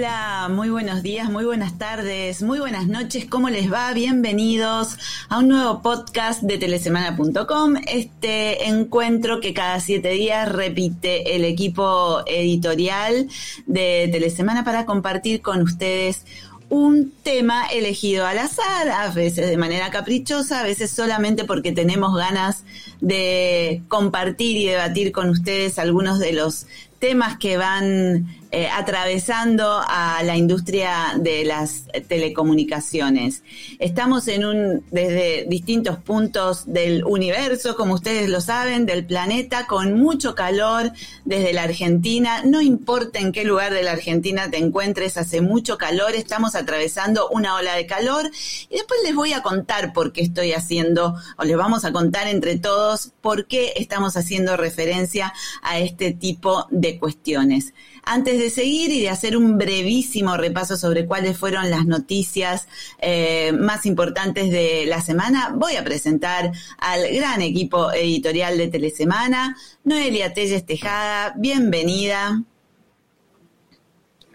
Hola, 0.00 0.48
muy 0.50 0.70
buenos 0.70 1.02
días, 1.02 1.28
muy 1.28 1.44
buenas 1.44 1.76
tardes, 1.76 2.40
muy 2.40 2.58
buenas 2.58 2.86
noches, 2.86 3.26
¿cómo 3.26 3.50
les 3.50 3.70
va? 3.70 3.92
Bienvenidos 3.92 4.96
a 5.28 5.40
un 5.40 5.48
nuevo 5.48 5.82
podcast 5.82 6.40
de 6.40 6.56
telesemana.com, 6.56 7.74
este 7.86 8.66
encuentro 8.66 9.40
que 9.40 9.52
cada 9.52 9.78
siete 9.78 10.08
días 10.12 10.50
repite 10.50 11.36
el 11.36 11.44
equipo 11.44 12.22
editorial 12.26 13.28
de 13.66 14.08
Telesemana 14.10 14.64
para 14.64 14.86
compartir 14.86 15.42
con 15.42 15.60
ustedes 15.60 16.24
un 16.70 17.12
tema 17.22 17.66
elegido 17.66 18.24
al 18.24 18.38
azar, 18.38 18.88
a 18.88 19.10
veces 19.10 19.50
de 19.50 19.58
manera 19.58 19.90
caprichosa, 19.90 20.60
a 20.60 20.62
veces 20.62 20.90
solamente 20.90 21.44
porque 21.44 21.72
tenemos 21.72 22.16
ganas 22.16 22.64
de 23.02 23.82
compartir 23.88 24.56
y 24.56 24.64
debatir 24.64 25.12
con 25.12 25.28
ustedes 25.28 25.78
algunos 25.78 26.18
de 26.18 26.32
los 26.32 26.66
temas 27.00 27.36
que 27.36 27.58
van 27.58 28.39
eh, 28.52 28.68
atravesando 28.68 29.80
a 29.86 30.22
la 30.24 30.36
industria 30.36 31.14
de 31.16 31.44
las 31.44 31.84
telecomunicaciones. 32.08 33.42
Estamos 33.78 34.26
en 34.28 34.44
un, 34.44 34.84
desde 34.90 35.44
distintos 35.48 35.98
puntos 35.98 36.64
del 36.66 37.04
universo, 37.04 37.76
como 37.76 37.94
ustedes 37.94 38.28
lo 38.28 38.40
saben, 38.40 38.86
del 38.86 39.04
planeta, 39.06 39.66
con 39.66 39.94
mucho 39.94 40.34
calor 40.34 40.92
desde 41.24 41.52
la 41.52 41.62
Argentina. 41.62 42.42
No 42.44 42.60
importa 42.60 43.20
en 43.20 43.32
qué 43.32 43.44
lugar 43.44 43.72
de 43.72 43.82
la 43.82 43.92
Argentina 43.92 44.50
te 44.50 44.58
encuentres, 44.58 45.16
hace 45.16 45.40
mucho 45.40 45.78
calor, 45.78 46.14
estamos 46.14 46.54
atravesando 46.54 47.28
una 47.28 47.54
ola 47.54 47.74
de 47.74 47.86
calor 47.86 48.30
y 48.68 48.74
después 48.74 49.00
les 49.04 49.14
voy 49.14 49.32
a 49.32 49.42
contar 49.42 49.92
por 49.92 50.12
qué 50.12 50.22
estoy 50.22 50.52
haciendo, 50.52 51.14
o 51.36 51.44
les 51.44 51.56
vamos 51.56 51.84
a 51.84 51.92
contar 51.92 52.26
entre 52.26 52.58
todos 52.58 53.12
por 53.20 53.46
qué 53.46 53.74
estamos 53.76 54.16
haciendo 54.16 54.56
referencia 54.56 55.32
a 55.62 55.78
este 55.78 56.12
tipo 56.12 56.66
de 56.70 56.98
cuestiones. 56.98 57.74
Antes 58.12 58.40
de 58.40 58.50
seguir 58.50 58.90
y 58.90 59.02
de 59.02 59.08
hacer 59.08 59.36
un 59.36 59.56
brevísimo 59.56 60.36
repaso 60.36 60.76
sobre 60.76 61.06
cuáles 61.06 61.38
fueron 61.38 61.70
las 61.70 61.86
noticias 61.86 62.66
eh, 62.98 63.52
más 63.52 63.86
importantes 63.86 64.50
de 64.50 64.84
la 64.88 65.00
semana, 65.00 65.54
voy 65.54 65.76
a 65.76 65.84
presentar 65.84 66.50
al 66.78 67.06
gran 67.14 67.40
equipo 67.40 67.92
editorial 67.92 68.58
de 68.58 68.66
Telesemana, 68.66 69.56
Noelia 69.84 70.32
Telles 70.32 70.66
Tejada, 70.66 71.34
bienvenida. 71.36 72.42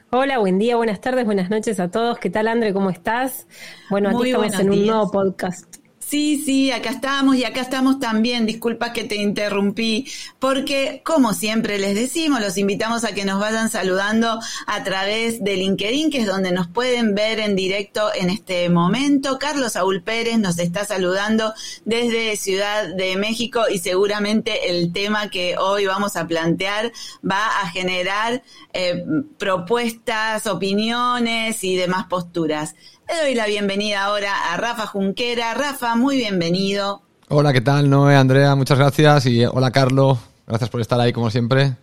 Hola, 0.09 0.37
buen 0.37 0.57
día, 0.57 0.77
buenas 0.77 1.01
tardes, 1.01 1.25
buenas 1.25 1.49
noches 1.49 1.77
a 1.81 1.91
todos. 1.91 2.17
¿Qué 2.17 2.29
tal, 2.29 2.47
Andre? 2.47 2.71
¿Cómo 2.71 2.89
estás? 2.89 3.45
Bueno, 3.89 4.07
aquí 4.07 4.29
estamos 4.29 4.57
en 4.57 4.69
un 4.69 4.85
nuevo 4.85 5.11
podcast. 5.11 5.74
Sí, 6.07 6.43
sí, 6.45 6.71
acá 6.71 6.91
estamos 6.91 7.35
y 7.35 7.45
acá 7.45 7.61
estamos 7.61 7.99
también. 7.99 8.45
Disculpa 8.45 8.93
que 8.93 9.05
te 9.05 9.15
interrumpí, 9.15 10.07
porque 10.37 11.01
como 11.03 11.33
siempre 11.33 11.79
les 11.79 11.95
decimos, 11.95 12.41
los 12.41 12.59
invitamos 12.59 13.03
a 13.03 13.15
que 13.15 13.25
nos 13.25 13.39
vayan 13.39 13.71
saludando 13.71 14.39
a 14.67 14.83
través 14.83 15.43
de 15.43 15.55
LinkedIn, 15.55 16.11
que 16.11 16.19
es 16.19 16.27
donde 16.27 16.51
nos 16.51 16.67
pueden 16.67 17.15
ver 17.15 17.39
en 17.39 17.55
directo 17.55 18.13
en 18.13 18.29
este 18.29 18.69
momento. 18.69 19.39
Carlos 19.39 19.71
Saúl 19.73 20.03
Pérez 20.03 20.37
nos 20.37 20.59
está 20.59 20.85
saludando 20.85 21.55
desde 21.85 22.35
Ciudad 22.35 22.93
de 22.93 23.15
México 23.15 23.63
y 23.67 23.79
seguramente 23.79 24.69
el 24.69 24.93
tema 24.93 25.31
que 25.31 25.57
hoy 25.57 25.87
vamos 25.87 26.17
a 26.17 26.27
plantear 26.27 26.91
va 27.27 27.61
a 27.63 27.69
generar 27.71 28.43
eh, 28.73 29.03
propuestas, 29.39 30.45
opiniones 30.45 31.63
y 31.63 31.75
demás 31.75 32.05
posturas. 32.05 32.75
Le 33.07 33.21
doy 33.21 33.35
la 33.35 33.45
bienvenida 33.45 34.03
ahora 34.03 34.51
a 34.51 34.57
Rafa 34.57 34.87
Junquera. 34.87 35.53
Rafa, 35.53 35.95
muy 35.95 36.17
bienvenido. 36.17 37.03
Hola, 37.29 37.53
¿qué 37.53 37.61
tal? 37.61 37.89
Noé, 37.89 38.15
Andrea, 38.15 38.55
muchas 38.55 38.79
gracias. 38.79 39.27
Y 39.27 39.45
hola, 39.45 39.71
Carlos. 39.71 40.17
Gracias 40.47 40.69
por 40.69 40.81
estar 40.81 40.99
ahí, 40.99 41.13
como 41.13 41.29
siempre. 41.29 41.75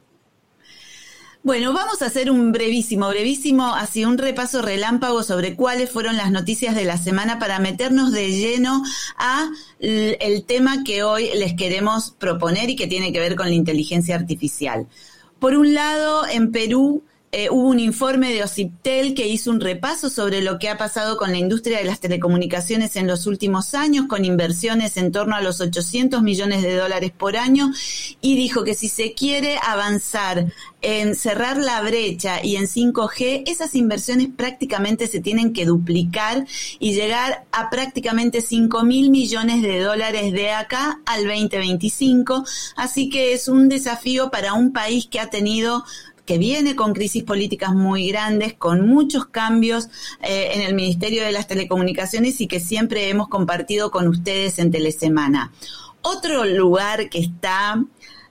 Bueno, 1.44 1.72
vamos 1.72 2.02
a 2.02 2.06
hacer 2.06 2.30
un 2.30 2.50
brevísimo, 2.52 3.08
brevísimo, 3.08 3.74
así 3.74 4.04
un 4.04 4.18
repaso 4.18 4.62
relámpago 4.62 5.22
sobre 5.22 5.54
cuáles 5.56 5.90
fueron 5.90 6.16
las 6.16 6.30
noticias 6.30 6.74
de 6.74 6.84
la 6.84 6.96
semana 6.98 7.38
para 7.38 7.58
meternos 7.58 8.12
de 8.12 8.30
lleno 8.30 8.82
a 9.16 9.48
el 9.80 10.44
tema 10.44 10.84
que 10.84 11.02
hoy 11.02 11.30
les 11.34 11.54
queremos 11.54 12.12
proponer 12.12 12.70
y 12.70 12.76
que 12.76 12.86
tiene 12.86 13.12
que 13.12 13.20
ver 13.20 13.36
con 13.36 13.46
la 13.46 13.54
inteligencia 13.54 14.14
artificial. 14.16 14.86
Por 15.38 15.56
un 15.56 15.74
lado, 15.74 16.26
en 16.28 16.52
Perú 16.52 17.02
eh, 17.34 17.48
hubo 17.50 17.70
un 17.70 17.80
informe 17.80 18.30
de 18.30 18.44
OCIPTEL 18.44 19.14
que 19.14 19.26
hizo 19.26 19.50
un 19.50 19.60
repaso 19.62 20.10
sobre 20.10 20.42
lo 20.42 20.58
que 20.58 20.68
ha 20.68 20.76
pasado 20.76 21.16
con 21.16 21.32
la 21.32 21.38
industria 21.38 21.78
de 21.78 21.84
las 21.84 21.98
telecomunicaciones 21.98 22.94
en 22.96 23.06
los 23.06 23.26
últimos 23.26 23.72
años, 23.74 24.04
con 24.06 24.26
inversiones 24.26 24.98
en 24.98 25.12
torno 25.12 25.34
a 25.34 25.40
los 25.40 25.62
800 25.62 26.20
millones 26.20 26.62
de 26.62 26.76
dólares 26.76 27.10
por 27.10 27.38
año, 27.38 27.72
y 28.20 28.36
dijo 28.36 28.64
que 28.64 28.74
si 28.74 28.90
se 28.90 29.14
quiere 29.14 29.58
avanzar 29.66 30.52
en 30.82 31.14
cerrar 31.14 31.56
la 31.56 31.80
brecha 31.80 32.44
y 32.44 32.56
en 32.56 32.64
5G, 32.64 33.44
esas 33.46 33.74
inversiones 33.76 34.28
prácticamente 34.36 35.06
se 35.06 35.20
tienen 35.20 35.54
que 35.54 35.64
duplicar 35.64 36.44
y 36.80 36.92
llegar 36.92 37.46
a 37.52 37.70
prácticamente 37.70 38.42
5 38.42 38.82
mil 38.84 39.08
millones 39.10 39.62
de 39.62 39.80
dólares 39.80 40.32
de 40.32 40.50
acá 40.50 41.00
al 41.06 41.26
2025. 41.26 42.44
Así 42.76 43.08
que 43.08 43.32
es 43.32 43.48
un 43.48 43.70
desafío 43.70 44.30
para 44.30 44.52
un 44.52 44.72
país 44.72 45.06
que 45.06 45.18
ha 45.18 45.30
tenido 45.30 45.84
que 46.24 46.38
viene 46.38 46.76
con 46.76 46.92
crisis 46.92 47.24
políticas 47.24 47.74
muy 47.74 48.08
grandes, 48.08 48.54
con 48.54 48.86
muchos 48.86 49.26
cambios 49.26 49.88
eh, 50.22 50.52
en 50.54 50.62
el 50.62 50.74
Ministerio 50.74 51.24
de 51.24 51.32
las 51.32 51.46
Telecomunicaciones 51.46 52.40
y 52.40 52.46
que 52.46 52.60
siempre 52.60 53.08
hemos 53.08 53.28
compartido 53.28 53.90
con 53.90 54.08
ustedes 54.08 54.58
en 54.58 54.70
Telesemana. 54.70 55.52
Otro 56.02 56.44
lugar 56.44 57.08
que 57.08 57.18
está 57.18 57.82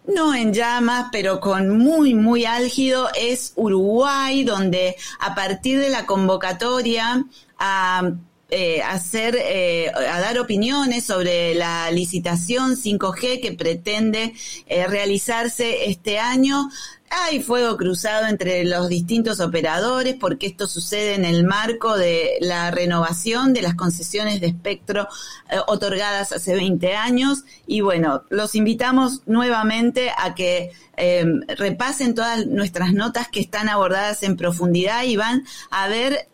no 0.08 0.34
en 0.34 0.54
llamas, 0.54 1.10
pero 1.12 1.40
con 1.40 1.78
muy, 1.78 2.14
muy 2.16 2.46
álgido, 2.46 3.10
es 3.16 3.54
Uruguay, 3.56 4.44
donde 4.44 4.96
a 5.20 5.36
partir 5.36 5.80
de 5.80 5.90
la 5.90 6.06
convocatoria 6.06 7.24
a 7.60 8.12
eh, 8.50 8.82
hacer, 8.82 9.38
eh, 9.40 9.92
a 9.94 10.20
dar 10.20 10.40
opiniones 10.40 11.06
sobre 11.06 11.54
la 11.56 11.92
licitación 11.92 12.76
5G 12.76 13.42
que 13.42 13.54
pretende 13.54 14.34
realizarse 14.68 15.90
este 15.90 16.20
año. 16.20 16.68
Hay 17.14 17.44
fuego 17.44 17.76
cruzado 17.76 18.28
entre 18.28 18.64
los 18.64 18.88
distintos 18.88 19.42
operadores 19.42 20.16
porque 20.16 20.48
esto 20.48 20.66
sucede 20.66 21.16
en 21.16 21.26
el 21.26 21.44
marco 21.44 21.98
de 21.98 22.38
la 22.40 22.72
renovación 22.72 23.54
de 23.54 23.62
las 23.62 23.76
concesiones 23.76 24.40
de 24.40 24.48
espectro 24.48 25.10
eh, 25.50 25.58
otorgadas 25.68 26.32
hace 26.32 26.56
20 26.56 26.96
años 26.96 27.44
y 27.68 27.82
bueno, 27.82 28.24
los 28.30 28.56
invitamos 28.56 29.24
nuevamente 29.26 30.10
a 30.18 30.34
que 30.36 30.72
em, 30.96 31.42
repasen 31.58 32.16
todas 32.16 32.46
nuestras 32.48 32.94
notas 32.94 33.28
que 33.28 33.42
están 33.42 33.68
abordadas 33.68 34.24
en 34.24 34.38
profundidad 34.38 35.04
y 35.04 35.18
van 35.18 35.44
a 35.70 35.90
ver 35.90 36.30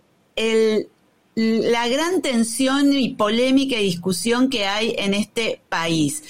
la 1.33 1.87
gran 1.87 2.21
tensión 2.21 2.93
y 2.93 3.15
polémica 3.15 3.77
y 3.79 3.85
discusión 3.85 4.49
que 4.49 4.67
hay 4.67 4.93
en 4.97 5.15
este 5.15 5.59
país. 5.69 6.23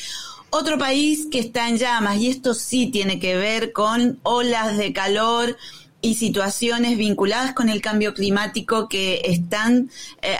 Otro 0.50 0.78
país 0.78 1.28
que 1.30 1.40
está 1.40 1.68
en 1.68 1.78
llamas, 1.78 2.18
y 2.18 2.30
esto 2.30 2.54
sí 2.54 2.88
tiene 2.88 3.20
que 3.20 3.36
ver 3.36 3.74
con 3.74 4.20
olas 4.24 4.78
de 4.78 4.94
calor 4.94 5.58
y 6.02 6.16
situaciones 6.16 6.98
vinculadas 6.98 7.54
con 7.54 7.70
el 7.70 7.82
cambio 7.82 8.14
climático 8.14 8.88
que 8.88 9.22
están 9.26 9.90
eh, 10.22 10.38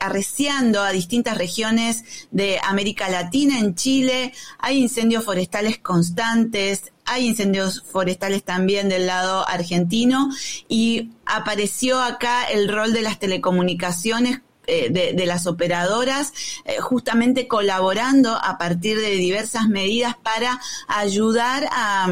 arreciando 0.00 0.80
a 0.80 0.92
distintas 0.92 1.36
regiones 1.36 2.26
de 2.30 2.60
América 2.62 3.10
Latina. 3.10 3.58
En 3.58 3.74
Chile 3.74 4.32
hay 4.58 4.78
incendios 4.78 5.24
forestales 5.24 5.78
constantes, 5.78 6.92
hay 7.04 7.26
incendios 7.26 7.82
forestales 7.82 8.44
también 8.44 8.88
del 8.88 9.06
lado 9.06 9.46
argentino 9.48 10.30
y 10.68 11.10
apareció 11.26 12.00
acá 12.00 12.44
el 12.44 12.68
rol 12.68 12.92
de 12.92 13.02
las 13.02 13.18
telecomunicaciones 13.18 14.40
eh, 14.66 14.90
de, 14.90 15.26
las 15.26 15.46
operadoras, 15.46 16.32
eh, 16.64 16.76
justamente 16.80 17.48
colaborando 17.48 18.36
a 18.36 18.58
partir 18.58 18.98
de 18.98 19.10
diversas 19.10 19.68
medidas 19.68 20.16
para 20.22 20.60
ayudar 20.88 21.68
a 21.72 22.08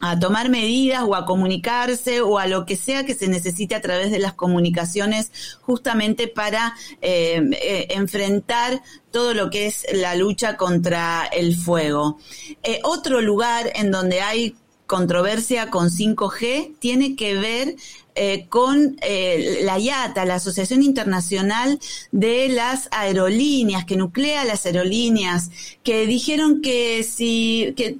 a 0.00 0.18
tomar 0.18 0.50
medidas 0.50 1.02
o 1.02 1.14
a 1.14 1.24
comunicarse 1.24 2.20
o 2.20 2.38
a 2.38 2.46
lo 2.46 2.66
que 2.66 2.76
sea 2.76 3.06
que 3.06 3.14
se 3.14 3.26
necesite 3.26 3.74
a 3.74 3.80
través 3.80 4.10
de 4.10 4.18
las 4.18 4.34
comunicaciones 4.34 5.30
justamente 5.62 6.28
para 6.28 6.74
eh, 7.00 7.86
enfrentar 7.88 8.82
todo 9.10 9.32
lo 9.32 9.48
que 9.48 9.66
es 9.66 9.86
la 9.94 10.14
lucha 10.14 10.58
contra 10.58 11.24
el 11.24 11.56
fuego. 11.56 12.18
otro 12.82 13.22
lugar 13.22 13.72
en 13.76 13.90
donde 13.90 14.20
hay 14.20 14.56
controversia 14.86 15.70
con 15.70 15.88
5G 15.88 16.74
tiene 16.78 17.16
que 17.16 17.34
ver 17.34 17.76
eh, 18.16 18.46
con 18.48 18.96
eh, 19.02 19.60
la 19.62 19.78
IATA, 19.78 20.24
la 20.24 20.36
Asociación 20.36 20.82
Internacional 20.82 21.80
de 22.12 22.48
las 22.48 22.88
Aerolíneas, 22.92 23.84
que 23.84 23.96
nuclea 23.96 24.44
las 24.44 24.66
aerolíneas, 24.66 25.50
que 25.82 26.06
dijeron 26.06 26.62
que 26.62 27.02
si, 27.02 27.74
que 27.76 27.98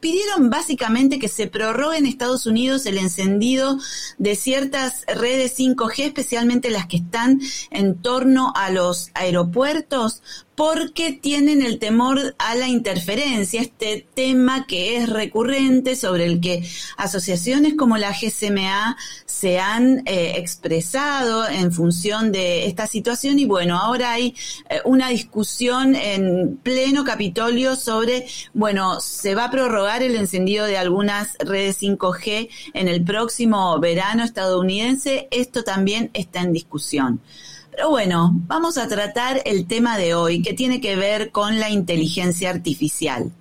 pidieron 0.00 0.50
básicamente 0.50 1.18
que 1.18 1.28
se 1.28 1.46
prorrogue 1.46 1.96
en 1.96 2.06
Estados 2.06 2.44
Unidos 2.44 2.84
el 2.86 2.98
encendido 2.98 3.78
de 4.18 4.36
ciertas 4.36 5.04
redes 5.06 5.58
5G, 5.58 6.04
especialmente 6.04 6.70
las 6.70 6.86
que 6.86 6.98
están 6.98 7.40
en 7.70 7.96
torno 7.96 8.52
a 8.54 8.70
los 8.70 9.10
aeropuertos, 9.14 10.22
porque 10.60 11.12
tienen 11.12 11.62
el 11.62 11.78
temor 11.78 12.34
a 12.36 12.54
la 12.54 12.68
interferencia, 12.68 13.62
este 13.62 14.06
tema 14.12 14.66
que 14.66 14.98
es 14.98 15.08
recurrente 15.08 15.96
sobre 15.96 16.26
el 16.26 16.38
que 16.38 16.68
asociaciones 16.98 17.76
como 17.78 17.96
la 17.96 18.12
GCMA 18.12 18.98
se 19.24 19.58
han 19.58 20.02
eh, 20.04 20.34
expresado 20.36 21.48
en 21.48 21.72
función 21.72 22.30
de 22.30 22.66
esta 22.66 22.86
situación 22.86 23.38
y 23.38 23.46
bueno, 23.46 23.78
ahora 23.78 24.12
hay 24.12 24.34
eh, 24.68 24.80
una 24.84 25.08
discusión 25.08 25.96
en 25.96 26.58
pleno 26.62 27.04
Capitolio 27.04 27.74
sobre, 27.74 28.26
bueno, 28.52 29.00
se 29.00 29.34
va 29.34 29.44
a 29.44 29.50
prorrogar 29.50 30.02
el 30.02 30.14
encendido 30.14 30.66
de 30.66 30.76
algunas 30.76 31.38
redes 31.38 31.80
5G 31.80 32.50
en 32.74 32.88
el 32.88 33.02
próximo 33.02 33.80
verano 33.80 34.24
estadounidense. 34.24 35.26
Esto 35.30 35.64
también 35.64 36.10
está 36.12 36.42
en 36.42 36.52
discusión. 36.52 37.22
Pero 37.70 37.90
bueno, 37.90 38.32
vamos 38.46 38.78
a 38.78 38.88
tratar 38.88 39.42
el 39.44 39.66
tema 39.66 39.96
de 39.96 40.14
hoy 40.14 40.42
que 40.42 40.52
tiene 40.52 40.80
que 40.80 40.96
ver 40.96 41.30
con 41.30 41.58
la 41.58 41.70
inteligencia 41.70 42.50
artificial. 42.50 43.32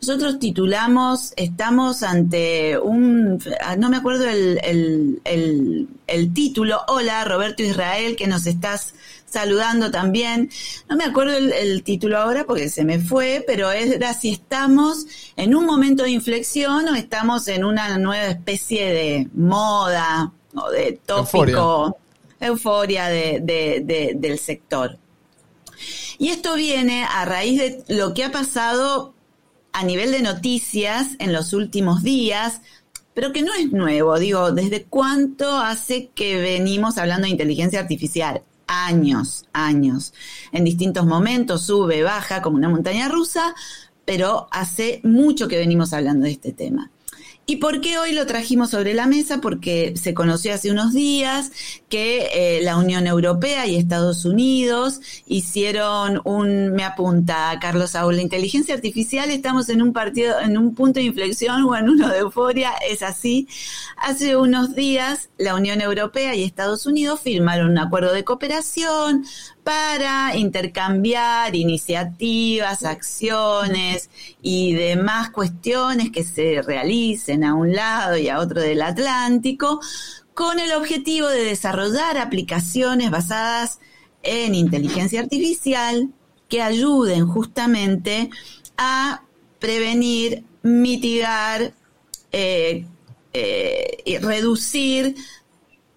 Nosotros 0.00 0.38
titulamos, 0.38 1.32
estamos 1.36 2.02
ante 2.02 2.78
un, 2.78 3.42
no 3.78 3.88
me 3.88 3.96
acuerdo 3.96 4.26
el, 4.28 5.20
título, 6.34 6.80
hola 6.88 7.24
Roberto 7.24 7.62
Israel, 7.62 8.16
que 8.16 8.26
nos 8.26 8.46
estás 8.46 8.94
saludando 9.26 9.90
también. 9.90 10.50
No 10.88 10.96
me 10.96 11.04
acuerdo 11.04 11.36
el, 11.36 11.82
título 11.82 12.18
ahora 12.18 12.44
porque 12.44 12.68
se 12.68 12.84
me 12.84 12.98
fue, 12.98 13.44
pero 13.46 13.70
era 13.70 14.14
si 14.14 14.30
estamos 14.30 15.06
en 15.36 15.54
un 15.54 15.66
momento 15.66 16.02
de 16.04 16.10
inflexión 16.10 16.88
o 16.88 16.94
estamos 16.94 17.48
en 17.48 17.64
una 17.64 17.98
nueva 17.98 18.26
especie 18.26 18.92
de 18.92 19.28
moda 19.34 20.32
o 20.54 20.70
de 20.70 21.00
tópico, 21.04 21.26
euforia, 21.28 21.96
del 22.40 24.38
sector. 24.38 24.98
Y 26.18 26.28
esto 26.28 26.54
viene 26.54 27.04
a 27.04 27.24
raíz 27.24 27.58
de 27.58 27.84
lo 27.94 28.14
que 28.14 28.24
ha 28.24 28.32
pasado 28.32 29.14
a 29.72 29.84
nivel 29.84 30.10
de 30.10 30.22
noticias 30.22 31.16
en 31.18 31.32
los 31.32 31.52
últimos 31.52 32.02
días, 32.02 32.62
pero 33.12 33.32
que 33.32 33.42
no 33.42 33.52
es 33.54 33.72
nuevo. 33.72 34.18
Digo, 34.18 34.52
¿desde 34.52 34.84
cuánto 34.84 35.58
hace 35.58 36.10
que 36.14 36.40
venimos 36.40 36.96
hablando 36.98 37.26
de 37.26 37.32
inteligencia 37.32 37.80
artificial? 37.80 38.42
Años, 38.66 39.44
años. 39.52 40.14
En 40.52 40.64
distintos 40.64 41.04
momentos 41.06 41.66
sube, 41.66 42.02
baja 42.02 42.42
como 42.42 42.56
una 42.56 42.68
montaña 42.68 43.08
rusa, 43.08 43.54
pero 44.06 44.48
hace 44.50 45.00
mucho 45.04 45.46
que 45.46 45.58
venimos 45.58 45.92
hablando 45.92 46.24
de 46.24 46.32
este 46.32 46.52
tema. 46.52 46.90
¿Y 47.48 47.58
por 47.58 47.80
qué 47.80 47.96
hoy 47.96 48.10
lo 48.10 48.26
trajimos 48.26 48.70
sobre 48.70 48.92
la 48.92 49.06
mesa? 49.06 49.40
Porque 49.40 49.94
se 49.96 50.14
conoció 50.14 50.52
hace 50.52 50.72
unos 50.72 50.92
días 50.92 51.52
que 51.88 52.28
eh, 52.34 52.60
la 52.62 52.76
Unión 52.76 53.06
Europea 53.06 53.68
y 53.68 53.76
Estados 53.76 54.24
Unidos 54.24 55.00
hicieron 55.26 56.20
un, 56.24 56.72
me 56.72 56.82
apunta 56.82 57.56
Carlos 57.60 57.92
Saúl, 57.92 58.16
la 58.16 58.22
inteligencia 58.22 58.74
artificial, 58.74 59.30
estamos 59.30 59.68
en 59.68 59.80
un 59.80 59.92
partido, 59.92 60.40
en 60.40 60.58
un 60.58 60.74
punto 60.74 60.98
de 60.98 61.06
inflexión 61.06 61.62
o 61.62 61.76
en 61.76 61.88
uno 61.88 62.08
de 62.08 62.18
euforia, 62.18 62.72
es 62.90 63.04
así. 63.04 63.46
Hace 63.96 64.36
unos 64.36 64.74
días 64.74 65.30
la 65.38 65.54
Unión 65.54 65.80
Europea 65.80 66.34
y 66.34 66.42
Estados 66.42 66.84
Unidos 66.84 67.20
firmaron 67.20 67.70
un 67.70 67.78
acuerdo 67.78 68.12
de 68.12 68.24
cooperación 68.24 69.24
para 69.66 70.36
intercambiar 70.36 71.56
iniciativas, 71.56 72.84
acciones 72.84 74.10
y 74.40 74.74
demás 74.74 75.30
cuestiones 75.30 76.12
que 76.12 76.22
se 76.22 76.62
realicen 76.62 77.42
a 77.42 77.54
un 77.54 77.72
lado 77.72 78.16
y 78.16 78.28
a 78.28 78.38
otro 78.38 78.60
del 78.60 78.80
Atlántico, 78.80 79.80
con 80.34 80.60
el 80.60 80.70
objetivo 80.70 81.26
de 81.26 81.42
desarrollar 81.42 82.16
aplicaciones 82.16 83.10
basadas 83.10 83.80
en 84.22 84.54
inteligencia 84.54 85.18
artificial 85.18 86.10
que 86.48 86.62
ayuden 86.62 87.26
justamente 87.26 88.30
a 88.78 89.24
prevenir, 89.58 90.44
mitigar 90.62 91.74
eh, 92.30 92.86
eh, 93.32 93.96
y 94.04 94.18
reducir 94.18 95.16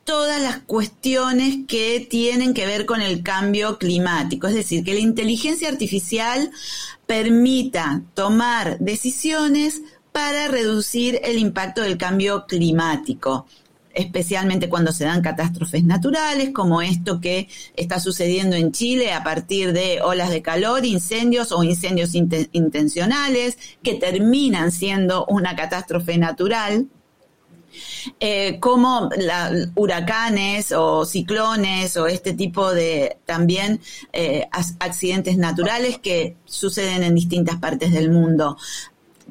todas 0.09 0.41
las 0.41 0.57
cuestiones 0.61 1.67
que 1.67 1.99
tienen 2.09 2.55
que 2.55 2.65
ver 2.65 2.87
con 2.87 2.99
el 2.99 3.21
cambio 3.21 3.77
climático. 3.77 4.47
Es 4.47 4.55
decir, 4.55 4.83
que 4.83 4.95
la 4.95 5.01
inteligencia 5.01 5.69
artificial 5.69 6.49
permita 7.05 8.01
tomar 8.15 8.79
decisiones 8.79 9.83
para 10.11 10.47
reducir 10.47 11.21
el 11.23 11.37
impacto 11.37 11.83
del 11.83 11.99
cambio 11.99 12.47
climático 12.47 13.45
especialmente 13.91 14.69
cuando 14.69 14.91
se 14.91 15.03
dan 15.03 15.21
catástrofes 15.21 15.83
naturales, 15.83 16.51
como 16.53 16.81
esto 16.81 17.19
que 17.19 17.49
está 17.75 17.99
sucediendo 17.99 18.55
en 18.55 18.71
Chile 18.71 19.11
a 19.11 19.23
partir 19.23 19.73
de 19.73 19.99
olas 20.01 20.29
de 20.29 20.41
calor, 20.41 20.85
incendios 20.85 21.51
o 21.51 21.63
incendios 21.63 22.15
intencionales, 22.15 23.57
que 23.83 23.95
terminan 23.95 24.71
siendo 24.71 25.25
una 25.25 25.55
catástrofe 25.55 26.17
natural. 26.17 26.87
Eh, 28.19 28.59
como 28.59 29.09
huracanes 29.75 30.71
o 30.71 31.05
ciclones 31.05 31.97
o 31.97 32.07
este 32.07 32.33
tipo 32.33 32.71
de 32.73 33.17
también 33.25 33.79
eh, 34.13 34.47
accidentes 34.79 35.37
naturales 35.37 35.99
que 35.99 36.35
suceden 36.45 37.03
en 37.03 37.15
distintas 37.15 37.57
partes 37.57 37.91
del 37.91 38.11
mundo. 38.11 38.57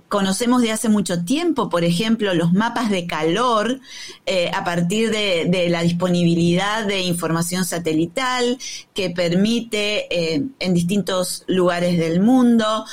Conocemos 0.08 0.62
de 0.62 0.70
hace 0.70 0.88
mucho 0.88 1.24
tiempo, 1.24 1.68
por 1.68 1.84
ejemplo, 1.84 2.32
los 2.32 2.52
mapas 2.54 2.88
de 2.88 3.06
calor 3.06 3.80
eh, 4.24 4.50
a 4.54 4.64
partir 4.64 5.10
de, 5.10 5.66
la 5.68 5.82
disponibilidad 5.82 6.86
de 6.86 7.02
información 7.02 7.66
satelital 7.66 8.56
que 8.94 9.10
permite 9.10 10.34
en 10.34 10.74
distintos 10.74 11.44
lugares 11.46 11.98
del 11.98 12.20
mundo 12.20 12.86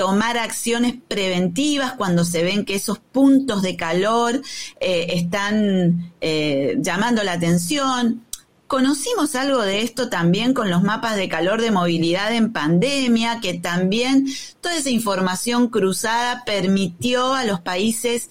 tomar 0.00 0.38
acciones 0.38 0.94
preventivas 1.08 1.92
cuando 1.92 2.24
se 2.24 2.42
ven 2.42 2.64
que 2.64 2.76
esos 2.76 2.98
puntos 2.98 3.60
de 3.60 3.76
calor 3.76 4.40
eh, 4.80 5.08
están 5.10 6.14
eh, 6.22 6.78
llamando 6.80 7.22
la 7.22 7.32
atención. 7.32 8.24
Conocimos 8.66 9.34
algo 9.34 9.60
de 9.60 9.82
esto 9.82 10.08
también 10.08 10.54
con 10.54 10.70
los 10.70 10.82
mapas 10.82 11.16
de 11.16 11.28
calor 11.28 11.60
de 11.60 11.70
movilidad 11.70 12.32
en 12.32 12.50
pandemia, 12.50 13.40
que 13.42 13.52
también 13.52 14.26
toda 14.62 14.78
esa 14.78 14.88
información 14.88 15.68
cruzada 15.68 16.44
permitió 16.46 17.34
a 17.34 17.44
los 17.44 17.60
países 17.60 18.30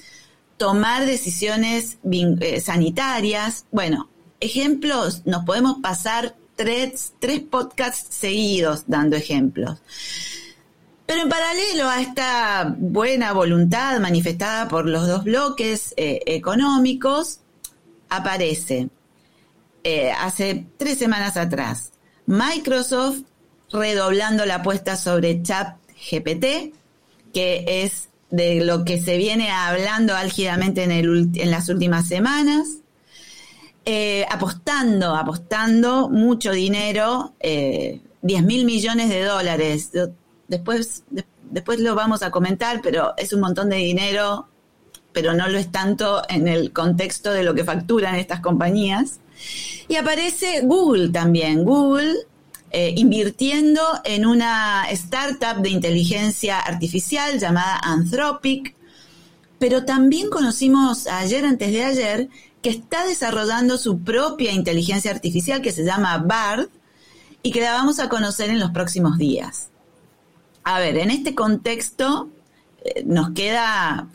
tomar 0.57 1.06
decisiones 1.06 2.00
eh, 2.12 2.62
sanitarias. 2.62 3.68
Bueno, 3.72 4.10
ejemplos, 4.39 5.22
nos 5.27 5.45
podemos 5.45 5.77
pasar 5.83 6.36
tres, 6.56 7.13
tres 7.19 7.42
podcasts 7.42 8.07
seguidos 8.15 8.86
dando 8.88 9.15
ejemplos. 9.17 9.77
Pero 11.10 11.24
en 11.24 11.30
paralelo 11.30 11.89
a 11.89 12.01
esta 12.01 12.75
buena 12.78 13.34
voluntad 13.34 14.00
manifestada 14.00 14.68
por 14.68 14.88
los 14.88 15.08
dos 15.08 15.24
bloques 15.24 15.96
eh, 15.98 16.20
económicos, 16.28 17.39
aparece 18.10 18.89
eh, 19.84 20.12
hace 20.12 20.68
tres 20.78 21.00
semanas 21.00 21.36
atrás 21.36 21.94
Microsoft 22.28 23.22
redoblando 23.72 24.46
la 24.46 24.58
apuesta 24.58 24.96
sobre 24.96 25.42
ChatGPT, 25.42 26.75
que 27.34 27.66
es 27.66 28.10
de 28.30 28.63
lo 28.63 28.86
que 28.86 29.01
se 29.01 29.18
viene 29.18 29.50
hablando 29.50 30.16
álgidamente 30.16 30.84
en, 30.84 30.92
el, 30.92 31.32
en 31.34 31.50
las 31.50 31.70
últimas 31.70 32.08
semanas, 32.08 32.68
eh, 33.84 34.28
apostando, 34.30 35.16
apostando 35.16 36.08
mucho 36.08 36.51
dinero, 36.51 37.34
10 37.42 38.00
mil 38.44 38.66
millones 38.66 39.10
de 39.10 39.24
dólares, 39.24 39.89
después, 40.50 41.03
después 41.50 41.79
lo 41.79 41.96
vamos 41.96 42.22
a 42.24 42.32
comentar, 42.32 42.82
pero 42.82 43.13
es 43.18 43.32
un 43.32 43.39
montón 43.39 43.70
de 43.70 43.77
dinero, 43.77 44.50
pero 45.13 45.34
no 45.34 45.48
lo 45.48 45.58
es 45.58 45.72
tanto 45.72 46.22
en 46.27 46.48
el 46.48 46.74
contexto 46.74 47.32
de 47.32 47.44
lo 47.44 47.53
que 47.53 47.63
facturan 47.63 48.15
estas 48.15 48.41
compañías. 48.41 49.20
Y 49.88 49.96
aparece 49.96 50.62
Google 50.63 51.10
también, 51.10 51.63
Google 51.63 52.13
eh, 52.72 52.94
invirtiendo 52.98 53.82
en 54.03 54.25
una 54.25 54.89
startup 54.89 55.62
de 55.62 55.70
inteligencia 55.70 56.60
artificial 56.60 57.39
llamada 57.39 57.79
Anthropic, 57.82 58.75
pero 59.60 59.86
también 59.86 60.29
conocimos 60.29 61.08
ayer, 61.08 61.46
antes 61.46 61.72
de 61.72 61.84
ayer, 61.84 62.29
que 62.62 62.70
está 62.70 63.06
desarrollando 63.06 63.77
su 63.77 64.00
propia 64.00 64.51
inteligencia 64.51 65.12
artificial 65.12 65.62
que 65.62 65.72
se 65.72 65.86
llama 65.86 66.18
BARD 66.18 66.70
y 67.41 67.51
que 67.51 67.62
la 67.62 67.74
vamos 67.74 68.00
a 68.00 68.10
conocer 68.10 68.50
en 68.50 68.60
los 68.60 68.72
próximos 68.72 69.18
días 69.18 69.70
a 70.70 70.80
ver, 70.80 70.98
en 70.98 71.10
este 71.10 71.34
contexto 71.34 72.30
eh, 72.84 73.04
nos 73.04 73.32
queda 73.32 74.08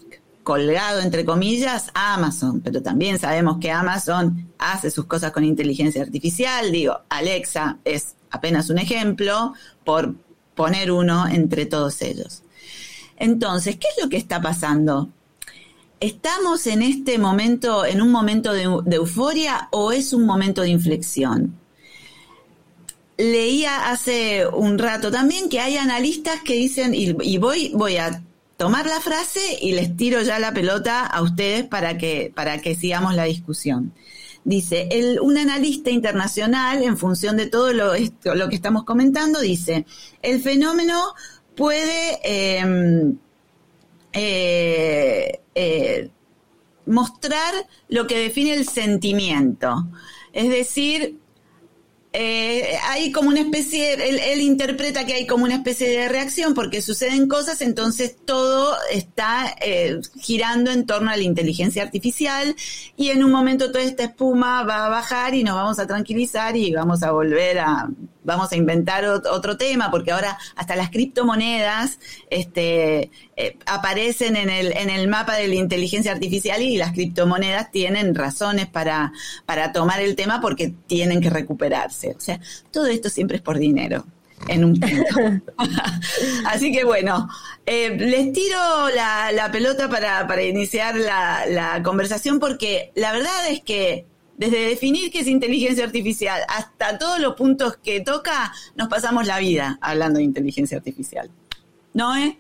colgado, 0.45 1.01
entre 1.01 1.25
comillas, 1.25 1.91
Amazon, 1.95 2.61
pero 2.61 2.81
también 2.81 3.19
sabemos 3.19 3.59
que 3.59 3.73
Amazon 3.73 4.53
hace 4.59 4.93
sus 4.93 5.07
cosas 5.07 5.33
con 5.33 5.45
inteligencia 5.45 6.01
artificial. 6.03 6.71
Digo, 6.71 7.01
Alexa 7.09 7.79
es 7.85 8.15
apenas 8.31 8.71
un 8.71 8.79
ejemplo 8.79 9.55
por 9.83 10.15
poner 10.55 10.93
uno 10.93 11.27
entre 11.27 11.67
todos 11.67 12.01
ellos. 12.03 12.45
Entonces, 13.17 13.77
¿qué 13.77 13.89
es 13.89 14.05
lo 14.05 14.09
que 14.09 14.17
está 14.17 14.41
pasando? 14.41 15.09
¿Estamos 15.99 16.69
en 16.69 16.83
este 16.83 17.19
momento, 17.19 17.85
en 17.85 18.01
un 18.01 18.13
momento 18.13 18.53
de 18.53 18.95
euforia 18.95 19.69
o 19.73 19.91
es 19.91 20.13
un 20.13 20.25
momento 20.25 20.63
de 20.63 20.69
inflexión? 20.69 21.64
Leía 23.17 23.91
hace 23.91 24.47
un 24.47 24.79
rato 24.79 25.11
también 25.11 25.49
que 25.49 25.61
hay 25.61 25.77
analistas 25.77 26.41
que 26.43 26.55
dicen, 26.55 26.95
y, 26.95 27.39
voy, 27.39 27.71
voy 27.75 27.97
a 27.97 28.23
tomar 28.57 28.87
la 28.87 29.01
frase 29.01 29.41
y 29.61 29.73
les 29.73 29.97
tiro 29.97 30.23
ya 30.23 30.39
la 30.39 30.53
pelota 30.53 31.07
a 31.07 31.23
ustedes 31.23 31.65
para 31.65 31.97
que, 31.99 32.33
para 32.35 32.61
que 32.61 32.75
sigamos 32.75 33.15
la 33.15 33.25
discusión. 33.25 33.93
Dice, 34.45 34.89
el, 34.91 35.21
un 35.21 35.39
analista 35.39 35.91
internacional, 35.91 36.83
en 36.83 36.99
función 36.99 37.37
de 37.37 37.47
todo 37.47 37.73
lo, 37.73 37.95
esto, 37.95 38.35
lo 38.35 38.49
que 38.49 38.57
estamos 38.57 38.85
comentando, 38.85 39.41
dice, 39.41 39.87
el 40.21 40.43
fenómeno 40.43 41.15
puede 41.57 42.21
em, 42.23 43.17
eh, 44.13 45.41
eh, 45.55 46.11
mostrar 46.87 47.55
lo 47.89 48.07
que 48.07 48.19
define 48.19 48.55
el 48.55 48.69
sentimiento. 48.69 49.89
Es 50.33 50.51
decir, 50.51 51.19
eh, 52.17 52.79
hay 52.85 53.11
como 53.11 53.29
una 53.31 53.41
especie, 53.41 53.95
él, 53.95 54.41
interpreta 54.41 55.05
que 55.05 55.15
hay 55.15 55.27
como 55.27 55.45
una 55.45 55.57
especie 55.57 55.89
de 55.89 56.09
reacción 56.09 56.55
porque 56.55 56.81
suceden 56.81 57.27
cosas, 57.27 57.61
entonces 57.61 58.15
todo 58.25 58.77
está 58.93 59.53
eh, 59.61 60.01
girando 60.21 60.71
en 60.71 60.87
torno 60.87 61.11
a 61.11 61.17
la 61.17 61.25
inteligencia 61.25 61.83
artificial 61.83 62.55
y 62.97 63.09
en 63.09 63.25
un 63.25 63.33
momento 63.33 63.73
toda 63.73 63.83
esta 63.83 64.05
espuma 64.05 64.63
va 64.63 64.87
a 64.87 64.89
bajar 64.91 65.35
y 65.35 65.43
nos 65.43 65.57
vamos 65.57 65.81
a 65.81 65.89
tranquilizar 65.89 66.57
y 66.57 66.73
vamos 66.73 67.03
a 67.03 67.11
volver 67.11 67.59
a 67.59 67.89
vamos 68.25 68.51
a 68.53 68.57
inventar 68.57 69.05
otro 69.05 69.57
tema, 69.57 69.91
porque 69.91 70.13
ahora 70.13 70.37
hasta 70.57 70.75
las 70.77 70.91
criptomonedas 70.91 71.99
este, 72.31 73.11
eh, 73.37 73.57
aparecen 73.67 74.37
en 74.37 74.51
el, 74.51 74.77
en 74.77 74.91
el 74.91 75.09
mapa 75.09 75.35
de 75.35 75.49
la 75.49 75.55
inteligencia 75.55 76.13
artificial 76.13 76.61
y 76.63 76.77
las 76.77 76.93
criptomonedas 76.93 77.71
tienen 77.71 78.15
razones 78.15 78.67
para, 78.67 79.13
para 79.47 79.73
tomar 79.73 80.01
el 80.01 80.17
tema 80.17 80.41
porque 80.41 80.75
tienen 80.87 81.21
que 81.21 81.31
recuperarse. 81.31 82.15
O 82.17 82.21
sea, 82.21 82.41
todo 82.71 82.87
esto 82.87 83.09
siempre 83.09 83.37
es 83.37 83.43
por 83.43 83.59
dinero 83.59 84.05
en 84.49 84.65
un 84.65 84.81
punto. 84.81 85.53
Así 86.47 86.73
que 86.73 86.85
bueno, 86.85 87.29
eh, 87.67 87.97
les 87.97 88.33
tiro 88.33 88.89
la, 88.95 89.33
la 89.33 89.51
pelota 89.51 89.89
para, 89.89 90.27
para 90.27 90.43
iniciar 90.43 90.97
la, 90.97 91.45
la 91.47 91.83
conversación 91.83 92.41
porque 92.41 92.91
la 92.95 93.13
verdad 93.13 93.49
es 93.49 93.63
que 93.63 94.07
desde 94.37 94.69
definir 94.69 95.11
qué 95.11 95.21
es 95.21 95.27
inteligencia 95.27 95.85
artificial 95.85 96.41
hasta 96.49 96.99
todos 96.99 97.21
los 97.21 97.35
puntos 97.35 97.77
que 97.77 98.01
toca, 98.01 98.53
nos 98.75 98.89
pasamos 98.89 99.27
la 99.27 99.39
vida 99.39 99.79
hablando 99.81 100.19
de 100.19 100.25
inteligencia 100.25 100.79
artificial. 100.79 101.31
¿No, 101.93 102.17
eh? 102.17 102.39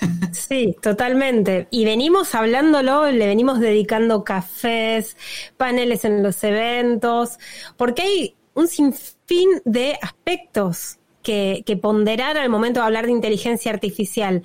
Sí, 0.32 0.76
totalmente. 0.80 1.68
Y 1.70 1.84
venimos 1.84 2.34
hablándolo, 2.34 3.10
le 3.10 3.26
venimos 3.26 3.60
dedicando 3.60 4.24
cafés, 4.24 5.16
paneles 5.56 6.04
en 6.04 6.22
los 6.22 6.42
eventos, 6.44 7.38
porque 7.76 8.02
hay 8.02 8.34
un 8.54 8.68
sinfín 8.68 9.48
de 9.64 9.98
aspectos 10.00 10.98
que, 11.22 11.78
ponderar 11.82 12.38
al 12.38 12.48
momento 12.48 12.80
de 12.80 12.86
hablar 12.86 13.06
de 13.06 13.12
inteligencia 13.12 13.72
artificial. 13.72 14.42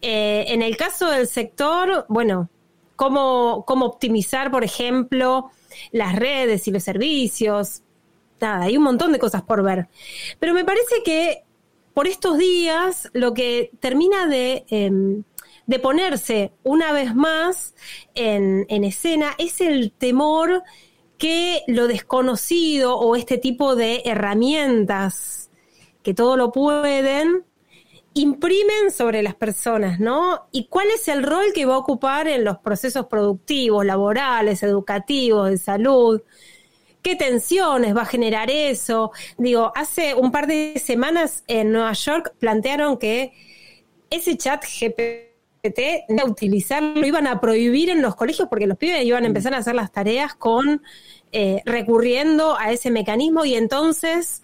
Eh, 0.00 0.44
en 0.48 0.62
el 0.62 0.76
caso 0.76 1.10
del 1.10 1.26
sector, 1.26 2.06
bueno, 2.08 2.48
cómo, 3.00 3.64
cómo 3.66 3.86
optimizar, 3.86 4.50
por 4.50 4.62
ejemplo, 4.62 5.50
las 5.90 6.14
redes 6.16 6.68
y 6.68 6.70
los 6.70 6.82
servicios. 6.82 7.80
Nada, 8.42 8.64
hay 8.64 8.76
un 8.76 8.82
montón 8.82 9.10
de 9.10 9.18
cosas 9.18 9.40
por 9.40 9.62
ver. 9.62 9.88
Pero 10.38 10.52
me 10.52 10.66
parece 10.66 11.02
que 11.02 11.44
por 11.94 12.06
estos 12.06 12.36
días 12.36 13.08
lo 13.14 13.32
que 13.32 13.70
termina 13.80 14.26
de, 14.26 14.66
em, 14.68 15.22
de 15.66 15.78
ponerse 15.78 16.52
una 16.62 16.92
vez 16.92 17.14
más 17.14 17.74
en, 18.14 18.66
en 18.68 18.84
escena 18.84 19.34
es 19.38 19.62
el 19.62 19.92
temor 19.92 20.62
que 21.16 21.62
lo 21.68 21.86
desconocido 21.86 22.98
o 22.98 23.16
este 23.16 23.38
tipo 23.38 23.76
de 23.76 24.02
herramientas 24.04 25.48
que 26.02 26.12
todo 26.12 26.36
lo 26.36 26.52
pueden, 26.52 27.46
imprimen 28.14 28.90
sobre 28.90 29.22
las 29.22 29.34
personas, 29.34 30.00
¿no? 30.00 30.46
¿Y 30.50 30.66
cuál 30.66 30.88
es 30.90 31.08
el 31.08 31.22
rol 31.22 31.52
que 31.54 31.66
va 31.66 31.74
a 31.74 31.78
ocupar 31.78 32.28
en 32.28 32.44
los 32.44 32.58
procesos 32.58 33.06
productivos, 33.06 33.84
laborales, 33.84 34.62
educativos, 34.62 35.50
de 35.50 35.58
salud? 35.58 36.22
¿Qué 37.02 37.16
tensiones 37.16 37.96
va 37.96 38.02
a 38.02 38.06
generar 38.06 38.50
eso? 38.50 39.12
Digo, 39.38 39.72
hace 39.74 40.14
un 40.14 40.32
par 40.32 40.46
de 40.46 40.80
semanas 40.84 41.44
en 41.46 41.72
Nueva 41.72 41.92
York 41.92 42.34
plantearon 42.38 42.98
que 42.98 43.32
ese 44.10 44.36
chat 44.36 44.64
GPT, 44.64 46.10
a 46.20 46.24
utilizarlo, 46.24 47.06
iban 47.06 47.26
a 47.26 47.40
prohibir 47.40 47.90
en 47.90 48.02
los 48.02 48.16
colegios 48.16 48.48
porque 48.48 48.66
los 48.66 48.76
pibes 48.76 49.04
iban 49.04 49.24
a 49.24 49.28
empezar 49.28 49.54
a 49.54 49.58
hacer 49.58 49.74
las 49.74 49.92
tareas 49.92 50.34
con 50.34 50.82
eh, 51.32 51.62
recurriendo 51.64 52.56
a 52.58 52.72
ese 52.72 52.90
mecanismo 52.90 53.44
y 53.44 53.54
entonces 53.54 54.42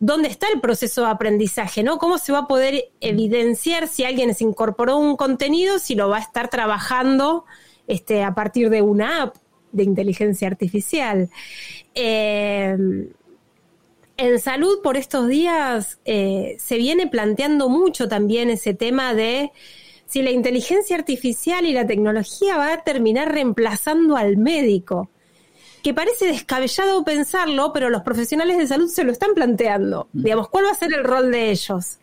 dónde 0.00 0.28
está 0.28 0.46
el 0.52 0.60
proceso 0.60 1.02
de 1.02 1.08
aprendizaje, 1.08 1.82
¿no? 1.82 1.98
¿Cómo 1.98 2.18
se 2.18 2.32
va 2.32 2.40
a 2.40 2.46
poder 2.46 2.90
evidenciar 3.00 3.88
si 3.88 4.04
alguien 4.04 4.34
se 4.34 4.44
incorporó 4.44 4.96
un 4.96 5.16
contenido, 5.16 5.78
si 5.78 5.94
lo 5.94 6.08
va 6.08 6.18
a 6.18 6.20
estar 6.20 6.48
trabajando 6.48 7.44
este, 7.86 8.22
a 8.22 8.34
partir 8.34 8.70
de 8.70 8.82
una 8.82 9.22
app 9.22 9.36
de 9.72 9.84
inteligencia 9.84 10.48
artificial? 10.48 11.30
Eh, 11.94 12.76
en 14.16 14.38
salud, 14.38 14.80
por 14.82 14.96
estos 14.96 15.26
días, 15.28 15.98
eh, 16.04 16.56
se 16.58 16.76
viene 16.76 17.08
planteando 17.08 17.68
mucho 17.68 18.08
también 18.08 18.48
ese 18.48 18.72
tema 18.72 19.12
de 19.12 19.50
si 20.06 20.22
la 20.22 20.30
inteligencia 20.30 20.96
artificial 20.96 21.66
y 21.66 21.72
la 21.72 21.86
tecnología 21.86 22.56
va 22.56 22.74
a 22.74 22.84
terminar 22.84 23.32
reemplazando 23.32 24.16
al 24.16 24.36
médico 24.36 25.10
que 25.84 25.92
parece 25.92 26.26
descabellado 26.26 27.04
pensarlo, 27.04 27.74
pero 27.74 27.90
los 27.90 28.00
profesionales 28.00 28.56
de 28.56 28.66
salud 28.66 28.88
se 28.88 29.04
lo 29.04 29.12
están 29.12 29.34
planteando. 29.34 30.08
Mm. 30.14 30.22
Digamos, 30.22 30.48
¿cuál 30.48 30.64
va 30.64 30.70
a 30.70 30.74
ser 30.74 30.94
el 30.94 31.04
rol 31.04 31.30
de 31.30 31.50
ellos? 31.50 31.98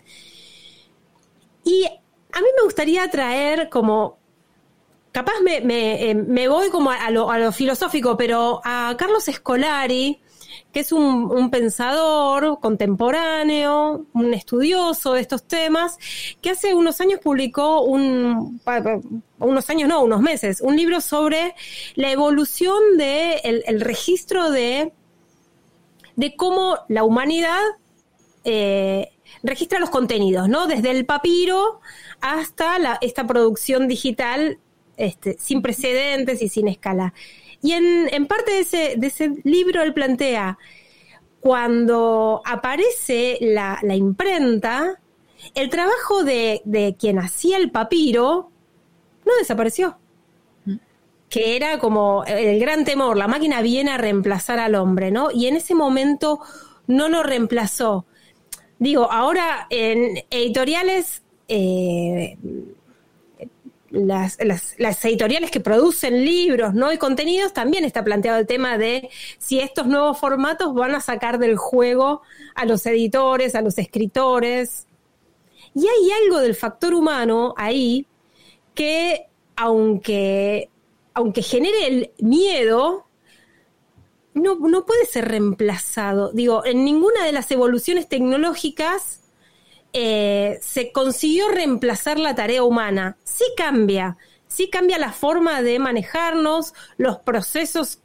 Y 1.63 1.85
a 1.85 2.39
mí 2.39 2.47
me 2.55 2.63
gustaría 2.63 3.09
traer 3.09 3.69
como, 3.69 4.19
capaz 5.11 5.33
me, 5.43 5.61
me, 5.61 6.11
eh, 6.11 6.47
voy 6.47 6.69
como 6.69 6.91
a 6.91 7.09
lo, 7.09 7.31
a 7.31 7.39
lo 7.39 7.51
filosófico, 7.51 8.15
pero 8.15 8.61
a 8.63 8.95
Carlos 8.99 9.27
Escolari, 9.27 10.21
que 10.71 10.79
es 10.81 10.91
un, 10.91 11.49
pensador 11.51 12.59
contemporáneo, 12.61 14.05
un 14.13 14.33
estudioso 14.33 15.13
de 15.13 15.21
estos 15.21 15.43
temas, 15.43 15.97
que 16.41 16.51
hace 16.51 16.73
unos 16.73 17.01
años 17.01 17.19
publicó 17.21 17.81
un, 17.81 18.61
unos 19.39 19.69
años 19.69 19.89
no, 19.89 20.03
unos 20.03 20.21
meses, 20.21 20.61
un 20.61 20.75
libro 20.75 21.01
sobre 21.01 21.55
la 21.95 22.11
evolución 22.11 22.97
del 22.97 23.63
el 23.65 23.81
registro 23.81 24.51
de, 24.51 24.93
de 26.15 26.35
cómo 26.35 26.77
la 26.87 27.03
humanidad 27.03 27.59
eh, 28.43 29.09
registra 29.43 29.79
los 29.79 29.89
contenidos, 29.89 30.49
¿no? 30.49 30.67
Desde 30.67 30.91
el 30.91 31.05
papiro 31.05 31.79
hasta 32.21 32.79
la, 32.79 32.97
esta 33.01 33.25
producción 33.27 33.87
digital 33.87 34.59
este, 34.97 35.37
sin 35.39 35.61
precedentes 35.61 36.41
y 36.41 36.49
sin 36.49 36.67
escala. 36.67 37.13
Y 37.61 37.73
en, 37.73 38.27
parte 38.27 38.51
de 38.51 38.59
ese, 38.59 38.95
de 38.97 39.07
ese 39.07 39.33
libro 39.43 39.83
él 39.83 39.93
plantea, 39.93 40.57
cuando 41.39 42.41
aparece 42.45 43.37
la, 43.41 43.79
imprenta, 43.95 44.99
el 45.53 45.69
trabajo 45.69 46.23
de, 46.23 46.61
de, 46.65 46.95
quien 46.99 47.19
hacía 47.19 47.57
el 47.57 47.71
papiro 47.71 48.51
no 49.25 49.35
desapareció. 49.37 49.97
Que 51.29 51.55
era 51.55 51.79
como 51.79 52.25
el 52.25 52.59
gran 52.59 52.83
temor, 52.83 53.15
la 53.15 53.27
máquina 53.27 53.61
viene 53.61 53.91
a 53.91 53.97
reemplazar 53.97 54.59
al 54.59 54.75
hombre, 54.75 55.11
¿no? 55.11 55.31
Y 55.31 55.47
en 55.47 55.55
ese 55.55 55.75
momento 55.75 56.39
no 56.87 57.07
lo 57.07 57.23
reemplazó. 57.23 58.05
Digo, 58.79 59.11
ahora 59.11 59.67
en 59.69 60.23
editoriales 60.29 61.23
eh, 61.47 62.37
las, 63.91 64.37
las, 64.77 65.05
editoriales 65.05 65.51
que 65.51 65.59
producen 65.59 66.23
libros 66.25 66.73
¿no? 66.73 66.91
y 66.91 66.97
contenidos, 66.97 67.53
también 67.53 67.83
está 67.83 68.03
planteado 68.03 68.39
el 68.39 68.47
tema 68.47 68.77
de 68.77 69.09
si 69.37 69.59
estos 69.59 69.87
nuevos 69.87 70.17
formatos 70.17 70.73
van 70.73 70.95
a 70.95 71.01
sacar 71.01 71.39
del 71.39 71.57
juego 71.57 72.21
a 72.55 72.65
los 72.65 72.85
editores, 72.85 73.55
a 73.55 73.61
los 73.61 73.77
escritores. 73.77 74.87
Y 75.73 75.81
hay 75.81 76.11
algo 76.23 76.39
del 76.39 76.55
factor 76.55 76.93
humano 76.93 77.53
ahí 77.57 78.07
que, 78.73 79.27
aunque, 79.55 80.69
aunque 81.13 81.41
genere 81.41 81.87
el 81.87 82.11
miedo, 82.19 83.05
no, 84.33 84.55
no 84.55 84.85
puede 84.85 85.05
ser 85.05 85.27
reemplazado. 85.27 86.31
Digo, 86.31 86.65
en 86.65 86.85
ninguna 86.85 87.25
de 87.25 87.33
las 87.33 87.51
evoluciones 87.51 88.07
tecnológicas 88.07 89.20
eh, 89.93 90.59
se 90.61 90.91
consiguió 90.91 91.49
reemplazar 91.49 92.17
la 92.17 92.35
tarea 92.35 92.63
humana. 92.63 93.17
Sí 93.23 93.45
cambia, 93.57 94.17
sí 94.47 94.69
cambia 94.69 94.97
la 94.97 95.11
forma 95.11 95.61
de 95.61 95.79
manejarnos, 95.79 96.73
los 96.97 97.19
procesos 97.19 97.99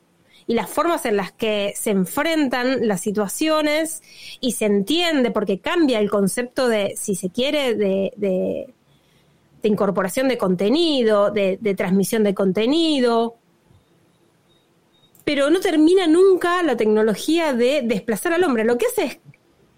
y 0.48 0.54
las 0.54 0.68
formas 0.68 1.06
en 1.06 1.16
las 1.16 1.32
que 1.32 1.74
se 1.76 1.90
enfrentan 1.90 2.86
las 2.86 3.00
situaciones 3.00 4.02
y 4.40 4.52
se 4.52 4.66
entiende 4.66 5.30
porque 5.30 5.60
cambia 5.60 5.98
el 5.98 6.10
concepto 6.10 6.68
de, 6.68 6.94
si 6.96 7.14
se 7.14 7.30
quiere, 7.30 7.74
de, 7.74 8.72
incorporación 9.62 10.28
de 10.28 10.38
contenido, 10.38 11.32
de, 11.32 11.58
de 11.60 11.74
transmisión 11.74 12.22
de 12.22 12.34
contenido. 12.34 13.36
Pero 15.24 15.50
no 15.50 15.58
termina 15.58 16.06
nunca 16.06 16.62
la 16.62 16.76
tecnología 16.76 17.52
de 17.52 17.82
desplazar 17.82 18.32
al 18.32 18.44
hombre. 18.44 18.62
Lo 18.62 18.78
que 18.78 18.86
hace 18.86 19.04
es 19.04 19.18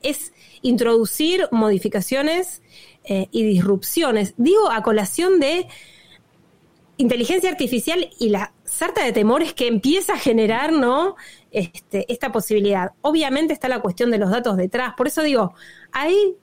es 0.02 0.32
introducir 0.62 1.48
modificaciones 1.50 2.62
eh, 3.04 3.28
y 3.30 3.42
disrupciones. 3.44 4.34
Digo, 4.36 4.70
a 4.70 4.82
colación 4.82 5.40
de 5.40 5.66
inteligencia 6.98 7.48
artificial 7.50 8.10
y 8.18 8.28
la 8.28 8.52
sarta 8.64 9.04
de 9.04 9.12
temores 9.12 9.54
que 9.54 9.68
empieza 9.68 10.14
a 10.14 10.18
generar, 10.18 10.72
¿no? 10.72 11.16
Este, 11.50 12.12
esta 12.12 12.32
posibilidad. 12.32 12.92
Obviamente 13.00 13.52
está 13.52 13.68
la 13.68 13.80
cuestión 13.80 14.10
de 14.10 14.18
los 14.18 14.30
datos 14.30 14.56
detrás. 14.56 14.94
Por 14.96 15.06
eso 15.06 15.22
digo, 15.22 15.54
hay 15.92 16.34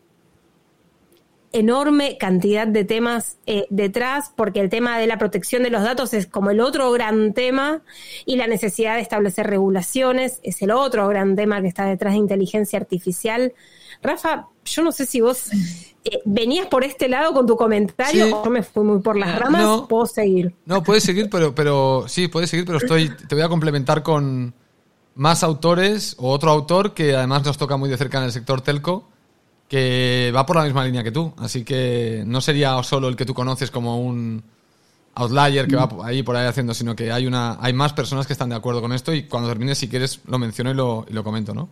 enorme 1.56 2.18
cantidad 2.18 2.68
de 2.68 2.84
temas 2.84 3.38
eh, 3.46 3.66
detrás, 3.70 4.32
porque 4.36 4.60
el 4.60 4.70
tema 4.70 5.00
de 5.00 5.08
la 5.08 5.18
protección 5.18 5.64
de 5.64 5.70
los 5.70 5.84
datos 5.84 6.14
es 6.14 6.28
como 6.28 6.50
el 6.50 6.60
otro 6.60 6.92
gran 6.92 7.34
tema 7.34 7.82
y 8.26 8.36
la 8.36 8.46
necesidad 8.46 8.96
de 8.96 9.02
establecer 9.02 9.48
regulaciones 9.48 10.42
es 10.44 10.62
el 10.62 10.72
otro 10.72 11.08
gran 11.08 11.38
tema 11.38 11.62
que 11.62 11.68
está 11.70 11.86
detrás 11.86 12.14
de 12.14 12.20
inteligencia 12.20 12.78
artificial. 12.78 13.54
Rafa, 14.04 14.48
yo 14.66 14.84
no 14.84 14.92
sé 14.92 15.06
si 15.06 15.22
vos 15.22 15.50
eh, 16.04 16.20
venías 16.26 16.68
por 16.68 16.84
este 16.84 17.08
lado 17.08 17.34
con 17.34 17.48
tu 17.48 17.56
comentario 17.56 18.26
o 18.26 18.44
yo 18.44 18.52
me 18.52 18.62
fui 18.62 18.84
muy 18.84 19.00
por 19.00 19.16
las 19.16 19.40
ramas, 19.40 19.84
puedo 19.88 20.06
seguir. 20.08 20.54
No, 20.66 20.84
puedes 20.84 21.04
seguir, 21.04 21.30
pero, 21.30 21.56
pero 21.56 22.04
sí, 22.10 22.28
puedes 22.28 22.50
seguir, 22.50 22.66
pero 22.66 22.80
estoy, 22.80 23.10
te 23.30 23.34
voy 23.34 23.46
a 23.46 23.50
complementar 23.50 24.04
con 24.04 24.54
más 25.16 25.42
autores 25.42 26.18
o 26.20 26.32
otro 26.32 26.52
autor 26.52 26.94
que 26.94 27.16
además 27.16 27.46
nos 27.46 27.58
toca 27.58 27.78
muy 27.78 27.90
de 27.90 27.96
cerca 27.96 28.18
en 28.18 28.26
el 28.26 28.34
sector 28.34 28.60
telco 28.60 29.08
que 29.68 30.32
va 30.36 30.46
por 30.46 30.56
la 30.56 30.64
misma 30.64 30.86
línea 30.86 31.04
que 31.04 31.12
tú. 31.12 31.34
Así 31.38 31.64
que 31.64 32.24
no 32.26 32.42
sería 32.42 32.82
solo 32.84 33.08
el 33.08 33.16
que 33.16 33.26
tú 33.26 33.34
conoces 33.34 33.72
como 33.72 34.00
un 34.00 34.44
outlier 35.16 35.68
que 35.68 35.76
va 35.76 35.90
ahí 36.04 36.24
por 36.24 36.36
ahí 36.36 36.46
haciendo, 36.46 36.74
sino 36.74 36.96
que 36.96 37.12
hay 37.12 37.26
una 37.26 37.58
hay 37.62 37.74
más 37.74 37.94
personas 37.94 38.28
que 38.28 38.34
están 38.34 38.50
de 38.50 38.56
acuerdo 38.56 38.82
con 38.82 38.92
esto 38.92 39.14
y 39.14 39.24
cuando 39.24 39.50
termines, 39.50 39.78
si 39.78 39.90
quieres, 39.90 40.20
lo 40.28 40.38
menciono 40.38 40.72
y 40.72 40.74
lo, 40.74 41.06
y 41.10 41.14
lo 41.14 41.24
comento, 41.24 41.54
¿no? 41.54 41.70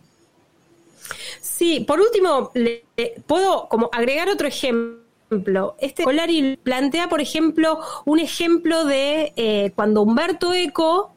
Sí, 1.40 1.80
por 1.80 2.00
último, 2.00 2.50
le, 2.54 2.84
puedo 3.26 3.68
como 3.68 3.90
agregar 3.92 4.28
otro 4.28 4.48
ejemplo. 4.48 5.76
Este 5.78 6.04
Colari 6.04 6.58
plantea, 6.62 7.08
por 7.08 7.20
ejemplo, 7.20 7.80
un 8.06 8.18
ejemplo 8.18 8.84
de 8.84 9.32
eh, 9.36 9.72
cuando 9.74 10.02
Humberto 10.02 10.54
Eco 10.54 11.13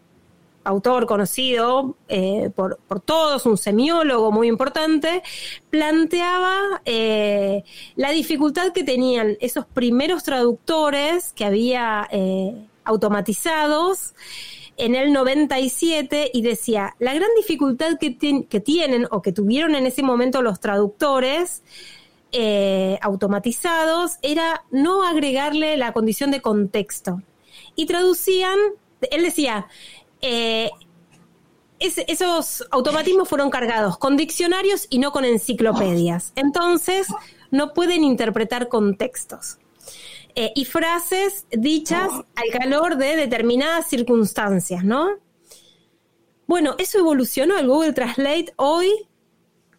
autor 0.67 1.05
conocido 1.05 1.95
eh, 2.09 2.51
por, 2.53 2.77
todos, 3.05 3.45
un 3.45 3.57
semiólogo 3.57 4.31
muy 4.31 4.47
importante, 4.47 5.24
planteaba 5.69 6.81
eh, 6.83 7.63
la 7.95 8.12
dificultad 8.12 8.74
que 8.74 8.83
tenían 8.83 9.38
esos 9.39 9.65
primeros 9.65 10.24
traductores 10.24 11.31
que 11.33 11.45
había 11.45 12.07
eh, 12.12 12.53
automatizados 12.83 14.13
en 14.75 14.95
el 14.95 15.13
97 15.13 16.31
y 16.33 16.41
decía, 16.41 16.95
la 17.00 17.13
gran 17.13 17.29
dificultad 17.38 17.97
que, 17.97 18.17
que, 18.17 18.59
tienen 18.59 19.07
o 19.09 19.21
que 19.21 19.31
tuvieron 19.31 19.74
en 19.74 19.86
ese 19.86 20.03
momento 20.03 20.41
los 20.41 20.59
traductores 20.59 21.63
automatizados 23.01 24.17
era 24.21 24.63
no 24.69 25.03
agregarle 25.03 25.75
la 25.77 25.93
condición 25.93 26.29
de 26.29 26.41
contexto. 26.41 27.24
Y 27.75 27.88
traducían, 27.88 28.59
él 29.09 29.24
decía, 29.24 29.67
eh, 30.21 30.69
esos 31.79 32.65
automatismos 32.71 33.29
fueron 33.29 33.50
cargados 33.50 33.97
con 33.97 34.17
diccionarios 34.17 34.88
y 34.89 35.00
no 35.00 35.12
con 35.12 35.25
enciclopedias. 35.25 36.33
Entonces, 36.36 37.07
no 37.51 37.74
pueden 37.74 38.03
interpretar 38.03 38.67
contextos. 38.67 39.59
Eh, 40.36 40.51
y 40.55 40.65
frases 40.65 41.47
dichas 41.51 42.09
al 42.12 42.59
calor 42.59 42.97
de 42.97 43.15
determinadas 43.15 43.88
circunstancias, 43.88 44.83
¿no? 44.83 45.09
Bueno, 46.45 46.75
eso 46.77 47.00
evolucionó. 47.00 47.57
El 47.57 47.67
Google 47.67 47.93
Translate 47.93 48.53
hoy 48.55 48.91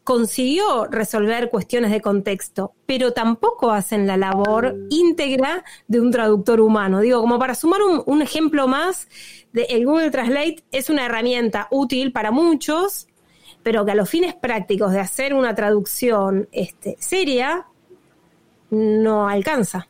consiguió 0.09 0.87
resolver 0.87 1.51
cuestiones 1.51 1.91
de 1.91 2.01
contexto, 2.01 2.73
pero 2.87 3.13
tampoco 3.13 3.73
hacen 3.73 4.07
la 4.07 4.17
labor 4.17 4.75
íntegra 4.89 5.67
de 5.87 6.01
un 6.01 6.11
traductor 6.11 6.63
humano. 6.63 7.01
Digo, 7.01 7.21
como 7.21 7.39
para 7.39 7.55
sumar 7.55 7.83
un, 7.83 8.23
ejemplo 8.23 8.67
más, 8.67 9.07
de, 9.53 9.65
el 9.65 9.85
Google 9.85 10.11
Translate 10.11 10.65
es 10.73 10.89
una 10.89 11.05
herramienta 11.05 11.69
útil 11.71 12.11
para 12.11 12.31
muchos, 12.31 13.07
pero 13.63 13.85
que 13.85 13.91
a 13.91 13.95
los 13.95 14.09
fines 14.09 14.35
prácticos 14.35 14.93
de 14.93 15.01
hacer 15.01 15.35
una 15.35 15.55
traducción 15.55 16.49
este, 16.53 16.97
seria 16.99 17.67
no 18.71 19.29
alcanza. 19.29 19.89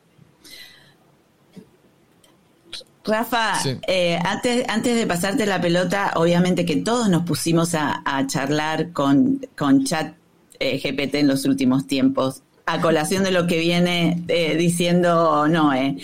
Rafa, 3.05 3.55
eh, 3.87 4.19
antes, 4.23 4.69
antes 4.69 4.97
de 4.97 5.07
pasarte 5.07 5.47
la 5.47 5.61
pelota, 5.61 6.13
obviamente 6.17 6.67
que 6.67 6.77
todos 6.77 7.09
nos 7.09 7.23
pusimos 7.23 7.75
a, 7.75 8.03
charlar 8.27 8.93
con, 8.93 9.41
con 9.57 9.85
chat 9.85 10.15
eh, 10.59 10.79
GPT 10.79 11.17
en 11.17 11.29
los 11.29 11.45
últimos 11.45 11.87
tiempos, 11.87 12.43
a 12.67 12.83
colación 12.83 13.25
de 13.25 13.31
lo 13.31 13.47
que 13.47 13.59
viene 13.59 14.23
eh, 14.29 14.57
diciendo 14.57 15.49
Noé. 15.49 15.97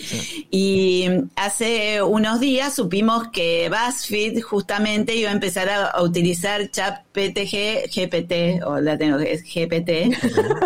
Y 0.49 1.07
hace 1.35 2.01
unos 2.01 2.39
días 2.39 2.73
supimos 2.73 3.27
que 3.27 3.69
BuzzFeed 3.69 4.41
justamente 4.41 5.15
iba 5.15 5.29
a 5.29 5.33
empezar 5.33 5.69
a, 5.69 6.01
utilizar 6.01 6.71
chat 6.71 7.03
PTG, 7.11 7.91
GPT, 7.93 8.65
o 8.65 8.79
la 8.79 8.97
tengo 8.97 9.19
que 9.19 9.33
es 9.33 9.43
GPT, 9.43 10.17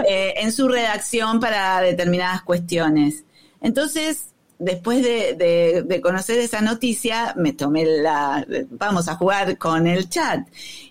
en 0.08 0.52
su 0.54 0.70
redacción 0.70 1.42
para 1.42 1.82
determinadas 1.82 2.44
cuestiones. 2.44 3.26
Entonces, 3.62 4.30
después 4.60 5.02
de, 5.02 6.00
conocer 6.04 6.38
esa 6.38 6.62
noticia, 6.62 7.34
me 7.38 7.54
tomé 7.54 7.86
la, 7.86 8.46
vamos 8.70 9.08
a 9.08 9.16
jugar 9.16 9.58
con 9.58 9.88
el 9.88 10.10
chat 10.10 10.48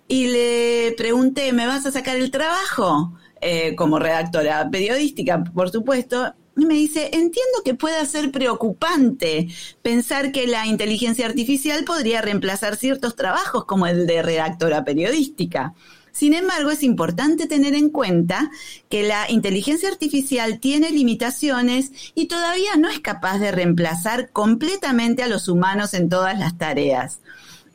y 0.08 0.28
le 0.28 0.94
pregunté, 0.96 1.52
¿me 1.52 1.66
vas 1.66 1.86
a 1.86 1.92
sacar 1.92 2.16
el 2.16 2.30
trabajo? 2.30 3.12
Eh, 3.40 3.76
como 3.76 4.00
redactora 4.00 4.68
periodística, 4.68 5.44
por 5.44 5.70
supuesto. 5.70 6.34
Y 6.56 6.66
me 6.66 6.74
dice, 6.74 7.04
entiendo 7.04 7.62
que 7.64 7.74
pueda 7.74 8.04
ser 8.04 8.32
preocupante 8.32 9.46
pensar 9.80 10.32
que 10.32 10.48
la 10.48 10.66
inteligencia 10.66 11.26
artificial 11.26 11.84
podría 11.84 12.20
reemplazar 12.20 12.74
ciertos 12.74 13.14
trabajos 13.14 13.64
como 13.64 13.86
el 13.86 14.08
de 14.08 14.22
redactora 14.22 14.82
periodística. 14.82 15.74
Sin 16.18 16.34
embargo, 16.34 16.72
es 16.72 16.82
importante 16.82 17.46
tener 17.46 17.76
en 17.76 17.90
cuenta 17.90 18.50
que 18.88 19.04
la 19.04 19.30
inteligencia 19.30 19.88
artificial 19.88 20.58
tiene 20.58 20.90
limitaciones 20.90 21.92
y 22.16 22.26
todavía 22.26 22.74
no 22.76 22.88
es 22.88 22.98
capaz 22.98 23.38
de 23.38 23.52
reemplazar 23.52 24.30
completamente 24.30 25.22
a 25.22 25.28
los 25.28 25.46
humanos 25.46 25.94
en 25.94 26.08
todas 26.08 26.36
las 26.36 26.58
tareas. 26.58 27.20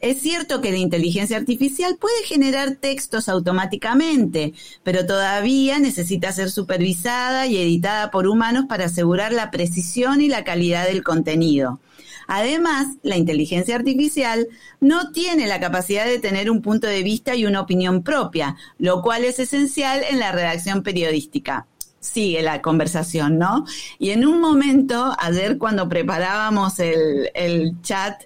Es 0.01 0.19
cierto 0.19 0.60
que 0.60 0.73
la 0.73 0.77
inteligencia 0.77 1.38
artificial 1.38 1.95
puede 1.95 2.21
generar 2.25 2.75
textos 2.75 3.29
automáticamente, 3.29 4.53
pero 4.84 5.06
todavía 5.06 5.79
necesita 5.79 6.34
ser 6.34 6.51
supervisada 6.51 7.47
y 7.47 7.56
editada 7.56 8.12
por 8.12 8.27
humanos 8.27 8.65
para 8.67 8.88
asegurar 8.88 9.32
la 9.32 9.51
precisión 9.51 10.19
y 10.19 10.27
la 10.27 10.43
calidad 10.43 10.86
del 10.86 11.01
contenido. 11.01 11.79
Además, 12.27 12.88
la 13.03 13.17
inteligencia 13.17 13.75
artificial 13.75 14.47
no 14.79 15.12
tiene 15.12 15.47
la 15.47 15.59
capacidad 15.59 16.05
de 16.05 16.19
tener 16.19 16.49
un 16.49 16.62
punto 16.62 16.88
de 16.88 17.03
vista 17.03 17.36
y 17.36 17.45
una 17.45 17.62
opinión 17.62 18.03
propia, 18.03 18.55
lo 18.77 19.01
cual 19.01 19.23
es 19.23 19.39
esencial 19.39 20.01
en 20.09 20.19
la 20.19 20.31
redacción 20.31 20.83
periodística 20.83 21.67
sigue 22.03 22.41
la 22.41 22.62
conversación, 22.62 23.38
¿no? 23.38 23.65
Y 23.97 24.12
en 24.12 24.25
un 24.25 24.41
momento, 24.41 25.15
ayer 25.17 25.57
cuando 25.57 25.88
preparábamos 25.88 26.79
el, 26.79 27.31
el 27.33 27.81
chat, 27.81 28.23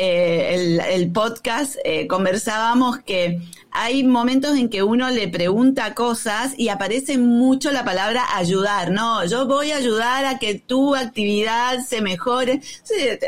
eh, 0.00 0.78
el, 0.92 1.10
podcast, 1.10 1.74
eh, 1.84 2.06
conversábamos 2.06 2.98
que 2.98 3.40
hay 3.72 4.04
momentos 4.04 4.56
en 4.56 4.68
que 4.68 4.84
uno 4.84 5.10
le 5.10 5.26
pregunta 5.26 5.92
cosas 5.94 6.54
y 6.56 6.68
aparece 6.68 7.18
mucho 7.18 7.72
la 7.72 7.84
palabra 7.84 8.22
ayudar, 8.36 8.92
¿no? 8.92 9.24
Yo 9.24 9.48
voy 9.48 9.72
a 9.72 9.76
ayudar 9.76 10.24
a 10.24 10.38
que 10.38 10.54
tu 10.54 10.94
actividad 10.94 11.80
se 11.80 12.00
mejore. 12.00 12.60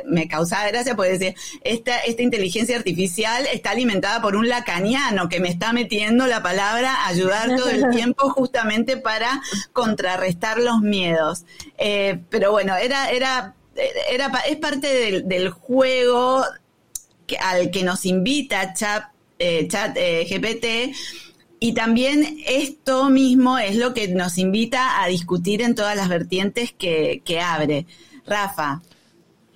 me 0.06 0.28
causaba 0.28 0.68
gracia 0.68 0.94
porque 0.94 1.18
decir, 1.18 1.34
esta, 1.64 1.98
esta 2.02 2.22
inteligencia 2.22 2.76
artificial 2.76 3.46
está 3.52 3.72
alimentada 3.72 4.22
por 4.22 4.36
un 4.36 4.48
lacaniano 4.48 5.28
que 5.28 5.40
me 5.40 5.48
está 5.48 5.72
metiendo 5.72 6.28
la 6.28 6.40
palabra 6.40 7.04
ayudar 7.08 7.56
todo 7.56 7.68
el 7.68 7.90
tiempo 7.96 8.30
justamente 8.30 8.96
para 8.96 9.42
contrarrestar 9.72 10.60
los 10.60 10.82
miedos. 10.82 11.46
Eh, 11.78 12.20
pero 12.30 12.52
bueno, 12.52 12.76
era, 12.76 13.10
era 13.10 13.56
era, 14.10 14.30
es 14.48 14.56
parte 14.56 14.86
del, 14.86 15.28
del 15.28 15.50
juego 15.50 16.44
al 17.38 17.70
que 17.70 17.82
nos 17.82 18.06
invita 18.06 18.72
Chat, 18.74 19.04
eh, 19.38 19.68
chat 19.68 19.96
eh, 19.96 20.26
GPT. 20.28 20.94
Y 21.62 21.74
también 21.74 22.38
esto 22.46 23.10
mismo 23.10 23.58
es 23.58 23.76
lo 23.76 23.92
que 23.92 24.08
nos 24.08 24.38
invita 24.38 25.02
a 25.02 25.06
discutir 25.08 25.60
en 25.60 25.74
todas 25.74 25.94
las 25.94 26.08
vertientes 26.08 26.72
que, 26.72 27.40
abre. 27.42 27.86
Rafa, 28.26 28.80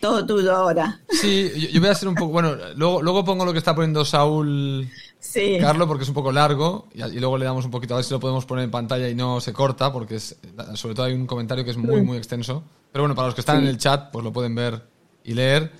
todo 0.01 0.27
tuyo 0.27 0.55
ahora. 0.55 1.01
Sí, 1.09 1.51
yo, 1.73 1.81
voy 1.81 1.89
a 1.89 1.93
hacer 1.93 2.09
un 2.09 2.15
poco, 2.15 2.33
bueno, 2.33 2.57
luego, 2.77 3.01
luego 3.01 3.25
pongo 3.25 3.47
lo 3.47 3.53
que 3.53 3.59
está 3.59 3.75
poniendo 3.75 4.05
Saúl 4.05 4.87
sí. 5.19 5.57
Carlos 5.59 5.89
porque 5.89 6.03
es 6.03 6.09
un 6.09 6.15
poco 6.15 6.31
largo 6.31 6.89
y, 6.93 7.01
luego 7.19 7.39
le 7.39 7.47
damos 7.47 7.65
un 7.65 7.71
poquito 7.71 7.95
a 7.95 7.99
ver 7.99 8.05
si 8.05 8.13
lo 8.13 8.21
podemos 8.21 8.45
poner 8.45 8.65
en 8.65 8.71
pantalla 8.71 9.09
y 9.09 9.15
no 9.15 9.41
se 9.41 9.55
corta 9.55 9.91
porque 9.91 10.17
es, 10.17 10.37
sobre 10.75 10.95
todo 10.95 11.07
hay 11.07 11.15
un 11.15 11.27
comentario 11.27 11.65
que 11.65 11.71
es 11.71 11.79
muy, 11.79 12.03
muy 12.03 12.19
extenso. 12.19 12.63
Pero 12.93 13.05
bueno, 13.05 13.15
para 13.15 13.29
los 13.29 13.35
que 13.35 13.41
están 13.41 13.63
en 13.63 13.67
el 13.67 13.79
chat, 13.79 14.11
pues 14.13 14.23
lo 14.23 14.33
pueden 14.33 14.55
ver 14.55 14.83
y 15.25 15.33
leer. 15.33 15.73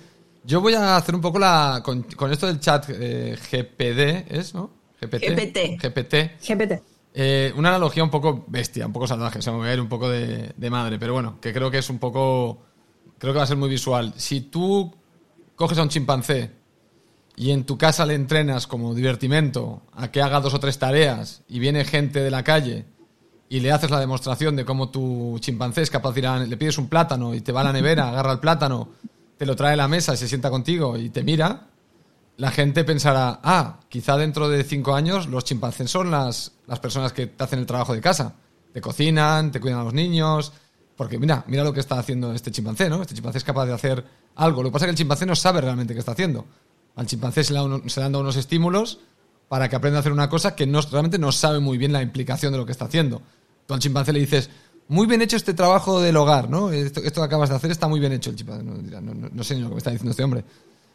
Yo 0.45 0.61
voy 0.61 0.73
a 0.75 0.95
hacer 0.95 1.15
un 1.15 1.21
poco 1.21 1.39
la. 1.39 1.81
Con, 1.83 2.05
esto 2.31 2.47
del 2.47 2.59
chat 2.59 2.85
eh, 2.89 3.35
GPD, 3.35 4.31
¿es, 4.31 4.53
no? 4.53 4.69
GPT. 5.01 5.81
GPT. 5.81 6.15
GPT. 6.39 6.83
Eh, 7.13 7.53
una 7.55 7.69
analogía 7.69 8.03
un 8.03 8.09
poco 8.09 8.43
bestia, 8.47 8.85
un 8.85 8.93
poco 8.93 9.07
salvaje, 9.07 9.41
se 9.41 9.49
me 9.49 9.57
va 9.57 9.65
a 9.65 9.73
ir 9.73 9.79
un 9.79 9.87
poco 9.87 10.09
de, 10.09 10.53
de 10.55 10.69
madre, 10.69 10.99
pero 10.99 11.13
bueno, 11.13 11.39
que 11.39 11.53
creo 11.53 11.71
que 11.71 11.79
es 11.79 11.89
un 11.89 11.99
poco. 11.99 12.59
Creo 13.17 13.33
que 13.33 13.37
va 13.37 13.43
a 13.43 13.47
ser 13.47 13.57
muy 13.57 13.69
visual. 13.69 14.13
Si 14.17 14.41
tú 14.41 14.93
coges 15.55 15.77
a 15.77 15.83
un 15.83 15.89
chimpancé 15.89 16.51
y 17.35 17.51
en 17.51 17.65
tu 17.65 17.77
casa 17.77 18.05
le 18.05 18.13
entrenas 18.13 18.67
como 18.67 18.93
divertimento 18.93 19.81
a 19.93 20.11
que 20.11 20.21
haga 20.21 20.41
dos 20.41 20.53
o 20.53 20.59
tres 20.59 20.77
tareas 20.77 21.43
y 21.47 21.59
viene 21.59 21.85
gente 21.85 22.21
de 22.21 22.31
la 22.31 22.43
calle 22.43 22.85
y 23.49 23.59
le 23.59 23.71
haces 23.71 23.89
la 23.89 23.99
demostración 23.99 24.55
de 24.55 24.65
cómo 24.65 24.89
tu 24.89 25.37
chimpancé 25.39 25.81
es 25.81 25.89
capaz 25.89 26.13
de 26.13 26.19
ir 26.19 26.27
a, 26.27 26.39
le 26.39 26.57
pides 26.57 26.77
un 26.77 26.87
plátano 26.87 27.33
y 27.33 27.41
te 27.41 27.51
va 27.51 27.61
a 27.61 27.65
la 27.65 27.73
nevera, 27.73 28.09
agarra 28.09 28.33
el 28.33 28.39
plátano, 28.39 28.89
te 29.37 29.45
lo 29.45 29.55
trae 29.55 29.73
a 29.73 29.77
la 29.77 29.87
mesa 29.87 30.13
y 30.13 30.17
se 30.17 30.27
sienta 30.27 30.49
contigo 30.49 30.97
y 30.97 31.09
te 31.09 31.23
mira, 31.23 31.67
la 32.37 32.51
gente 32.51 32.83
pensará, 32.83 33.39
ah, 33.43 33.79
quizá 33.89 34.17
dentro 34.17 34.49
de 34.49 34.63
cinco 34.63 34.93
años 34.95 35.27
los 35.27 35.45
chimpancés 35.45 35.89
son 35.89 36.11
las, 36.11 36.51
las 36.67 36.79
personas 36.79 37.13
que 37.13 37.27
te 37.27 37.43
hacen 37.43 37.59
el 37.59 37.65
trabajo 37.65 37.93
de 37.93 38.01
casa. 38.01 38.33
Te 38.73 38.81
cocinan, 38.81 39.51
te 39.51 39.59
cuidan 39.61 39.79
a 39.79 39.83
los 39.83 39.93
niños. 39.93 40.51
Porque 40.97 41.17
mira, 41.19 41.43
mira 41.47 41.63
lo 41.63 41.73
que 41.73 41.79
está 41.81 41.99
haciendo 41.99 42.33
este 42.33 42.51
chimpancé, 42.51 42.89
¿no? 42.89 43.01
Este 43.01 43.13
chimpancé 43.15 43.37
es 43.39 43.43
capaz 43.43 43.65
de 43.65 43.73
hacer 43.73 44.03
algo. 44.35 44.63
Lo 44.63 44.69
que 44.69 44.73
pasa 44.73 44.85
es 44.85 44.87
que 44.87 44.91
el 44.91 44.97
chimpancé 44.97 45.25
no 45.25 45.35
sabe 45.35 45.59
realmente 45.61 45.93
qué 45.93 45.99
está 45.99 46.13
haciendo. 46.13 46.45
Al 46.95 47.05
chimpancé 47.05 47.43
se 47.43 47.53
le, 47.53 47.61
uno- 47.61 47.81
se 47.87 48.01
han 48.01 48.11
dado 48.13 48.21
unos 48.23 48.37
estímulos 48.37 48.99
para 49.49 49.67
que 49.69 49.75
aprenda 49.75 49.97
a 49.97 50.01
hacer 50.01 50.11
una 50.13 50.29
cosa 50.29 50.55
que 50.55 50.65
no, 50.65 50.79
realmente 50.81 51.19
no 51.19 51.31
sabe 51.33 51.59
muy 51.59 51.77
bien 51.77 51.91
la 51.93 52.01
implicación 52.01 52.51
de 52.53 52.57
lo 52.59 52.65
que 52.65 52.71
está 52.71 52.85
haciendo. 52.85 53.21
Tú 53.65 53.73
al 53.73 53.79
chimpancé 53.81 54.13
le 54.13 54.19
dices, 54.19 54.49
muy 54.87 55.07
bien 55.07 55.21
hecho 55.21 55.35
este 55.35 55.53
trabajo 55.53 55.99
del 55.99 56.15
hogar, 56.17 56.49
¿no? 56.49 56.71
Esto, 56.71 57.01
esto 57.01 57.21
que 57.21 57.25
acabas 57.25 57.49
de 57.49 57.55
hacer 57.55 57.71
está 57.71 57.87
muy 57.87 57.99
bien 57.99 58.13
hecho. 58.13 58.29
El 58.29 58.35
chimpancé 58.35 58.63
no, 58.63 59.43
sé 59.43 59.55
ni 59.55 59.61
lo 59.61 59.69
que 59.69 59.75
me 59.75 59.79
está 59.79 59.91
diciendo 59.91 60.11
este 60.11 60.23
hombre. 60.23 60.43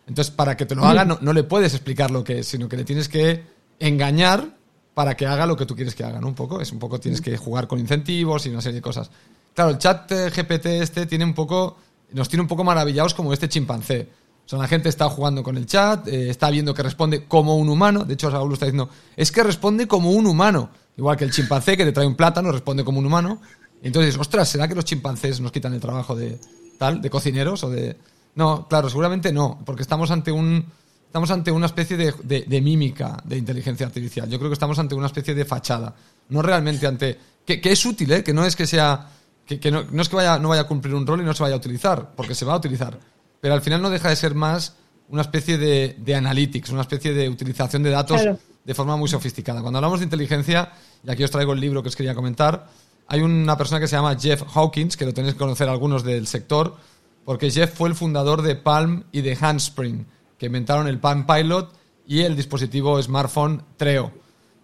Entonces, 0.06 0.32
para 0.32 0.56
que 0.56 0.66
te 0.66 0.74
lo 0.74 0.84
haga, 0.84 1.04
no, 1.04 1.18
no 1.20 1.32
le 1.32 1.44
puedes 1.44 1.74
explicar 1.74 2.10
lo 2.10 2.24
que 2.24 2.40
es, 2.40 2.48
sino 2.48 2.68
que 2.68 2.76
le 2.76 2.84
tienes 2.84 3.08
que 3.08 3.44
engañar 3.78 4.56
para 4.94 5.16
que 5.16 5.26
haga 5.26 5.46
lo 5.46 5.56
que 5.56 5.66
tú 5.66 5.74
quieres 5.74 5.94
que 5.94 6.04
haga, 6.04 6.20
¿no? 6.20 6.28
Un 6.28 6.34
poco, 6.34 6.60
es 6.60 6.72
un 6.72 6.78
poco, 6.78 6.98
tienes 7.00 7.20
que 7.20 7.36
jugar 7.36 7.66
con 7.66 7.78
incentivos 7.78 8.44
y 8.46 8.50
una 8.50 8.60
serie 8.60 8.76
de 8.76 8.82
cosas. 8.82 9.10
Claro, 9.54 9.70
el 9.70 9.78
chat 9.78 10.10
GPT 10.10 10.66
este 10.66 11.06
tiene 11.06 11.24
un 11.24 11.34
poco, 11.34 11.76
nos 12.12 12.28
tiene 12.28 12.42
un 12.42 12.48
poco 12.48 12.64
maravillados 12.64 13.14
como 13.14 13.32
este 13.32 13.48
chimpancé. 13.48 14.08
O 14.44 14.48
sea, 14.50 14.58
la 14.58 14.68
gente 14.68 14.88
está 14.88 15.08
jugando 15.08 15.42
con 15.42 15.56
el 15.56 15.66
chat, 15.66 16.08
eh, 16.08 16.28
está 16.28 16.50
viendo 16.50 16.74
que 16.74 16.82
responde 16.82 17.24
como 17.26 17.56
un 17.56 17.68
humano. 17.68 18.04
De 18.04 18.14
hecho, 18.14 18.30
Saúl 18.30 18.52
está 18.52 18.66
diciendo, 18.66 18.90
es 19.16 19.30
que 19.30 19.42
responde 19.42 19.86
como 19.86 20.10
un 20.10 20.26
humano. 20.26 20.70
Igual 20.96 21.16
que 21.16 21.24
el 21.24 21.30
chimpancé 21.30 21.76
que 21.76 21.84
te 21.84 21.92
trae 21.92 22.06
un 22.06 22.16
plátano, 22.16 22.50
responde 22.50 22.84
como 22.84 22.98
un 22.98 23.06
humano. 23.06 23.40
Entonces, 23.82 24.16
ostras, 24.18 24.48
¿será 24.48 24.68
que 24.68 24.74
los 24.74 24.84
chimpancés 24.84 25.40
nos 25.40 25.52
quitan 25.52 25.72
el 25.74 25.80
trabajo 25.80 26.14
de 26.14 26.38
tal, 26.78 27.00
de 27.00 27.10
cocineros 27.10 27.64
o 27.64 27.70
de...? 27.70 27.96
No, 28.34 28.68
claro, 28.68 28.88
seguramente 28.88 29.32
no, 29.32 29.60
porque 29.64 29.82
estamos 29.82 30.10
ante 30.10 30.30
un... 30.32 30.64
Estamos 31.06 31.30
ante 31.32 31.50
una 31.50 31.66
especie 31.66 31.96
de, 31.96 32.14
de- 32.22 32.42
de 32.42 32.60
mímica 32.60 33.20
de 33.24 33.36
inteligencia 33.36 33.84
artificial. 33.84 34.28
Yo 34.30 34.38
creo 34.38 34.48
que 34.48 34.54
estamos 34.54 34.78
ante 34.78 34.94
una 34.94 35.06
especie 35.06 35.34
de 35.34 35.44
fachada. 35.44 35.94
No 36.28 36.40
realmente 36.42 36.86
ante... 36.86 37.18
Que, 37.44 37.60
que 37.60 37.72
es 37.72 37.84
útil, 37.84 38.12
¿eh? 38.12 38.22
Que 38.22 38.32
no 38.32 38.44
es 38.44 38.54
que 38.54 38.66
sea... 38.66 39.08
Que, 39.44 39.58
que 39.58 39.72
no, 39.72 39.82
no 39.90 40.02
es 40.02 40.08
que 40.08 40.14
vaya, 40.14 40.38
no 40.38 40.50
vaya 40.50 40.62
a 40.62 40.66
cumplir 40.68 40.94
un 40.94 41.04
rol 41.04 41.20
y 41.20 41.24
no 41.24 41.34
se 41.34 41.42
vaya 41.42 41.56
a 41.56 41.58
utilizar, 41.58 42.12
porque 42.14 42.36
se 42.36 42.44
va 42.44 42.52
a 42.52 42.56
utilizar. 42.58 42.96
Pero 43.40 43.54
al 43.54 43.62
final 43.62 43.82
no 43.82 43.90
deja 43.90 44.08
de 44.08 44.14
ser 44.14 44.36
más 44.36 44.74
una 45.08 45.22
especie 45.22 45.58
de, 45.58 45.96
de 45.98 46.14
analytics, 46.14 46.70
una 46.70 46.82
especie 46.82 47.12
de 47.12 47.28
utilización 47.28 47.82
de 47.82 47.90
datos 47.90 48.20
Claro. 48.20 48.38
de 48.64 48.74
forma 48.74 48.96
muy 48.96 49.08
sofisticada. 49.08 49.60
Cuando 49.62 49.78
hablamos 49.78 49.98
de 49.98 50.04
inteligencia, 50.04 50.70
y 51.04 51.10
aquí 51.10 51.24
os 51.24 51.30
traigo 51.32 51.52
el 51.54 51.58
libro 51.58 51.82
que 51.82 51.88
os 51.88 51.96
quería 51.96 52.14
comentar, 52.14 52.68
hay 53.12 53.22
una 53.22 53.56
persona 53.58 53.80
que 53.80 53.88
se 53.88 53.96
llama 53.96 54.16
Jeff 54.18 54.44
Hawkins, 54.54 54.96
que 54.96 55.04
lo 55.04 55.12
tenéis 55.12 55.34
que 55.34 55.38
conocer 55.40 55.68
algunos 55.68 56.04
del 56.04 56.28
sector, 56.28 56.76
porque 57.24 57.50
Jeff 57.50 57.74
fue 57.74 57.88
el 57.88 57.96
fundador 57.96 58.40
de 58.42 58.54
Palm 58.54 59.02
y 59.10 59.20
de 59.22 59.36
Handspring, 59.38 60.06
que 60.38 60.46
inventaron 60.46 60.86
el 60.86 61.00
Palm 61.00 61.26
Pilot 61.26 61.72
y 62.06 62.20
el 62.20 62.36
dispositivo 62.36 63.02
smartphone 63.02 63.64
Treo. 63.76 64.12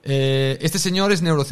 Eh, 0.04 0.56
este 0.60 0.78
señor 0.78 1.10
es 1.10 1.22
neuro- 1.22 1.44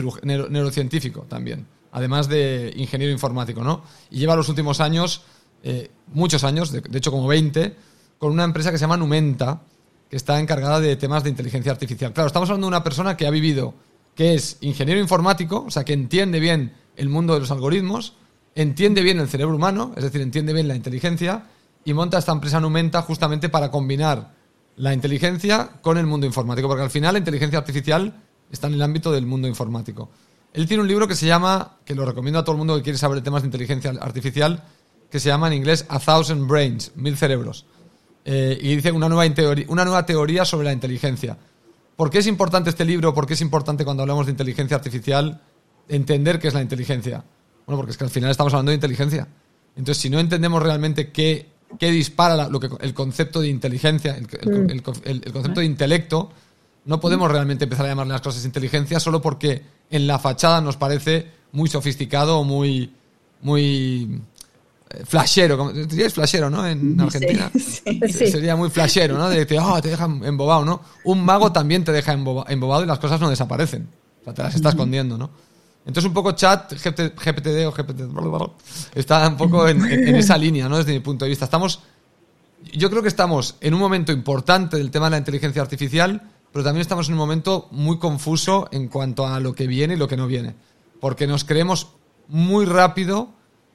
neurocientífico 0.49 1.23
también, 1.29 1.67
además 1.91 2.29
de 2.29 2.73
ingeniero 2.77 3.13
informático, 3.13 3.65
¿no? 3.65 3.83
Y 4.13 4.21
lleva 4.21 4.37
los 4.37 4.49
últimos 4.49 4.81
años, 4.81 5.23
eh, 5.65 5.91
muchos 6.13 6.45
años, 6.45 6.71
de 6.71 6.97
hecho 6.97 7.11
como 7.11 7.27
20, 7.27 7.75
con 8.19 8.31
una 8.31 8.45
empresa 8.45 8.71
que 8.71 8.79
se 8.79 8.83
llama 8.83 8.97
Numenta, 8.97 9.63
que 10.09 10.15
está 10.15 10.39
encargada 10.39 10.79
de 10.79 10.95
temas 10.95 11.25
de 11.25 11.31
inteligencia 11.31 11.73
artificial. 11.73 12.13
Claro, 12.13 12.29
estamos 12.29 12.49
hablando 12.49 12.67
de 12.67 12.69
una 12.69 12.85
persona 12.85 13.17
que 13.17 13.27
ha 13.27 13.31
vivido, 13.31 13.75
que 14.15 14.35
es 14.35 14.59
ingeniero 14.61 15.01
informático, 15.01 15.65
o 15.67 15.71
sea, 15.73 15.83
que 15.85 15.93
entiende 15.93 16.39
bien 16.39 16.84
el 16.97 17.09
mundo 17.09 17.35
de 17.35 17.41
los 17.41 17.51
algoritmos, 17.51 18.15
entiende 18.55 19.03
bien 19.03 19.19
el 19.19 19.29
cerebro 19.29 19.57
humano, 19.57 19.93
es 19.97 20.05
decir, 20.05 20.21
entiende 20.21 20.53
bien 20.53 20.69
la 20.69 20.77
inteligencia, 20.77 21.47
y 21.85 21.93
monta 21.93 22.19
esta 22.19 22.33
empresa 22.33 22.61
Numenta 22.61 23.03
justamente 23.03 23.49
para 23.49 23.71
combinar 23.71 24.33
la 24.77 24.93
inteligencia 24.93 25.71
con 25.83 25.99
el 25.99 26.07
mundo 26.07 26.27
informático, 26.27 26.69
porque 26.69 26.83
al 26.83 26.91
final 26.91 27.15
la 27.15 27.19
inteligencia 27.19 27.59
artificial 27.59 28.23
está 28.51 28.67
en 28.67 28.75
el 28.75 28.83
ámbito 28.83 29.13
del 29.13 29.27
mundo 29.27 29.49
informático. 29.49 30.09
Él 30.53 30.67
tiene 30.67 30.83
un 30.83 30.89
libro 30.89 31.09
que 31.09 31.17
se 31.17 31.27
llama, 31.27 31.79
que 31.85 31.95
lo 31.95 32.05
recomiendo 32.05 32.39
a 32.39 32.45
todo 32.45 32.53
el 32.53 32.59
mundo 32.59 32.77
que 32.77 32.83
quiere 32.83 32.99
saber 32.99 33.23
temas 33.23 33.43
de 33.43 33.49
inteligencia 33.49 33.93
artificial, 34.01 34.63
que 35.11 35.21
se 35.21 35.29
llama 35.29 35.49
en 35.49 35.55
inglés 35.55 35.85
A 35.89 35.99
Thousand 35.99 36.49
Brains, 36.49 36.93
mil 36.95 37.17
cerebros. 37.17 37.67
Eh, 38.25 38.59
y 38.61 38.77
dice 38.77 38.91
una 38.91 39.09
nueva, 39.09 39.33
una 39.69 39.85
nueva 39.85 40.07
teoría 40.07 40.45
sobre 40.45 40.65
la 40.67 40.73
inteligencia. 40.73 41.37
¿Por 41.97 42.11
qué 42.11 42.19
es 42.19 42.27
importante 42.27 42.71
este 42.71 42.85
libro? 42.85 43.13
¿Por 43.15 43.27
qué 43.27 43.35
es 43.35 43.41
importante 43.41 43.85
cuando 43.85 44.03
hablamos 44.03 44.27
de 44.27 44.33
inteligencia 44.33 44.77
artificial 44.77 45.41
entender 45.89 46.39
qué 46.39 46.49
es 46.49 46.55
la 46.55 46.63
inteligencia? 46.63 47.25
Bueno, 47.67 47.77
porque 47.79 47.93
es 47.93 47.97
que 47.99 48.05
al 48.05 48.11
final 48.11 48.31
estamos 48.31 48.53
hablando 48.53 48.71
de 48.71 48.77
inteligencia. 48.77 49.27
Entonces, 49.77 50.01
si 50.01 50.11
no 50.11 50.19
entendemos 50.21 50.63
realmente 50.63 51.11
qué, 51.11 51.49
qué 51.79 51.91
dispara 51.91 52.37
la- 52.37 52.49
lo 52.49 52.61
que, 52.61 52.69
el 52.81 52.95
concepto 52.95 53.41
de 53.41 53.49
inteligencia, 53.49 54.17
el, 54.17 54.29
el- 54.43 54.71
el- 54.71 54.83
el- 55.05 55.23
el 55.25 55.33
concepto 55.33 55.61
de 55.61 55.67
intelecto, 55.67 56.31
no 56.85 57.01
podemos 57.01 57.31
realmente 57.31 57.65
empezar 57.65 57.87
a 57.87 57.89
llamarle 57.89 58.13
las 58.13 58.21
cosas 58.21 58.45
inteligencia 58.45 59.01
solo 59.01 59.21
porque 59.23 59.63
en 59.91 60.07
la 60.07 60.19
fachada 60.19 60.61
nos 60.61 60.77
parece 60.77 61.27
muy 61.53 61.69
sofisticado 61.69 62.39
o 62.39 62.45
muy, 62.45 62.93
muy 63.41 64.21
eh, 64.91 65.03
flashero. 65.05 65.73
Diríais 65.73 66.13
flashero, 66.13 66.51
¿no? 66.51 66.67
En 66.67 67.01
Argentina. 67.01 67.51
sí. 67.59 68.01
Sí. 68.13 68.27
Sería 68.31 68.55
muy 68.57 68.71
flashero, 68.71 69.17
¿no? 69.19 69.29
De 69.29 69.39
decir, 69.39 69.59
ah, 69.61 69.81
te 69.81 69.89
deja 69.89 70.05
embobado, 70.05 70.65
¿no? 70.65 70.83
Un 71.05 71.25
mago 71.25 71.51
también 71.53 71.85
te 71.85 71.93
deja 71.93 72.13
emboba- 72.15 72.45
embobado 72.49 72.85
y 72.85 72.87
las 72.87 72.99
cosas 72.99 73.21
no 73.21 73.31
desaparecen. 73.31 73.89
O 74.21 74.25
sea, 74.25 74.35
te 74.35 74.43
las 74.43 74.55
está 74.55 74.69
escondiendo, 74.71 75.17
¿no? 75.19 75.31
Entonces, 75.87 76.09
un 76.09 76.15
poco 76.15 76.33
chat, 76.33 76.73
GPT, 76.73 77.15
GPTD 77.15 77.67
o 77.67 77.73
GPT, 77.73 78.01
está 78.95 79.29
un 79.29 79.37
poco 79.37 79.69
en 79.69 80.17
esa 80.17 80.39
línea, 80.39 80.69
¿no? 80.69 80.79
Desde 80.79 80.93
mi 80.93 81.01
punto 81.01 81.25
de 81.25 81.29
vista. 81.29 81.45
Estamos, 81.45 81.81
yo 82.73 82.89
creo 82.89 83.03
que 83.03 83.09
estamos 83.09 83.57
en 83.61 83.75
un 83.75 83.81
momento 83.81 84.11
importante 84.11 84.79
del 84.79 84.91
tema 84.91 85.07
de 85.07 85.11
la 85.11 85.19
inteligencia 85.19 85.61
artificial, 85.61 86.23
pero 86.53 86.65
también 86.65 86.81
estamos 86.81 87.09
en 87.09 87.15
un 87.15 87.19
momento 87.19 87.69
muy 87.71 87.99
confuso 87.99 88.69
en 88.73 88.89
cuanto 88.89 89.27
a 89.27 89.41
lo 89.41 89.55
que 89.55 89.67
viene 89.67 89.95
y 89.95 89.97
lo 89.97 90.09
que 90.09 90.17
no 90.17 90.27
viene. 90.27 90.55
Porque 91.01 91.27
nos 91.27 91.45
creemos 91.45 91.89
muy 92.29 92.65
rápido 92.65 93.29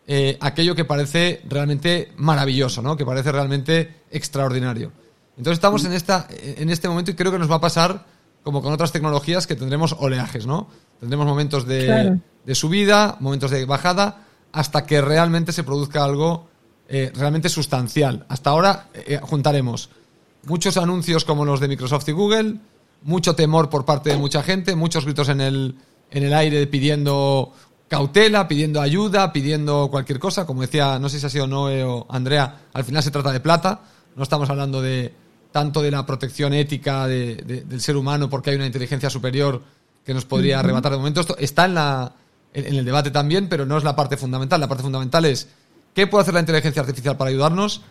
eh, 0.08 0.38
aquello 0.42 0.74
que 0.74 0.86
parece 0.86 1.42
realmente 1.48 2.12
maravilloso, 2.18 2.82
¿no? 2.82 2.98
Que 2.98 3.06
parece 3.06 3.32
realmente 3.32 3.98
extraordinario. 4.10 4.92
Entonces 5.38 5.58
estamos 5.58 5.86
en, 5.86 5.94
esta, 5.94 6.28
en 6.30 6.70
este 6.72 6.90
momento 6.90 7.12
y 7.12 7.14
creo 7.14 7.32
que 7.32 7.38
nos 7.38 7.52
va 7.52 7.58
a 7.58 7.62
pasar 7.62 8.06
como 8.44 8.62
con 8.62 8.74
otras 8.74 8.92
tecnologías 8.92 9.48
que 9.48 9.56
tendremos 9.56 9.96
oleajes, 10.00 10.46
¿no? 10.46 10.68
Tendremos 11.00 11.26
momentos 11.28 11.66
de, 11.68 11.86
Claro. 11.86 12.20
de 12.46 12.56
subida, 12.56 13.18
momentos 13.20 13.52
de 13.52 13.66
bajada, 13.66 14.26
hasta 14.52 14.86
que 14.86 15.02
realmente 15.02 15.52
se 15.52 15.64
produzca 15.64 16.04
algo 16.04 16.48
eh, 16.88 17.12
realmente 17.16 17.50
sustancial. 17.50 18.26
Hasta 18.30 18.50
ahora 18.50 18.88
eh, 18.94 19.20
juntaremos 19.22 19.90
muchos 20.44 20.78
anuncios 20.78 21.26
como 21.26 21.46
los 21.46 21.60
de 21.60 21.68
Microsoft 21.68 22.08
y 22.10 22.12
Google, 22.14 22.56
mucho 23.04 23.36
temor 23.36 23.70
por 23.70 23.86
parte 23.86 24.10
de 24.10 24.18
mucha 24.18 24.42
gente, 24.44 24.76
muchos 24.76 25.06
gritos 25.06 25.30
en 25.30 25.42
el, 25.42 25.76
en 26.12 26.24
el 26.24 26.34
aire 26.34 26.66
pidiendo 26.68 27.54
cautela, 27.88 28.48
pidiendo 28.48 28.82
ayuda, 28.82 29.32
pidiendo 29.32 29.90
cualquier 29.90 30.20
cosa. 30.20 30.46
Como 30.46 30.62
decía, 30.62 31.00
no 31.00 31.10
sé 31.10 31.20
si 31.20 31.26
ha 31.26 31.30
sido 31.30 31.48
Noé 31.48 31.84
o 31.84 32.06
Andrea, 32.10 32.62
al 32.74 32.84
final 32.84 33.04
se 33.04 33.12
trata 33.12 33.32
de 33.32 33.40
plata. 33.40 33.82
No 34.16 34.24
estamos 34.24 34.50
hablando 34.50 34.82
de 34.82 35.14
tanto 35.52 35.82
de 35.82 35.92
la 35.92 36.06
protección 36.06 36.54
ética 36.54 37.08
de- 37.08 37.36
de- 37.38 37.62
del 37.62 37.82
ser 37.82 37.98
humano 37.98 38.30
porque 38.30 38.52
hay 38.52 38.56
una 38.56 38.66
inteligencia 38.68 39.10
superior 39.10 39.62
que 40.06 40.14
nos 40.14 40.26
podría 40.26 40.60
arrebatar 40.60 40.92
de 40.92 40.98
momento. 40.98 41.22
Esto 41.22 41.36
está 41.38 41.66
en, 41.66 41.74
la, 41.76 42.14
en, 42.54 42.66
en 42.68 42.76
el 42.76 42.86
debate 42.86 43.12
también, 43.12 43.50
pero 43.50 43.66
no 43.66 43.78
es 43.78 43.84
la 43.84 43.96
parte 43.96 44.18
fundamental. 44.18 44.60
La 44.62 44.68
parte 44.68 44.84
fundamental 44.84 45.26
es 45.26 45.50
qué 45.94 46.08
puede 46.08 46.22
hacer 46.24 46.34
la 46.34 46.40
inteligencia 46.42 46.82
artificial 46.82 47.18
para 47.18 47.30
ayudarnos, 47.30 47.82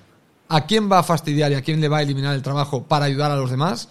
a 0.48 0.66
quién 0.66 0.90
va 0.90 1.00
a 1.00 1.02
fastidiar 1.02 1.52
y 1.52 1.56
a 1.56 1.62
quién 1.62 1.80
le 1.80 1.88
va 1.88 1.98
a 1.98 2.02
eliminar 2.02 2.34
el 2.34 2.42
trabajo 2.42 2.84
para 2.84 3.04
ayudar 3.04 3.30
a 3.30 3.36
los 3.36 3.50
demás, 3.50 3.88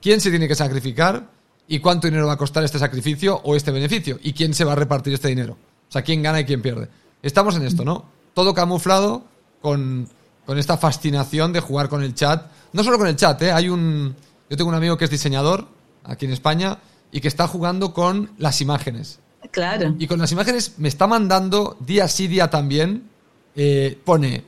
quién 0.00 0.20
se 0.20 0.30
tiene 0.30 0.46
que 0.46 0.54
sacrificar 0.54 1.30
y 1.66 1.80
cuánto 1.80 2.06
dinero 2.06 2.26
va 2.28 2.34
a 2.34 2.38
costar 2.38 2.62
este 2.62 2.78
sacrificio 2.78 3.40
o 3.42 3.56
este 3.56 3.72
beneficio 3.72 4.18
y 4.22 4.32
quién 4.34 4.54
se 4.54 4.64
va 4.64 4.72
a 4.72 4.76
repartir 4.76 5.12
este 5.14 5.28
dinero. 5.28 5.54
O 5.88 5.92
sea, 5.92 6.02
quién 6.02 6.22
gana 6.22 6.40
y 6.40 6.44
quién 6.44 6.62
pierde. 6.62 6.88
Estamos 7.22 7.56
en 7.56 7.62
esto, 7.64 7.84
¿no? 7.84 8.04
Todo 8.34 8.54
camuflado 8.54 9.24
con, 9.60 10.08
con 10.46 10.58
esta 10.58 10.78
fascinación 10.78 11.52
de 11.52 11.60
jugar 11.60 11.88
con 11.88 12.02
el 12.02 12.14
chat. 12.14 12.46
No 12.72 12.84
solo 12.84 12.98
con 12.98 13.08
el 13.08 13.16
chat, 13.16 13.42
¿eh? 13.42 13.52
Hay 13.52 13.68
un... 13.68 14.14
Yo 14.48 14.56
tengo 14.56 14.70
un 14.70 14.76
amigo 14.76 14.96
que 14.96 15.04
es 15.04 15.10
diseñador 15.10 15.66
aquí 16.04 16.24
en 16.24 16.32
España 16.32 16.78
y 17.10 17.20
que 17.20 17.28
está 17.28 17.48
jugando 17.48 17.92
con 17.92 18.30
las 18.38 18.60
imágenes. 18.60 19.18
Claro. 19.50 19.94
Y 19.98 20.06
con 20.06 20.18
las 20.18 20.30
imágenes 20.32 20.74
me 20.78 20.88
está 20.88 21.06
mandando 21.06 21.76
día 21.80 22.08
sí, 22.08 22.28
día 22.28 22.48
también. 22.48 23.08
eh, 23.54 23.98
pone 24.04 24.44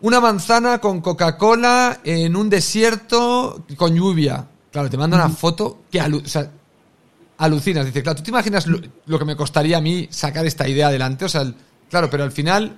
una 0.00 0.20
manzana 0.20 0.78
con 0.78 1.00
Coca-Cola 1.00 2.00
en 2.04 2.36
un 2.36 2.48
desierto 2.48 3.64
con 3.76 3.94
lluvia. 3.94 4.46
Claro, 4.70 4.88
te 4.88 4.96
manda 4.96 5.16
una 5.16 5.28
foto 5.28 5.80
que 5.90 6.00
alu- 6.00 6.24
o 6.24 6.28
sea, 6.28 6.50
alucinas. 7.38 7.84
Dice, 7.84 8.02
claro, 8.02 8.16
¿tú 8.16 8.22
te 8.22 8.30
imaginas 8.30 8.66
lo, 8.66 9.18
que 9.18 9.24
me 9.24 9.34
costaría 9.34 9.78
a 9.78 9.80
mí 9.80 10.06
sacar 10.10 10.46
esta 10.46 10.68
idea 10.68 10.86
adelante? 10.88 11.24
O 11.24 11.28
sea, 11.28 11.52
claro, 11.90 12.08
pero 12.08 12.22
al 12.22 12.30
final 12.32 12.76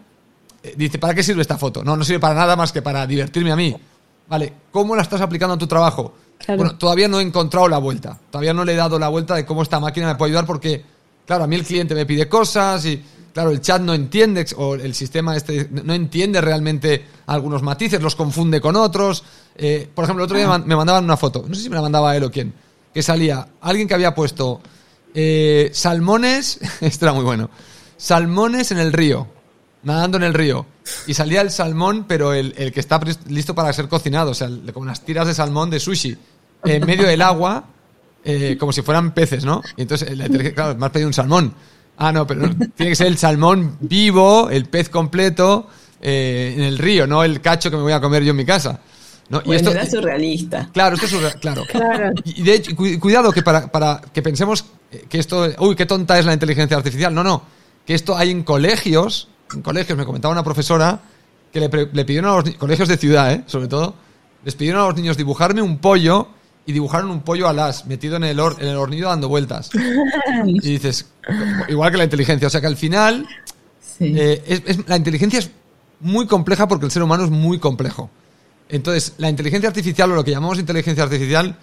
eh, 0.62 0.74
dice, 0.76 0.98
¿para 0.98 1.14
qué 1.14 1.22
sirve 1.22 1.42
esta 1.42 1.58
foto? 1.58 1.82
No, 1.82 1.96
no 1.96 2.04
sirve 2.04 2.20
para 2.20 2.34
nada 2.34 2.56
más 2.56 2.72
que 2.72 2.82
para 2.82 3.06
divertirme 3.06 3.52
a 3.52 3.56
mí. 3.56 3.74
Vale, 4.28 4.52
¿cómo 4.70 4.94
la 4.94 5.02
estás 5.02 5.20
aplicando 5.20 5.54
a 5.54 5.58
tu 5.58 5.66
trabajo? 5.66 6.14
Bueno, 6.46 6.76
todavía 6.76 7.08
no 7.08 7.20
he 7.20 7.22
encontrado 7.22 7.68
la 7.68 7.78
vuelta. 7.78 8.18
Todavía 8.30 8.54
no 8.54 8.64
le 8.64 8.72
he 8.72 8.76
dado 8.76 8.98
la 8.98 9.08
vuelta 9.08 9.34
de 9.34 9.44
cómo 9.44 9.62
esta 9.62 9.80
máquina 9.80 10.08
me 10.08 10.14
puede 10.14 10.30
ayudar 10.30 10.46
porque, 10.46 10.82
claro, 11.26 11.44
a 11.44 11.46
mí 11.46 11.56
el 11.56 11.64
cliente 11.64 11.94
me 11.94 12.06
pide 12.06 12.28
cosas 12.28 12.84
y, 12.86 13.02
claro, 13.32 13.50
el 13.50 13.60
chat 13.60 13.82
no 13.82 13.92
entiende 13.92 14.46
o 14.56 14.74
el 14.74 14.94
sistema 14.94 15.36
este 15.36 15.68
no 15.70 15.94
entiende 15.94 16.40
realmente 16.40 17.04
algunos 17.26 17.62
matices, 17.62 18.00
los 18.00 18.14
confunde 18.14 18.60
con 18.60 18.76
otros. 18.76 19.24
Eh, 19.56 19.88
por 19.94 20.04
ejemplo, 20.04 20.24
el 20.24 20.26
otro 20.26 20.38
día 20.38 20.58
me 20.58 20.76
mandaban 20.76 21.04
una 21.04 21.16
foto, 21.16 21.44
no 21.46 21.54
sé 21.54 21.62
si 21.62 21.68
me 21.68 21.76
la 21.76 21.82
mandaba 21.82 22.16
él 22.16 22.24
o 22.24 22.30
quién, 22.30 22.54
que 22.94 23.02
salía 23.02 23.48
alguien 23.60 23.88
que 23.88 23.94
había 23.94 24.14
puesto 24.14 24.60
eh, 25.12 25.70
salmones, 25.72 26.60
esto 26.80 27.04
era 27.04 27.12
muy 27.12 27.24
bueno, 27.24 27.50
salmones 27.96 28.70
en 28.70 28.78
el 28.78 28.92
río 28.92 29.26
nadando 29.82 30.16
en 30.18 30.24
el 30.24 30.34
río. 30.34 30.66
Y 31.06 31.14
salía 31.14 31.40
el 31.40 31.50
salmón, 31.50 32.04
pero 32.08 32.32
el, 32.32 32.72
que 32.72 32.80
está 32.80 33.00
listo 33.28 33.54
para 33.54 33.72
ser 33.72 33.88
cocinado, 33.88 34.32
o 34.32 34.34
sea, 34.34 34.48
como 34.72 34.84
unas 34.84 35.04
tiras 35.04 35.26
de 35.26 35.34
salmón 35.34 35.70
de 35.70 35.80
sushi, 35.80 36.16
en 36.64 36.86
medio 36.86 37.06
del 37.06 37.22
agua, 37.22 37.64
eh, 38.24 38.56
como 38.58 38.72
si 38.72 38.82
fueran 38.82 39.12
peces, 39.12 39.44
¿no? 39.44 39.62
Y 39.76 39.82
entonces, 39.82 40.10
claro, 40.54 40.76
me 40.76 40.86
has 40.86 40.92
pedido 40.92 41.08
un 41.08 41.14
salmón. 41.14 41.54
Ah, 41.96 42.12
no, 42.12 42.26
pero 42.26 42.48
tiene 42.76 42.92
que 42.92 42.96
ser 42.96 43.06
el 43.06 43.18
salmón 43.18 43.76
vivo, 43.80 44.50
el 44.50 44.66
pez 44.66 44.88
completo, 44.88 45.68
eh, 46.00 46.54
en 46.56 46.64
el 46.64 46.78
río, 46.78 47.06
no 47.06 47.22
el 47.22 47.40
cacho 47.40 47.70
que 47.70 47.76
me 47.76 47.82
voy 47.82 47.92
a 47.92 48.00
comer 48.00 48.24
yo 48.24 48.30
en 48.30 48.36
mi 48.36 48.44
casa. 48.44 48.80
¿no? 49.28 49.40
y 49.44 49.54
esto, 49.54 49.70
era 49.70 49.86
surrealista. 49.86 50.68
Claro, 50.72 50.94
esto 50.96 51.06
es 51.06 51.12
surrealista, 51.12 51.40
claro. 51.40 51.64
Y 52.24 52.42
de 52.42 52.54
hecho, 52.54 52.74
cuidado 52.74 53.30
que 53.30 53.42
para, 53.42 53.70
para 53.70 54.00
que 54.12 54.22
pensemos 54.22 54.64
que 55.08 55.18
esto, 55.18 55.46
uy, 55.60 55.76
qué 55.76 55.86
tonta 55.86 56.18
es 56.18 56.26
la 56.26 56.32
inteligencia 56.32 56.76
artificial. 56.76 57.14
No, 57.14 57.22
no, 57.22 57.42
que 57.86 57.94
esto 57.94 58.16
hay 58.16 58.30
en 58.30 58.42
colegios 58.42 59.28
en 59.54 59.62
colegios, 59.62 59.96
me 59.96 60.04
comentaba 60.04 60.32
una 60.32 60.44
profesora 60.44 61.00
que 61.52 61.60
le, 61.60 62.04
pidieron 62.04 62.30
a 62.30 62.36
los 62.36 62.50
colegios 62.56 62.88
de 62.88 62.96
ciudad, 62.96 63.32
¿eh? 63.32 63.42
sobre 63.46 63.68
todo, 63.68 63.94
les 64.44 64.54
pidieron 64.54 64.82
a 64.82 64.86
los 64.86 64.96
niños 64.96 65.16
dibujarme 65.16 65.62
un 65.62 65.78
pollo 65.78 66.28
y 66.66 66.72
dibujaron 66.72 67.10
un 67.10 67.22
pollo 67.22 67.48
alas 67.48 67.86
metido 67.86 68.16
en 68.16 68.24
el, 68.24 68.38
en 68.38 68.68
el 68.68 68.76
hornillo 68.76 69.08
dando 69.08 69.28
vueltas. 69.28 69.70
y 70.46 70.70
dices, 70.70 71.06
igual 71.68 71.90
que 71.90 71.98
la 71.98 72.04
inteligencia, 72.04 72.46
o 72.46 72.50
sea 72.50 72.60
que 72.60 72.66
al 72.66 72.76
final 72.76 73.26
eh, 73.98 74.82
la 74.86 74.96
inteligencia 74.96 75.38
es 75.40 75.50
muy 76.00 76.26
compleja 76.26 76.68
porque 76.68 76.86
el 76.86 76.92
ser 76.92 77.02
humano 77.02 77.24
es 77.24 77.30
muy 77.30 77.58
complejo. 77.58 78.10
Entonces, 78.68 79.14
la 79.18 79.28
inteligencia 79.28 79.68
artificial 79.68 80.12
o 80.12 80.14
lo 80.14 80.24
que 80.24 80.30
llamamos 80.30 80.58
inteligencia 80.58 81.02
artificial 81.02 81.56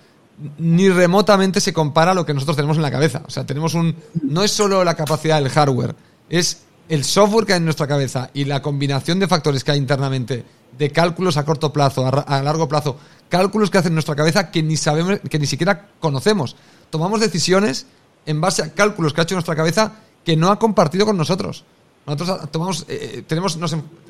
ni 0.60 0.90
remotamente 0.90 1.60
se 1.60 1.74
compara 1.74 2.12
a 2.12 2.14
lo 2.14 2.26
que 2.26 2.34
nosotros 2.34 2.56
tenemos 2.58 2.78
en 2.78 2.84
la 2.84 2.92
cabeza. 2.92 3.24
O 3.26 3.32
sea, 3.32 3.46
tenemos 3.46 3.74
un 3.74 3.96
no 4.22 4.44
es 4.44 4.52
solo 4.52 4.84
la 4.84 4.96
capacidad 4.96 5.42
del 5.42 5.50
hardware, 5.50 5.96
es 6.30 6.64
el 6.90 7.04
software 7.04 7.46
que 7.46 7.54
hay 7.54 7.58
en 7.58 7.66
nuestra 7.66 7.88
cabeza 7.88 8.30
y 8.34 8.46
la 8.46 8.62
combinación 8.62 9.20
de 9.20 9.28
factores 9.28 9.64
que 9.64 9.72
hay 9.72 9.78
internamente, 9.78 10.44
de 10.78 10.92
cálculos 10.92 11.38
a 11.38 11.46
corto 11.46 11.74
plazo, 11.74 12.06
a, 12.06 12.42
largo 12.42 12.68
plazo, 12.68 12.98
cálculos 13.30 13.70
que 13.70 13.80
hacen 13.80 13.92
en 13.92 13.96
nuestra 13.96 14.16
cabeza 14.16 14.52
que 14.52 14.64
ni 14.64 14.78
sabemos, 14.78 15.20
que 15.30 15.40
ni 15.40 15.48
siquiera 15.48 15.90
conocemos. 16.00 16.56
Tomamos 16.90 17.20
decisiones 17.20 17.88
en 18.26 18.40
base 18.40 18.62
a 18.62 18.74
cálculos 18.74 19.14
que 19.14 19.22
ha 19.22 19.24
hecho 19.24 19.36
nuestra 19.36 19.56
cabeza 19.56 19.94
que 20.24 20.36
no 20.36 20.52
ha 20.52 20.60
compartido 20.60 21.06
con 21.06 21.18
nosotros. 21.18 21.64
Nosotros 22.06 22.52
tomamos, 22.52 22.82
eh, 22.84 22.86
eh, 23.16 23.24
tenemos 23.28 23.58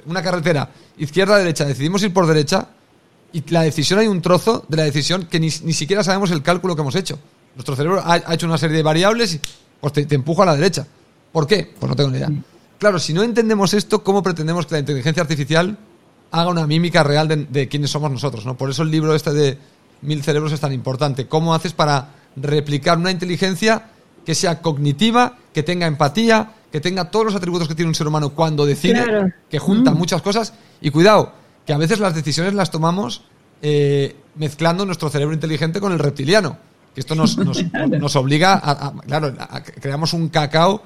una 0.06 0.22
carretera 0.22 0.70
izquierda-derecha, 0.98 1.66
decidimos 1.66 2.04
ir 2.04 2.14
por 2.14 2.28
derecha 2.28 2.68
y 3.34 3.44
la 3.50 3.64
decisión 3.64 4.00
hay 4.00 4.08
un 4.08 4.22
trozo 4.22 4.66
de 4.68 4.78
la 4.78 4.84
decisión 4.84 5.26
que 5.26 5.40
ni, 5.40 5.50
siquiera 5.50 6.04
sabemos 6.04 6.30
el 6.32 6.44
cálculo 6.44 6.76
que 6.76 6.82
hemos 6.82 6.96
hecho. 6.96 7.18
Nuestro 7.56 7.76
cerebro 7.76 8.04
ha, 8.06 8.34
hecho 8.34 8.46
una 8.46 8.58
serie 8.58 8.78
de 8.78 8.84
variables 8.84 9.34
y 9.34 9.42
pues 9.82 9.94
te, 9.94 10.06
te 10.06 10.16
empuja 10.16 10.44
a 10.44 10.48
la 10.48 10.56
derecha. 10.56 10.86
¿Por 11.32 11.48
qué? 11.48 11.74
Pues 11.80 11.90
no 11.90 11.96
tengo 11.96 12.12
ni 12.12 12.18
idea. 12.18 12.30
Claro, 12.80 13.00
si 13.00 13.14
no 13.14 13.24
entendemos 13.24 13.74
esto, 13.74 14.04
¿cómo 14.04 14.22
pretendemos 14.22 14.66
que 14.66 14.76
la 14.76 14.80
inteligencia 14.80 15.22
artificial 15.22 15.78
haga 16.32 16.50
una 16.50 16.68
mímica 16.68 17.04
real 17.04 17.48
de, 17.50 17.68
quiénes 17.68 17.90
somos 17.90 18.12
nosotros? 18.12 18.46
¿no? 18.46 18.56
Por 18.56 18.70
eso 18.70 18.84
el 18.84 18.92
libro 18.92 19.16
este 19.16 19.32
de 19.32 19.58
Mil 20.02 20.24
Cerebros 20.24 20.52
es 20.52 20.60
tan 20.60 20.74
importante. 20.74 21.28
¿Cómo 21.28 21.54
haces 21.56 21.74
para 21.74 22.10
replicar 22.36 22.98
una 22.98 23.12
inteligencia 23.12 23.90
que 24.26 24.36
sea 24.36 24.62
cognitiva, 24.62 25.38
que 25.54 25.64
tenga 25.64 25.88
empatía, 25.88 26.52
que 26.72 26.80
tenga 26.80 27.10
todos 27.10 27.26
los 27.26 27.36
atributos 27.36 27.68
que 27.68 27.76
tiene 27.76 27.90
un 27.90 27.96
ser 27.96 28.08
humano 28.08 28.32
cuando 28.32 28.66
decide, 28.66 29.34
que 29.50 29.58
junta 29.58 29.92
mm. 29.92 29.98
muchas 29.98 30.22
cosas? 30.22 30.54
Y 30.80 30.92
cuidado, 30.92 31.34
que 31.66 31.74
a 31.74 31.78
veces 31.78 32.00
las 32.00 32.14
decisiones 32.14 32.54
las 32.54 32.70
tomamos 32.70 33.24
eh, 33.62 34.16
mezclando 34.36 34.86
nuestro 34.86 35.10
cerebro 35.10 35.34
inteligente 35.34 35.80
con 35.80 35.94
el 35.94 36.00
reptiliano. 36.00 36.58
Que 36.94 37.02
esto 37.02 37.16
nos, 37.16 37.38
nos, 37.38 38.16
obliga 38.16 38.60
a, 38.64 38.94
claro, 39.02 39.34
creamos 39.80 40.14
un 40.14 40.30
cacao 40.30 40.84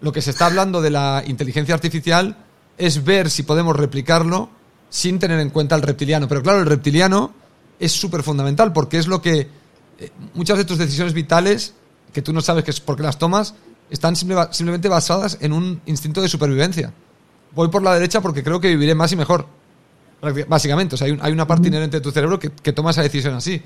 lo 0.00 0.12
que 0.12 0.22
se 0.22 0.30
está 0.30 0.46
hablando 0.46 0.82
de 0.82 0.90
la 0.90 1.22
inteligencia 1.26 1.74
artificial 1.74 2.36
es 2.76 3.04
ver 3.04 3.30
si 3.30 3.42
podemos 3.42 3.76
replicarlo 3.76 4.50
sin 4.90 5.18
tener 5.18 5.40
en 5.40 5.50
cuenta 5.50 5.74
el 5.74 5.82
reptiliano. 5.82 6.28
Pero 6.28 6.42
claro, 6.42 6.60
el 6.60 6.66
reptiliano 6.66 7.32
es 7.78 7.92
súper 7.92 8.22
fundamental 8.22 8.72
porque 8.72 8.98
es 8.98 9.06
lo 9.06 9.20
que 9.22 9.48
eh, 9.98 10.10
muchas 10.34 10.58
de 10.58 10.64
tus 10.64 10.78
decisiones 10.78 11.14
vitales, 11.14 11.74
que 12.12 12.22
tú 12.22 12.32
no 12.32 12.40
sabes 12.40 12.64
que 12.64 12.70
es 12.70 12.80
por 12.80 12.96
qué 12.96 13.02
las 13.02 13.18
tomas, 13.18 13.54
están 13.90 14.16
simplemente 14.16 14.88
basadas 14.88 15.38
en 15.40 15.52
un 15.52 15.80
instinto 15.86 16.20
de 16.20 16.28
supervivencia. 16.28 16.92
Voy 17.52 17.68
por 17.68 17.82
la 17.82 17.94
derecha 17.94 18.20
porque 18.20 18.42
creo 18.42 18.60
que 18.60 18.68
viviré 18.68 18.94
más 18.94 19.12
y 19.12 19.16
mejor. 19.16 19.46
Básicamente, 20.48 20.94
o 20.94 20.98
sea, 20.98 21.06
hay, 21.20 21.32
una 21.32 21.46
parte 21.46 21.68
inherente 21.68 21.98
de 21.98 22.00
tu 22.00 22.10
cerebro 22.10 22.38
que, 22.38 22.50
que 22.50 22.72
toma 22.72 22.92
esa 22.92 23.02
decisión 23.02 23.34
así 23.34 23.62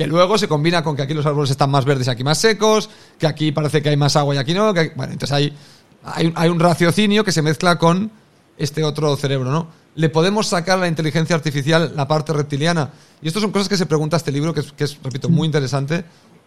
que 0.00 0.06
luego 0.06 0.38
se 0.38 0.48
combina 0.48 0.82
con 0.82 0.96
que 0.96 1.02
aquí 1.02 1.12
los 1.12 1.26
árboles 1.26 1.50
están 1.50 1.70
más 1.70 1.84
verdes 1.84 2.06
y 2.06 2.10
aquí 2.10 2.24
más 2.24 2.38
secos, 2.38 2.88
que 3.18 3.26
aquí 3.26 3.52
parece 3.52 3.82
que 3.82 3.90
hay 3.90 3.98
más 3.98 4.16
agua 4.16 4.34
y 4.34 4.38
aquí 4.38 4.54
no. 4.54 4.72
bueno, 4.72 5.12
entonces 5.12 5.30
hay, 5.30 5.54
hay, 6.02 6.48
un 6.48 6.58
raciocinio 6.58 7.22
que 7.22 7.32
se 7.32 7.42
mezcla 7.42 7.76
con 7.76 8.10
este 8.56 8.82
otro 8.82 9.14
cerebro, 9.16 9.50
¿no? 9.50 9.68
¿Le 9.96 10.08
podemos 10.08 10.46
sacar 10.46 10.78
a 10.78 10.80
la 10.80 10.88
inteligencia 10.88 11.36
artificial 11.36 11.92
la 11.94 12.08
parte 12.08 12.32
reptiliana? 12.32 12.88
Y 13.20 13.28
estas 13.28 13.42
son 13.42 13.52
cosas 13.52 13.68
que 13.68 13.76
se 13.76 13.84
pregunta 13.84 14.16
este 14.16 14.32
libro, 14.32 14.54
que 14.54 14.60
es, 14.60 14.72
que 14.72 14.84
es, 14.84 14.98
repito, 15.02 15.28
muy 15.28 15.44
interesante, 15.44 16.02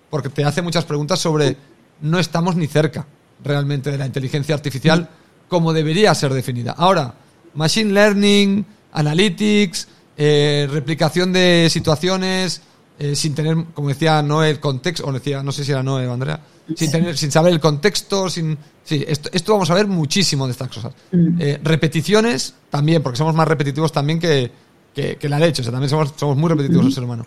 porque 0.10 0.30
te 0.30 0.44
hace 0.44 0.63
muchas 0.63 0.86
preguntas 0.86 1.20
sobre 1.20 1.56
no 2.02 2.18
estamos 2.18 2.56
ni 2.56 2.66
cerca 2.66 3.06
realmente 3.44 3.92
de 3.92 4.00
la 4.00 4.08
inteligencia 4.08 4.56
artificial 4.56 5.12
como 5.48 5.74
debería 5.74 6.16
ser 6.16 6.34
definida. 6.34 6.74
Ahora, 6.76 7.13
machine 7.54 7.94
learning, 7.94 8.66
analytics, 8.94 9.89
eh, 10.18 10.68
replicación 10.72 11.32
de 11.32 11.68
situaciones, 11.70 12.63
eh, 13.00 13.16
sin 13.16 13.34
tener, 13.34 13.58
como 13.74 13.90
decía 13.90 14.22
Noé, 14.22 14.50
el 14.52 14.60
contexto, 14.60 15.08
o 15.08 15.12
decía, 15.12 15.42
no 15.42 15.52
sé 15.52 15.66
si 15.66 15.72
era 15.72 15.82
Noé 15.82 16.08
o 16.08 16.14
Andrea, 16.14 16.40
sin, 16.76 16.92
tener, 16.92 17.18
sin 17.18 17.32
saber 17.32 17.54
el 17.54 17.60
contexto, 17.60 18.30
sin... 18.30 18.58
Sí, 18.84 19.04
esto, 19.08 19.30
esto 19.32 19.54
vamos 19.54 19.70
a 19.70 19.74
ver 19.74 19.88
muchísimo 19.88 20.46
de 20.46 20.52
estas 20.52 20.70
cosas. 20.70 20.94
Mm. 21.12 21.38
Eh, 21.40 21.60
repeticiones 21.64 22.54
también, 22.70 23.02
porque 23.02 23.18
somos 23.18 23.34
más 23.34 23.48
repetitivos 23.48 23.92
también 23.92 24.20
que, 24.20 24.52
que, 24.94 25.30
la 25.30 25.40
leche, 25.40 25.62
o 25.62 25.64
sea, 25.64 25.72
también 25.72 25.90
somos, 25.90 26.14
somos 26.16 26.38
muy 26.38 26.50
repetitivos 26.50 26.86
mm. 26.86 26.88
el 26.88 26.94
ser 26.94 27.04
humano. 27.04 27.26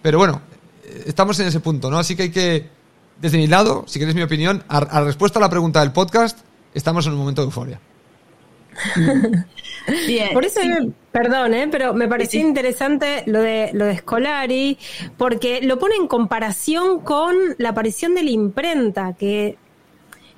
Pero 0.00 0.18
bueno, 0.18 0.40
estamos 1.06 1.38
en 1.40 1.48
ese 1.48 1.60
punto, 1.60 1.90
¿no? 1.90 1.98
Así 1.98 2.14
que 2.14 2.24
hay 2.24 2.30
que, 2.30 2.68
desde 3.20 3.38
mi 3.38 3.46
lado, 3.46 3.84
si 3.88 3.98
queréis 3.98 4.14
mi 4.14 4.22
opinión, 4.22 4.62
a, 4.68 4.78
a 4.78 5.00
respuesta 5.02 5.38
a 5.38 5.42
la 5.42 5.50
pregunta 5.50 5.80
del 5.80 5.92
podcast, 5.92 6.38
estamos 6.74 7.06
en 7.06 7.12
un 7.12 7.18
momento 7.18 7.42
de 7.42 7.46
euforia. 7.46 7.80
Por 10.32 10.44
eso, 10.44 10.60
perdón, 11.12 11.54
¿eh? 11.54 11.68
pero 11.70 11.94
me 11.94 12.08
pareció 12.08 12.40
interesante 12.40 13.22
lo 13.26 13.40
de, 13.40 13.70
lo 13.72 13.86
de 13.86 13.96
Scolari, 13.96 14.78
porque 15.16 15.60
lo 15.62 15.78
pone 15.78 15.94
en 15.96 16.06
comparación 16.06 17.00
con 17.00 17.34
la 17.56 17.70
aparición 17.70 18.14
de 18.14 18.22
la 18.22 18.30
imprenta, 18.30 19.14
que 19.14 19.56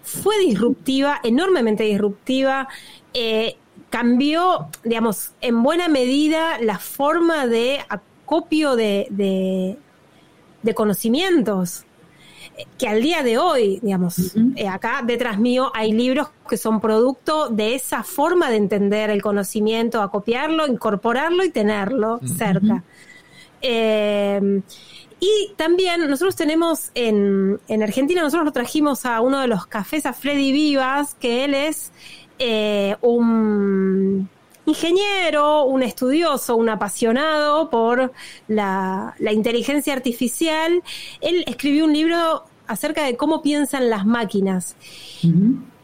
fue 0.03 0.39
disruptiva, 0.39 1.21
enormemente 1.25 1.83
disruptiva, 1.85 2.69
eh, 3.13 3.57
cambió, 3.91 4.69
digamos, 4.85 5.33
en 5.41 5.63
buena 5.63 5.89
medida 5.89 6.61
la 6.61 6.79
forma 6.79 7.47
de 7.47 7.81
acopio 7.89 8.77
de, 8.77 9.09
de 10.63 10.75
conocimientos 10.75 11.87
que 12.79 12.89
al 12.89 13.03
día 13.03 13.23
de 13.23 13.39
hoy, 13.39 13.79
digamos, 13.83 14.35
eh, 14.57 14.69
acá 14.69 15.03
detrás 15.05 15.39
mío 15.39 15.71
hay 15.75 15.93
libros 15.93 16.29
que 16.49 16.57
son 16.57 16.81
producto 16.81 17.49
de 17.49 17.75
esa 17.75 18.03
forma 18.03 18.51
de 18.51 18.57
entender 18.57 19.11
el 19.11 19.23
conocimiento, 19.23 20.03
acopiarlo, 20.03 20.67
incorporarlo 20.67 21.45
y 21.45 21.51
tenerlo 21.51 22.21
cerca. 22.25 22.83
Eh, 23.63 24.63
y 25.21 25.53
también 25.57 26.09
nosotros 26.09 26.35
tenemos 26.35 26.91
en, 26.95 27.61
en, 27.69 27.83
Argentina, 27.83 28.23
nosotros 28.23 28.47
lo 28.47 28.53
trajimos 28.53 29.05
a 29.05 29.21
uno 29.21 29.41
de 29.41 29.49
los 29.49 29.67
cafés, 29.67 30.07
a 30.07 30.15
Freddy 30.15 30.51
Vivas, 30.51 31.15
que 31.15 31.45
él 31.45 31.53
es 31.53 31.93
eh, 32.39 32.97
un 33.03 34.31
ingeniero, 34.65 35.65
un 35.65 35.83
estudioso, 35.83 36.57
un 36.57 36.71
apasionado 36.71 37.69
por 37.69 38.13
la, 38.49 39.15
la, 39.19 39.33
inteligencia 39.33 39.93
artificial. 39.93 40.83
Él 41.21 41.45
escribió 41.47 41.85
un 41.85 41.93
libro 41.93 42.45
acerca 42.71 43.05
de 43.05 43.17
cómo 43.17 43.43
piensan 43.43 43.91
las 43.91 44.07
máquinas. 44.07 44.77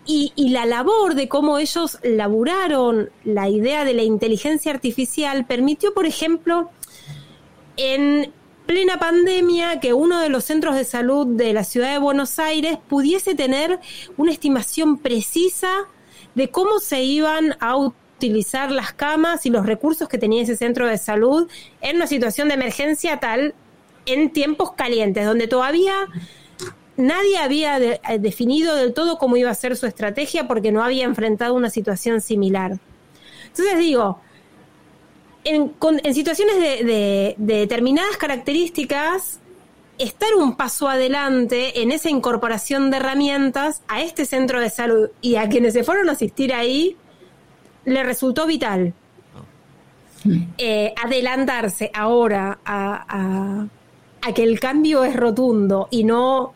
y, 0.08 0.32
la 0.50 0.66
labor 0.66 1.14
de 1.14 1.28
cómo 1.28 1.58
ellos 1.58 1.98
laburaron 2.04 3.10
la 3.24 3.48
idea 3.48 3.84
de 3.84 3.92
la 3.92 4.04
inteligencia 4.04 4.70
artificial 4.70 5.46
permitió, 5.46 5.92
por 5.94 6.06
ejemplo, 6.06 6.70
en 7.76 8.32
plena 8.66 8.98
pandemia 8.98 9.80
que 9.80 9.92
uno 9.92 10.20
de 10.20 10.28
los 10.28 10.44
centros 10.44 10.76
de 10.76 10.84
salud 10.84 11.26
de 11.26 11.52
la 11.52 11.64
ciudad 11.64 11.92
de 11.92 11.98
Buenos 11.98 12.38
Aires 12.38 12.78
pudiese 12.88 13.34
tener 13.34 13.80
una 14.16 14.30
estimación 14.32 14.98
precisa 14.98 15.88
de 16.36 16.50
cómo 16.50 16.78
se 16.78 17.02
iban 17.02 17.56
a 17.58 17.76
utilizar 17.76 18.70
las 18.70 18.92
camas 18.92 19.44
y 19.44 19.50
los 19.50 19.66
recursos 19.66 20.08
que 20.08 20.18
tenía 20.18 20.42
ese 20.42 20.56
centro 20.56 20.86
de 20.86 20.98
salud 20.98 21.48
en 21.80 21.96
una 21.96 22.06
situación 22.06 22.48
de 22.48 22.54
emergencia 22.54 23.18
tal 23.18 23.54
en 24.06 24.30
tiempos 24.30 24.72
calientes, 24.72 25.26
donde 25.26 25.48
todavía 25.48 25.94
nadie 26.96 27.38
había 27.38 27.78
eh, 27.78 28.00
definido 28.18 28.74
del 28.74 28.94
todo 28.94 29.18
cómo 29.18 29.36
iba 29.36 29.50
a 29.50 29.54
ser 29.54 29.76
su 29.76 29.86
estrategia 29.86 30.48
porque 30.48 30.72
no 30.72 30.82
había 30.82 31.04
enfrentado 31.04 31.54
una 31.54 31.70
situación 31.70 32.20
similar. 32.20 32.78
Entonces 33.46 33.78
digo, 33.78 34.20
en, 35.44 36.14
situaciones 36.14 36.58
de, 36.58 37.34
determinadas 37.38 38.16
características, 38.16 39.40
estar 39.98 40.34
un 40.34 40.56
paso 40.56 40.88
adelante 40.88 41.82
en 41.82 41.92
esa 41.92 42.10
incorporación 42.10 42.90
de 42.90 42.98
herramientas 42.98 43.82
a 43.88 44.02
este 44.02 44.26
centro 44.26 44.60
de 44.60 44.70
salud 44.70 45.10
y 45.20 45.36
a 45.36 45.48
quienes 45.48 45.72
se 45.72 45.84
fueron 45.84 46.08
a 46.08 46.12
asistir 46.12 46.52
ahí, 46.52 46.96
le 47.84 48.02
resultó 48.02 48.46
vital. 48.46 48.92
Eh, 50.58 50.92
adelantarse 51.00 51.88
ahora 51.94 52.58
a, 52.64 53.68
a 54.26 54.32
que 54.34 54.42
el 54.42 54.58
cambio 54.58 55.04
es 55.04 55.14
rotundo 55.14 55.86
y 55.90 56.02
no 56.02 56.54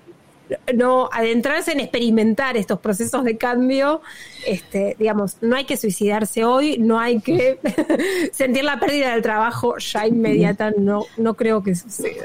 no 0.75 1.09
adentrarse 1.13 1.73
en 1.73 1.81
experimentar 1.81 2.57
estos 2.57 2.81
procesos 2.81 3.25
de 3.25 3.37
cambio, 3.37 4.01
este, 4.47 4.97
digamos, 4.99 5.37
no 5.41 5.57
hay 5.57 5.65
que 5.65 5.77
suicidarse 5.77 6.45
hoy, 6.45 6.79
no 6.79 6.99
hay 6.99 7.21
que 7.21 7.59
sentir 8.33 8.65
la 8.65 8.79
pérdida 8.81 9.13
del 9.13 9.23
trabajo 9.23 9.79
ya 9.79 10.07
inmediata, 10.07 10.73
no, 10.77 11.05
no 11.17 11.35
creo 11.35 11.63
que 11.63 11.75
suceda. 11.75 12.25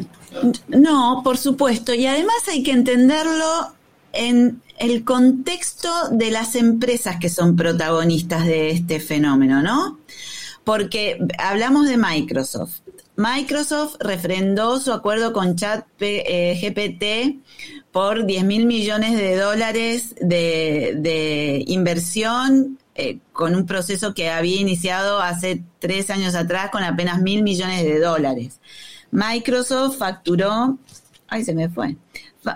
No, 0.67 1.21
por 1.23 1.37
supuesto, 1.37 1.93
y 1.93 2.05
además 2.05 2.35
hay 2.47 2.63
que 2.63 2.71
entenderlo 2.71 3.73
en 4.13 4.61
el 4.77 5.03
contexto 5.03 5.89
de 6.11 6.31
las 6.31 6.55
empresas 6.55 7.17
que 7.19 7.29
son 7.29 7.55
protagonistas 7.55 8.45
de 8.45 8.71
este 8.71 8.99
fenómeno, 8.99 9.61
¿no? 9.61 9.99
Porque 10.63 11.19
hablamos 11.37 11.87
de 11.87 11.97
Microsoft. 11.97 12.79
Microsoft 13.17 13.95
refrendó 13.99 14.79
su 14.79 14.91
acuerdo 14.91 15.31
con 15.31 15.55
Chat 15.55 15.85
eh, 15.99 17.39
por 17.91 18.25
10 18.25 18.43
mil 18.43 18.65
millones 18.65 19.15
de 19.17 19.37
dólares 19.37 20.15
de, 20.19 21.63
inversión 21.67 22.77
eh, 22.93 23.19
con 23.31 23.55
un 23.55 23.65
proceso 23.65 24.13
que 24.13 24.29
había 24.29 24.59
iniciado 24.59 25.21
hace 25.21 25.63
tres 25.79 26.09
años 26.09 26.35
atrás 26.35 26.71
con 26.71 26.83
apenas 26.83 27.21
mil 27.21 27.41
millones 27.41 27.83
de 27.83 27.99
dólares. 27.99 28.59
Microsoft 29.11 29.97
facturó, 29.97 30.77
ay 31.27 31.45
se 31.45 31.53
me 31.53 31.69
fue, 31.69 31.95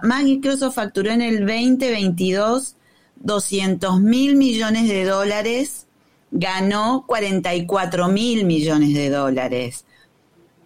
Microsoft 0.04 0.76
facturó 0.76 1.12
en 1.12 1.22
el 1.22 1.40
2022 1.40 2.76
200 3.16 4.02
mil 4.02 4.36
millones 4.36 4.90
de 4.90 5.06
dólares, 5.06 5.88
ganó 6.32 7.06
44 7.08 8.10
mil 8.10 8.46
millones 8.46 8.94
de 8.94 9.10
dólares. 9.10 9.86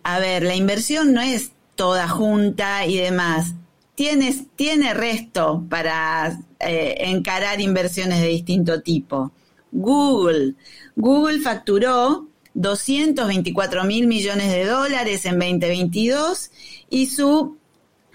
A 0.03 0.19
ver, 0.19 0.43
la 0.43 0.55
inversión 0.55 1.13
no 1.13 1.21
es 1.21 1.51
toda 1.75 2.07
junta 2.07 2.85
y 2.85 2.97
demás 2.97 3.55
tienes, 3.95 4.45
tiene 4.55 4.93
resto 4.93 5.65
para 5.69 6.39
eh, 6.59 6.95
encarar 6.99 7.61
inversiones 7.61 8.21
de 8.21 8.27
distinto 8.27 8.81
tipo. 8.81 9.31
Google. 9.71 10.55
Google 10.95 11.39
facturó 11.39 12.27
224 12.53 13.83
mil 13.85 14.07
millones 14.07 14.51
de 14.51 14.65
dólares 14.65 15.25
en 15.25 15.39
2022 15.39 16.51
y 16.89 17.07
su 17.07 17.57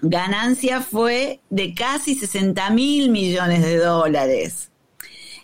ganancia 0.01 0.81
fue 0.81 1.41
de 1.49 1.73
casi 1.73 2.15
60 2.15 2.69
mil 2.69 3.09
millones 3.09 3.61
de 3.61 3.77
dólares. 3.77 4.71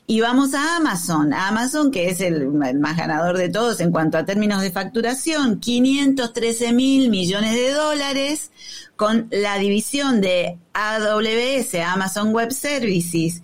Y 0.08 0.22
vamos 0.22 0.54
a 0.54 0.78
Amazon. 0.78 1.34
Amazon, 1.34 1.90
que 1.90 2.10
es 2.10 2.22
el, 2.22 2.52
más 2.52 2.96
ganador 2.96 3.38
de 3.38 3.50
todos 3.50 3.80
en 3.80 3.92
cuanto 3.92 4.20
a 4.20 4.26
términos 4.26 4.62
de 4.62 4.72
facturación, 4.72 5.60
513 5.60 6.74
mil 6.74 7.10
millones 7.10 7.54
de 7.54 7.72
dólares, 7.72 8.52
con 8.96 9.28
la 9.32 9.58
división 9.58 10.22
de 10.22 10.60
AWS, 10.74 11.76
Amazon 11.86 12.34
Web 12.34 12.52
Services, 12.52 13.42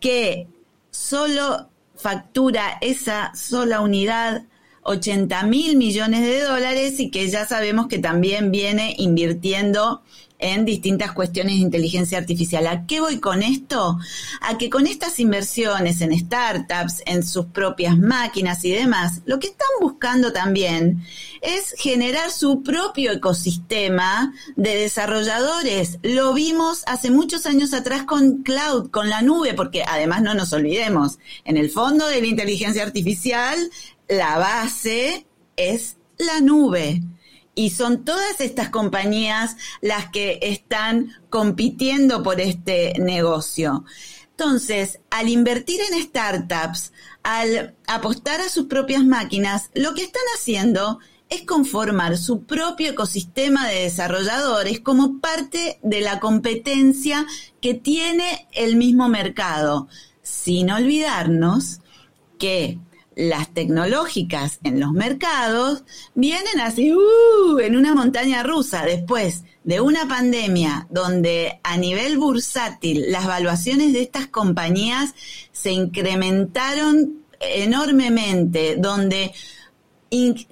que 0.00 0.48
solo 0.90 1.70
factura 1.96 2.76
esa 2.82 3.34
sola 3.34 3.80
unidad 3.80 4.42
80 4.82 5.44
mil 5.44 5.76
millones 5.76 6.22
de 6.22 6.42
dólares 6.42 6.98
y 6.98 7.10
que 7.10 7.28
ya 7.30 7.46
sabemos 7.46 7.86
que 7.86 7.98
también 7.98 8.50
viene 8.50 8.94
invirtiendo 8.98 10.02
en 10.42 10.64
distintas 10.64 11.12
cuestiones 11.12 11.54
de 11.54 11.62
inteligencia 11.62 12.18
artificial. 12.18 12.66
¿A 12.66 12.84
qué 12.86 13.00
voy 13.00 13.20
con 13.20 13.42
esto? 13.42 13.98
A 14.40 14.58
que 14.58 14.68
con 14.68 14.86
estas 14.86 15.18
inversiones 15.20 16.00
en 16.02 16.18
startups, 16.18 17.02
en 17.06 17.22
sus 17.22 17.46
propias 17.46 17.96
máquinas 17.96 18.64
y 18.64 18.72
demás, 18.72 19.22
lo 19.24 19.38
que 19.38 19.46
están 19.46 19.68
buscando 19.80 20.32
también 20.32 21.02
es 21.40 21.74
generar 21.78 22.30
su 22.30 22.62
propio 22.62 23.12
ecosistema 23.12 24.34
de 24.56 24.76
desarrolladores. 24.76 25.98
Lo 26.02 26.34
vimos 26.34 26.82
hace 26.86 27.10
muchos 27.10 27.46
años 27.46 27.72
atrás 27.72 28.02
con 28.02 28.42
cloud, 28.42 28.90
con 28.90 29.08
la 29.08 29.22
nube, 29.22 29.54
porque 29.54 29.84
además 29.84 30.22
no 30.22 30.34
nos 30.34 30.52
olvidemos, 30.52 31.18
en 31.44 31.56
el 31.56 31.70
fondo 31.70 32.08
de 32.08 32.20
la 32.20 32.26
inteligencia 32.26 32.82
artificial, 32.82 33.70
la 34.08 34.38
base 34.38 35.24
es 35.56 35.96
la 36.18 36.40
nube. 36.40 37.00
Y 37.54 37.70
son 37.70 38.04
todas 38.04 38.40
estas 38.40 38.70
compañías 38.70 39.56
las 39.80 40.10
que 40.10 40.38
están 40.42 41.12
compitiendo 41.28 42.22
por 42.22 42.40
este 42.40 42.94
negocio. 42.98 43.84
Entonces, 44.30 45.00
al 45.10 45.28
invertir 45.28 45.80
en 45.80 46.02
startups, 46.02 46.92
al 47.22 47.74
apostar 47.86 48.40
a 48.40 48.48
sus 48.48 48.66
propias 48.66 49.04
máquinas, 49.04 49.70
lo 49.74 49.94
que 49.94 50.02
están 50.02 50.22
haciendo 50.34 50.98
es 51.28 51.42
conformar 51.42 52.18
su 52.18 52.44
propio 52.44 52.90
ecosistema 52.90 53.68
de 53.68 53.84
desarrolladores 53.84 54.80
como 54.80 55.20
parte 55.20 55.78
de 55.82 56.00
la 56.00 56.20
competencia 56.20 57.26
que 57.60 57.72
tiene 57.74 58.48
el 58.52 58.76
mismo 58.76 59.08
mercado, 59.08 59.88
sin 60.22 60.70
olvidarnos 60.70 61.80
que 62.38 62.78
las 63.14 63.52
tecnológicas 63.52 64.58
en 64.64 64.80
los 64.80 64.92
mercados 64.92 65.84
vienen 66.14 66.60
así, 66.60 66.92
uh, 66.92 67.58
en 67.58 67.76
una 67.76 67.94
montaña 67.94 68.42
rusa, 68.42 68.84
después 68.84 69.44
de 69.64 69.80
una 69.80 70.08
pandemia 70.08 70.86
donde 70.90 71.60
a 71.62 71.76
nivel 71.76 72.18
bursátil 72.18 73.10
las 73.10 73.26
valuaciones 73.26 73.92
de 73.92 74.02
estas 74.02 74.26
compañías 74.26 75.14
se 75.52 75.72
incrementaron 75.72 77.22
enormemente, 77.40 78.76
donde 78.76 79.32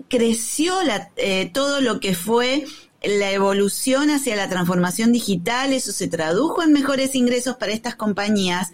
creció 0.09 0.75
eh, 1.17 1.51
todo 1.53 1.81
lo 1.81 2.01
que 2.01 2.15
fue 2.15 2.65
la 3.03 3.31
evolución 3.31 4.11
hacia 4.11 4.37
la 4.37 4.49
transformación 4.49 5.13
digital, 5.13 5.73
eso 5.73 5.91
se 5.91 6.07
tradujo 6.07 6.63
en 6.63 6.73
mejores 6.73 7.15
ingresos 7.15 7.57
para 7.57 7.73
estas 7.73 7.95
compañías. 7.95 8.73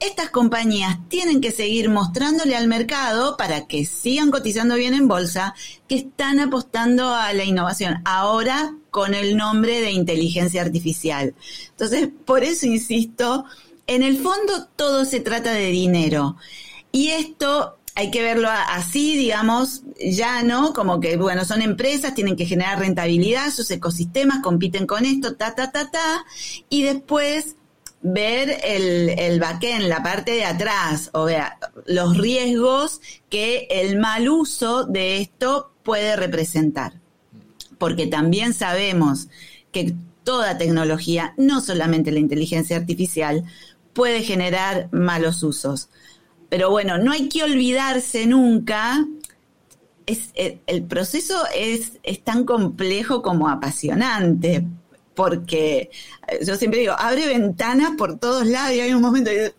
Estas 0.00 0.30
compañías 0.30 0.98
tienen 1.08 1.40
que 1.40 1.52
seguir 1.52 1.90
mostrándole 1.90 2.56
al 2.56 2.68
mercado 2.68 3.36
para 3.36 3.66
que 3.66 3.84
sigan 3.84 4.30
cotizando 4.30 4.76
bien 4.76 4.94
en 4.94 5.08
bolsa, 5.08 5.54
que 5.88 5.96
están 5.96 6.40
apostando 6.40 7.14
a 7.14 7.32
la 7.34 7.44
innovación, 7.44 8.00
ahora 8.04 8.74
con 8.90 9.14
el 9.14 9.36
nombre 9.36 9.82
de 9.82 9.90
inteligencia 9.90 10.62
artificial. 10.62 11.34
Entonces, 11.70 12.08
por 12.24 12.44
eso 12.44 12.66
insisto, 12.66 13.44
en 13.86 14.02
el 14.02 14.16
fondo 14.16 14.68
todo 14.74 15.04
se 15.04 15.20
trata 15.20 15.52
de 15.52 15.70
dinero. 15.70 16.36
Y 16.92 17.08
esto 17.08 17.75
hay 17.96 18.10
que 18.10 18.22
verlo 18.22 18.48
así, 18.50 19.16
digamos, 19.16 19.82
ya 19.98 20.42
no, 20.42 20.74
como 20.74 21.00
que, 21.00 21.16
bueno, 21.16 21.46
son 21.46 21.62
empresas, 21.62 22.14
tienen 22.14 22.36
que 22.36 22.44
generar 22.44 22.78
rentabilidad, 22.78 23.50
sus 23.50 23.70
ecosistemas 23.70 24.42
compiten 24.42 24.86
con 24.86 25.06
esto, 25.06 25.34
ta, 25.34 25.54
ta, 25.54 25.72
ta, 25.72 25.90
ta, 25.90 26.26
y 26.68 26.82
después 26.82 27.56
ver 28.02 28.60
el, 28.64 29.08
el 29.18 29.40
backend, 29.40 29.88
la 29.88 30.02
parte 30.02 30.32
de 30.32 30.44
atrás, 30.44 31.08
o 31.14 31.24
vea, 31.24 31.58
los 31.86 32.18
riesgos 32.18 33.00
que 33.30 33.66
el 33.70 33.98
mal 33.98 34.28
uso 34.28 34.84
de 34.84 35.22
esto 35.22 35.72
puede 35.82 36.16
representar. 36.16 37.00
Porque 37.78 38.06
también 38.06 38.52
sabemos 38.52 39.28
que 39.72 39.94
toda 40.22 40.58
tecnología, 40.58 41.32
no 41.38 41.62
solamente 41.62 42.12
la 42.12 42.18
inteligencia 42.18 42.76
artificial, 42.76 43.44
puede 43.94 44.22
generar 44.22 44.90
malos 44.92 45.42
usos. 45.42 45.88
Pero 46.48 46.70
bueno, 46.70 46.98
no 46.98 47.12
hay 47.12 47.28
que 47.28 47.42
olvidarse 47.42 48.26
nunca. 48.26 49.04
Es, 50.06 50.30
eh, 50.34 50.60
el 50.66 50.84
proceso 50.84 51.42
es, 51.54 51.98
es 52.02 52.22
tan 52.22 52.44
complejo 52.44 53.22
como 53.22 53.48
apasionante, 53.48 54.64
porque 55.14 55.90
eh, 56.28 56.44
yo 56.46 56.56
siempre 56.56 56.80
digo, 56.80 56.94
abre 56.96 57.26
ventanas 57.26 57.92
por 57.98 58.18
todos 58.18 58.46
lados 58.46 58.76
y 58.76 58.80
hay 58.80 58.94
un 58.94 59.02
momento 59.02 59.30
de, 59.30 59.52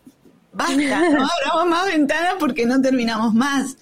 basta, 0.52 0.74
no 1.10 1.28
abramos 1.52 1.66
más 1.68 1.86
ventanas 1.86 2.34
porque 2.38 2.64
no 2.64 2.80
terminamos 2.80 3.34
más. 3.34 3.76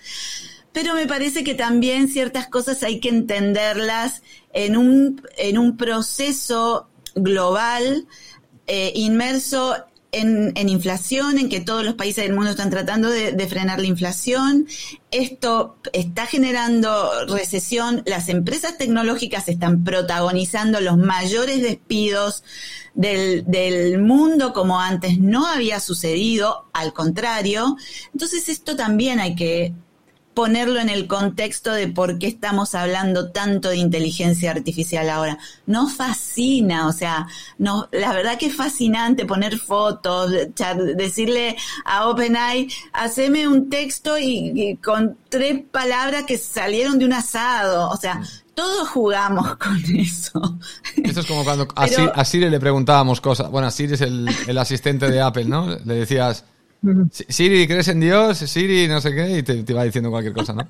pero 0.72 0.94
me 0.94 1.07
parece 1.07 1.44
que 1.44 1.54
también 1.54 2.09
ciertas 2.09 2.48
cosas 2.48 2.82
hay 2.82 2.98
que 2.98 3.11
entenderlas 3.11 4.22
en 4.52 4.76
un, 4.76 5.22
en 5.36 5.59
un 5.59 5.76
proceso 5.76 6.88
global, 7.14 8.07
eh, 8.66 8.92
inmerso 8.94 9.76
en, 10.21 10.53
en, 10.55 10.69
inflación, 10.69 11.39
en 11.39 11.49
que 11.49 11.61
todos 11.61 11.85
los 11.85 11.95
países 11.95 12.25
del 12.25 12.35
mundo 12.35 12.51
están 12.51 12.71
tratando 12.71 13.11
de, 13.11 13.47
frenar 13.47 13.81
la 13.81 13.87
inflación. 13.87 14.67
Esto 15.11 15.77
está 15.93 16.27
generando 16.27 17.27
recesión. 17.27 18.03
Las 18.07 18.29
empresas 18.29 18.77
tecnológicas 18.79 19.49
están 19.49 19.85
protagonizando 19.85 20.81
los 20.81 20.97
mayores 20.97 21.62
despidos 21.62 22.43
del 22.95 23.99
mundo 24.01 24.55
como 24.55 24.81
antes 24.81 25.19
no 25.19 25.47
había 25.47 25.81
sucedido, 25.81 26.67
al 26.73 26.93
contrario. 26.93 27.77
Entonces 28.12 28.49
esto 28.49 28.75
también 28.75 29.21
hay 29.21 29.37
que 29.37 29.75
ponerlo 30.37 30.78
en 30.80 30.91
el 30.91 31.07
contexto 31.07 31.72
de 31.72 31.89
por 31.89 32.18
qué 32.18 32.26
estamos 32.26 32.74
hablando 32.74 33.30
tanto 33.32 33.70
de 33.70 33.78
inteligencia 33.78 34.51
artificial 34.51 35.09
ahora. 35.09 35.39
Nos 35.64 35.95
fascina, 35.95 36.89
o 36.89 36.93
sea, 36.93 37.26
no, 37.57 37.89
la 37.91 38.12
verdad 38.12 38.37
que 38.37 38.45
es 38.47 38.55
fascinante 38.55 39.24
poner 39.24 39.59
fotos, 39.59 40.30
decirle 40.95 41.57
a 41.87 42.07
OpenAI, 42.11 42.68
haceme 42.93 43.49
un 43.49 43.70
texto 43.70 44.18
y, 44.18 44.53
y, 44.55 44.76
con 44.76 45.16
tres 45.30 45.62
palabras 45.70 46.24
que 46.24 46.37
salieron 46.37 46.99
de 46.99 47.07
un 47.07 47.14
asado, 47.14 47.89
o 47.89 47.97
sea, 47.97 48.20
todos 48.53 48.91
jugamos 48.91 49.57
con 49.57 49.82
eso. 49.97 50.59
Esto 51.03 51.20
es 51.20 51.26
como 51.26 51.45
cuando 51.45 51.66
a, 51.74 51.87
Pero, 51.87 52.12
a 52.14 52.24
Siri 52.26 52.51
le 52.51 52.61
preguntábamos 52.61 53.22
cosas. 53.22 53.51
Bueno, 53.51 53.70
Siri 53.70 53.95
es 53.95 54.03
el, 54.03 54.28
el 54.47 54.59
asistente 54.59 55.11
de 55.11 55.18
Apple, 55.18 55.47
¿no? 55.47 55.66
Le 55.66 55.95
decías, 55.95 56.45
Siri, 57.11 57.66
¿crees 57.66 57.89
en 57.89 58.01
Dios? 58.01 58.39
Siri, 58.39 58.89
no 58.89 59.01
sé 59.01 59.14
qué, 59.14 59.39
y 59.39 59.43
te, 59.43 59.62
te, 59.64 59.74
va 59.74 59.85
diciendo 59.85 60.11
cualquier 60.11 60.35
cosa, 60.35 60.53
¿no? 60.53 60.68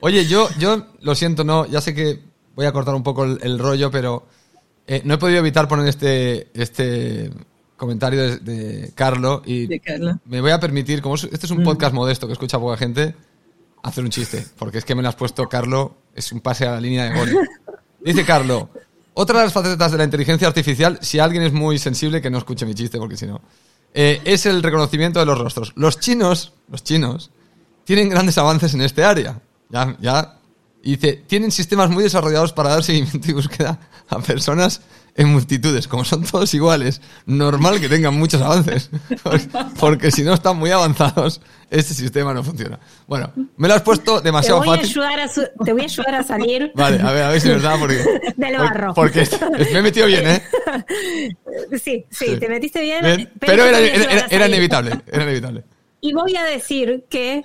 Oye, 0.00 0.26
yo, 0.26 0.48
yo 0.58 0.86
lo 1.00 1.14
siento, 1.14 1.44
no, 1.44 1.66
ya 1.66 1.80
sé 1.80 1.94
que 1.94 2.20
voy 2.54 2.66
a 2.66 2.72
cortar 2.72 2.94
un 2.94 3.02
poco 3.02 3.24
el, 3.24 3.38
el 3.42 3.58
rollo, 3.58 3.90
pero 3.90 4.26
eh, 4.86 5.02
no 5.04 5.14
he 5.14 5.18
podido 5.18 5.38
evitar 5.38 5.66
poner 5.66 5.88
este, 5.88 6.48
este 6.54 7.30
comentario 7.76 8.22
de, 8.22 8.38
de 8.38 8.92
Carlo 8.94 9.42
y 9.46 9.66
de 9.66 9.80
Carlo. 9.80 10.18
me 10.26 10.40
voy 10.40 10.50
a 10.50 10.60
permitir, 10.60 11.00
como 11.00 11.14
este 11.14 11.34
es 11.34 11.50
un 11.50 11.62
podcast 11.62 11.94
modesto 11.94 12.26
que 12.26 12.34
escucha 12.34 12.58
poca 12.58 12.76
gente, 12.76 13.14
hacer 13.82 14.04
un 14.04 14.10
chiste, 14.10 14.44
porque 14.58 14.78
es 14.78 14.84
que 14.84 14.94
me 14.94 15.02
lo 15.02 15.08
has 15.08 15.16
puesto, 15.16 15.48
Carlo, 15.48 15.96
es 16.14 16.32
un 16.32 16.40
pase 16.40 16.66
a 16.66 16.72
la 16.72 16.80
línea 16.80 17.04
de 17.04 17.18
gol. 17.18 17.48
Dice 18.04 18.24
Carlo, 18.24 18.68
otra 19.14 19.38
de 19.38 19.44
las 19.46 19.52
facetas 19.52 19.92
de 19.92 19.98
la 19.98 20.04
inteligencia 20.04 20.46
artificial, 20.46 20.98
si 21.00 21.18
alguien 21.18 21.42
es 21.42 21.52
muy 21.52 21.78
sensible, 21.78 22.20
que 22.20 22.30
no 22.30 22.38
escuche 22.38 22.66
mi 22.66 22.74
chiste, 22.74 22.98
porque 22.98 23.16
si 23.16 23.26
no 23.26 23.40
eh, 23.94 24.20
es 24.24 24.44
el 24.46 24.62
reconocimiento 24.62 25.20
de 25.20 25.26
los 25.26 25.38
rostros. 25.38 25.72
Los 25.76 26.00
chinos, 26.00 26.52
los 26.68 26.82
chinos, 26.82 27.30
tienen 27.84 28.08
grandes 28.08 28.36
avances 28.38 28.74
en 28.74 28.82
este 28.82 29.04
área. 29.04 29.40
Ya, 29.70 29.96
ya. 30.00 30.38
Y 30.82 30.96
tienen 30.96 31.50
sistemas 31.50 31.88
muy 31.88 32.02
desarrollados 32.02 32.52
para 32.52 32.70
dar 32.70 32.82
seguimiento 32.82 33.30
y 33.30 33.32
búsqueda 33.32 33.78
a 34.08 34.18
personas 34.18 34.82
en 35.16 35.28
multitudes. 35.28 35.88
Como 35.88 36.04
son 36.04 36.24
todos 36.24 36.52
iguales, 36.54 37.00
normal 37.26 37.80
que 37.80 37.88
tengan 37.88 38.14
muchos 38.14 38.42
avances. 38.42 38.90
Porque 39.80 40.10
si 40.10 40.22
no 40.22 40.34
están 40.34 40.56
muy 40.56 40.70
avanzados, 40.70 41.40
este 41.70 41.94
sistema 41.94 42.34
no 42.34 42.42
funciona. 42.42 42.78
Bueno, 43.06 43.32
me 43.56 43.68
lo 43.68 43.74
has 43.74 43.82
puesto 43.82 44.20
demasiado 44.20 44.60
te 44.60 44.66
voy 44.66 44.78
fácil. 44.78 45.02
A 45.02 45.06
ayudar 45.06 45.20
a 45.20 45.28
su, 45.28 45.42
te 45.64 45.72
voy 45.72 45.82
a 45.82 45.84
ayudar 45.84 46.14
a 46.14 46.22
salir. 46.22 46.72
Vale, 46.74 47.00
a 47.00 47.12
ver, 47.12 47.22
a 47.22 47.28
ver 47.30 47.40
si 47.40 47.48
es 47.48 47.54
verdad. 47.54 47.76
Porque, 47.78 48.04
Del 48.36 48.58
barro. 48.58 48.94
Porque 48.94 49.28
me 49.72 49.78
he 49.78 49.82
metido 49.82 50.06
bien, 50.06 50.26
¿eh? 50.26 50.42
Sí, 51.72 52.04
sí, 52.10 52.26
sí. 52.26 52.36
te 52.38 52.48
metiste 52.48 52.80
bien. 52.80 53.04
bien. 53.04 53.32
Pero, 53.38 53.64
pero 53.64 53.64
era, 53.64 53.78
era, 53.78 54.26
era 54.30 54.48
inevitable, 54.48 55.00
era 55.06 55.22
inevitable. 55.22 55.64
Y 56.00 56.12
voy 56.12 56.36
a 56.36 56.44
decir 56.44 57.06
que 57.08 57.44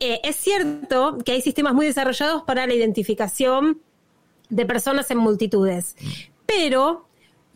eh, 0.00 0.20
es 0.24 0.36
cierto 0.36 1.18
que 1.24 1.32
hay 1.32 1.42
sistemas 1.42 1.74
muy 1.74 1.84
desarrollados 1.84 2.42
para 2.44 2.66
la 2.66 2.72
identificación 2.72 3.82
de 4.48 4.64
personas 4.64 5.10
en 5.10 5.18
multitudes, 5.18 5.94
pero 6.46 7.07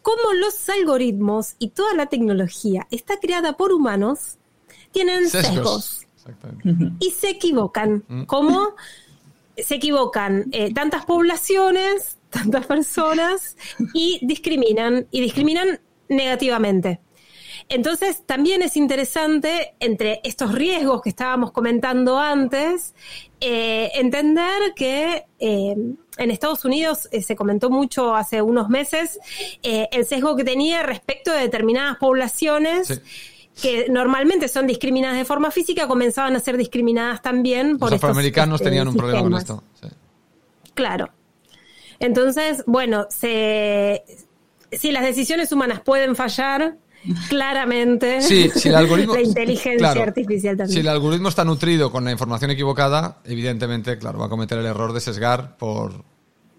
como 0.03 0.33
los 0.35 0.69
algoritmos 0.69 1.55
y 1.59 1.69
toda 1.69 1.95
la 1.95 2.07
tecnología 2.07 2.87
está 2.91 3.19
creada 3.19 3.57
por 3.57 3.73
humanos, 3.73 4.39
tienen 4.91 5.29
sesgos. 5.29 6.07
sesgos 6.17 6.53
y 7.01 7.11
se 7.11 7.31
equivocan. 7.31 8.05
Mm. 8.09 8.23
¿Cómo? 8.25 8.75
Se 9.57 9.77
equivocan 9.77 10.47
eh, 10.53 10.73
tantas 10.73 11.05
poblaciones, 11.05 12.19
tantas 12.31 12.67
personas 12.67 13.57
y 13.95 14.21
discriminan, 14.23 15.07
y 15.11 15.21
discriminan 15.21 15.81
negativamente. 16.09 17.01
Entonces, 17.69 18.25
también 18.27 18.63
es 18.63 18.77
interesante, 18.77 19.75
entre 19.81 20.21
estos 20.25 20.53
riesgos 20.53 21.03
que 21.03 21.09
estábamos 21.09 21.53
comentando 21.53 22.19
antes, 22.19 22.95
eh, 23.41 23.91
entender 23.95 24.75
que 24.77 25.25
eh, 25.39 25.75
en 26.19 26.31
Estados 26.31 26.65
Unidos 26.65 27.09
eh, 27.13 27.23
se 27.23 27.35
comentó 27.35 27.71
mucho 27.71 28.15
hace 28.15 28.43
unos 28.43 28.69
meses 28.69 29.19
el 29.63 30.05
sesgo 30.05 30.37
que 30.37 30.45
tenía 30.45 30.83
respecto 30.83 31.33
de 31.33 31.41
determinadas 31.41 31.97
poblaciones. 31.99 32.89
Sí. 32.89 32.95
que 33.61 33.91
normalmente 33.91 34.49
son 34.49 34.67
discriminadas 34.67 35.19
de 35.19 35.27
forma 35.27 35.51
física, 35.51 35.87
comenzaban 35.87 36.35
a 36.35 36.41
ser 36.41 36.57
discriminadas 36.57 37.21
también 37.21 37.79
por 37.79 37.91
Los 37.91 37.99
afroamericanos 37.99 38.63
estos, 38.63 38.65
tenían 38.65 38.89
un 38.89 38.97
problema 38.97 39.23
con 39.23 39.35
esto. 39.35 39.63
Sí. 39.79 39.89
Claro. 40.73 41.11
Entonces, 41.99 42.65
bueno, 42.67 43.07
se, 43.11 44.03
si 44.73 44.91
las 44.91 45.05
decisiones 45.05 45.53
humanas 45.53 45.81
pueden 45.81 46.17
fallar, 46.17 46.77
claramente 47.29 48.21
sí, 48.23 48.51
si 48.55 48.69
el 48.69 48.75
algoritmo, 48.77 49.15
la 49.17 49.23
inteligencia 49.23 49.79
claro, 49.79 50.03
artificial 50.03 50.57
también. 50.57 50.75
Si 50.75 50.81
el 50.81 50.89
algoritmo 50.89 51.29
está 51.29 51.45
nutrido 51.45 51.91
con 51.91 52.05
la 52.05 52.13
información 52.13 52.51
equivocada, 52.51 53.19
evidentemente, 53.25 53.99
claro, 53.99 54.19
va 54.19 54.27
a 54.27 54.29
cometer 54.29 54.59
el 54.59 54.67
error 54.67 54.93
de 54.93 55.01
sesgar 55.01 55.57
por, 55.57 56.05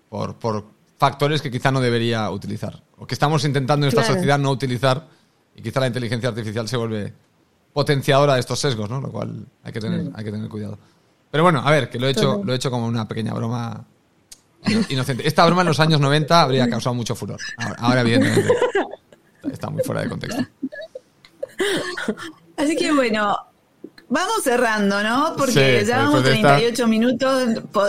por, 0.09 0.35
por 0.35 0.65
factores 0.97 1.41
que 1.41 1.51
quizá 1.51 1.71
no 1.71 1.81
debería 1.81 2.29
utilizar. 2.29 2.81
O 2.97 3.05
que 3.07 3.13
estamos 3.15 3.43
intentando 3.45 3.85
en 3.85 3.89
esta 3.89 4.01
Claro. 4.01 4.15
sociedad 4.15 4.39
no 4.39 4.51
utilizar 4.51 5.07
y 5.55 5.61
quizá 5.61 5.79
la 5.79 5.87
inteligencia 5.87 6.29
artificial 6.29 6.67
se 6.67 6.77
vuelve 6.77 7.13
potenciadora 7.73 8.35
de 8.35 8.39
estos 8.39 8.59
sesgos, 8.59 8.89
¿no? 8.89 9.01
Lo 9.01 9.11
cual 9.11 9.45
hay 9.63 9.71
que 9.73 9.79
tener, 9.79 10.11
hay 10.13 10.23
que 10.23 10.31
tener 10.31 10.47
cuidado. 10.49 10.77
Pero 11.31 11.43
bueno, 11.43 11.61
a 11.65 11.71
ver, 11.71 11.89
que 11.89 11.97
lo 11.99 12.07
he 12.07 12.11
hecho, 12.11 12.41
lo 12.43 12.53
he 12.53 12.55
hecho 12.55 12.69
como 12.69 12.85
una 12.85 13.07
pequeña 13.07 13.33
broma 13.33 13.83
ino- 14.67 14.85
inocente. 14.89 15.27
Esta 15.27 15.43
broma 15.45 15.61
en 15.63 15.67
los 15.69 15.79
años 15.79 15.99
90 15.99 16.41
habría 16.41 16.69
causado 16.69 16.93
mucho 16.93 17.15
furor. 17.15 17.39
Ahora, 17.57 17.75
ahora 17.79 18.01
evidentemente, 18.01 18.49
está 19.51 19.69
muy 19.69 19.83
fuera 19.83 20.01
de 20.01 20.09
contexto. 20.09 20.43
Así 22.57 22.75
que 22.75 22.91
bueno, 22.91 23.35
vamos 24.09 24.43
cerrando, 24.43 25.01
¿no? 25.03 25.33
Porque 25.37 25.79
Sí, 25.81 25.85
ya 25.87 25.97
vamos 25.97 26.23
después 26.23 26.23
de 26.25 26.35
esta- 26.35 26.55
38 26.57 26.87
minutos 26.87 27.43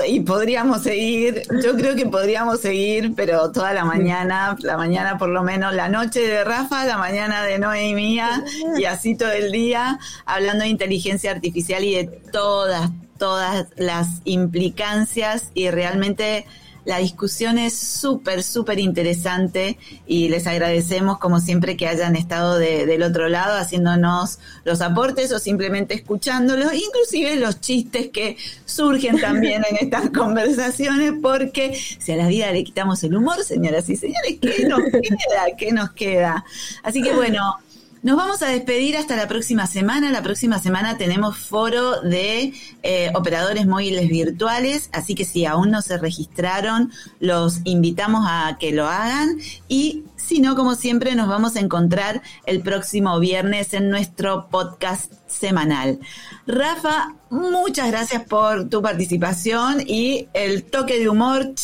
y 0.09 0.21
podríamos 0.21 0.83
seguir. 0.83 1.43
Yo 1.63 1.77
creo 1.77 1.95
que 1.95 2.07
podríamos 2.07 2.61
seguir, 2.61 3.13
pero 3.15 3.51
toda 3.53 3.73
la 3.73 3.85
mañana, 3.85 4.57
la 4.61 4.77
mañana 4.77 5.19
por 5.19 5.29
lo 5.29 5.43
menos, 5.43 5.75
la 5.75 5.89
noche 5.89 6.21
de 6.21 6.45
Rafa, 6.45 6.85
la 6.87 6.97
mañana 6.99 7.43
de 7.45 7.59
Noé 7.59 7.89
y 7.89 7.95
mía, 7.95 8.43
y 8.77 8.85
así 8.85 9.17
todo 9.17 9.33
el 9.33 9.53
día, 9.53 9.99
hablando 10.25 10.65
de 10.65 10.71
inteligencia 10.71 11.31
artificial 11.31 11.85
y 11.85 11.95
de 11.95 12.05
todas, 12.33 12.91
todas 13.19 13.67
las 13.77 14.09
implicancias 14.25 15.51
y 15.55 15.71
realmente 15.71 16.47
la 16.85 16.99
discusión 16.99 17.59
es 17.59 17.75
súper, 17.75 18.43
súper 18.43 18.79
interesante 18.79 19.79
y 20.07 20.29
les 20.29 20.47
agradecemos 20.47 21.19
como 21.19 21.41
siempre 21.41 21.77
que 21.77 21.89
hayan 21.89 22.17
estado 22.17 22.59
de, 22.59 22.87
del 22.87 23.03
otro 23.03 23.29
lado 23.29 23.57
haciéndonos 23.57 24.39
los 24.65 24.81
aportes 24.81 25.33
o 25.33 25.39
simplemente 25.39 25.95
escuchándolos, 25.95 26.73
inclusive 26.75 27.37
los 27.37 27.61
chistes 27.61 28.09
que 28.11 28.37
surgen 28.65 29.21
también 29.21 29.63
en 29.69 29.77
estas 29.77 30.11
conversaciones, 30.15 31.15
porque 31.23 31.79
si 31.99 32.13
a 32.13 32.17
la 32.17 32.29
vida 32.29 32.53
le 32.53 32.65
quitamos 32.65 33.03
el 33.05 33.17
humor, 33.17 33.43
señoras 33.45 33.89
y 33.89 33.97
señores, 33.97 34.37
¿qué 34.41 34.67
nos 34.67 34.81
queda? 34.81 35.57
¿Qué 35.57 35.73
nos 35.73 35.93
queda? 35.93 36.45
Así 36.83 37.03
que 37.03 37.15
bueno, 37.15 37.59
nos 38.05 38.19
vamos 38.19 38.43
a 38.43 38.49
despedir 38.49 38.99
hasta 38.99 39.17
la 39.17 39.27
próxima 39.27 39.67
semana. 39.67 40.11
La 40.11 40.23
próxima 40.23 40.59
semana 40.59 40.99
tenemos 40.99 41.39
foro 41.39 42.03
de 42.03 42.53
eh, 42.83 43.11
operadores 43.15 43.67
móviles 43.67 44.11
virtuales, 44.11 44.91
así 44.93 45.15
que 45.15 45.25
si 45.25 45.47
aún 45.47 45.71
no 45.71 45.81
se 45.81 45.97
registraron, 45.97 46.93
los 47.19 47.61
invitamos 47.65 48.27
a 48.29 48.59
que 48.61 48.73
lo 48.73 48.87
hagan. 48.87 49.39
Y 49.69 50.05
si 50.17 50.41
no, 50.41 50.55
como 50.55 50.75
siempre, 50.75 51.15
nos 51.15 51.29
vamos 51.29 51.57
a 51.57 51.61
encontrar 51.61 52.21
el 52.45 52.61
próximo 52.61 53.19
viernes 53.21 53.73
en 53.73 53.89
nuestro 53.89 54.51
podcast 54.51 55.11
semanal. 55.27 55.99
Rafa, 56.47 57.15
muchas 57.31 57.91
gracias 57.91 58.23
por 58.25 58.69
tu 58.69 58.83
participación 58.83 59.81
y 59.81 60.29
el 60.35 60.65
toque 60.65 60.99
de 60.99 61.09
humor 61.09 61.55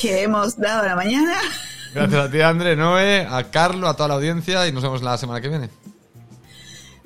que 0.00 0.22
hemos 0.22 0.56
dado 0.56 0.82
a 0.82 0.86
la 0.86 0.94
mañana. 0.94 1.34
Gracias 1.94 2.26
a 2.26 2.30
ti, 2.30 2.40
André, 2.40 2.76
Noé, 2.76 3.26
a 3.28 3.44
Carlo, 3.44 3.88
a 3.88 3.94
toda 3.94 4.08
la 4.08 4.14
audiencia 4.14 4.66
y 4.68 4.72
nos 4.72 4.82
vemos 4.82 5.02
la 5.02 5.16
semana 5.16 5.40
que 5.40 5.48
viene. 5.48 5.70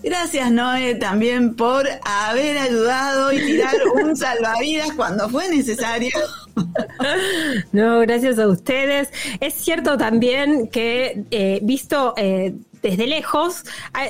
Gracias, 0.03 0.51
Noé, 0.51 0.97
también 0.97 1.55
por 1.55 1.87
haber 2.05 2.59
ayudado 2.59 3.33
y 3.33 3.39
tirar 3.39 3.75
un 3.95 4.17
salvavidas 4.17 4.93
cuando 4.93 5.29
fue 5.29 5.49
necesario. 5.49 6.13
No, 7.73 8.01
gracias 8.01 8.39
a 8.39 8.47
ustedes. 8.47 9.09
Es 9.41 9.55
cierto 9.55 9.97
también 9.97 10.69
que, 10.69 11.25
eh, 11.31 11.61
visto 11.63 12.13
eh, 12.17 12.55
desde 12.83 13.07
lejos, 13.07 13.65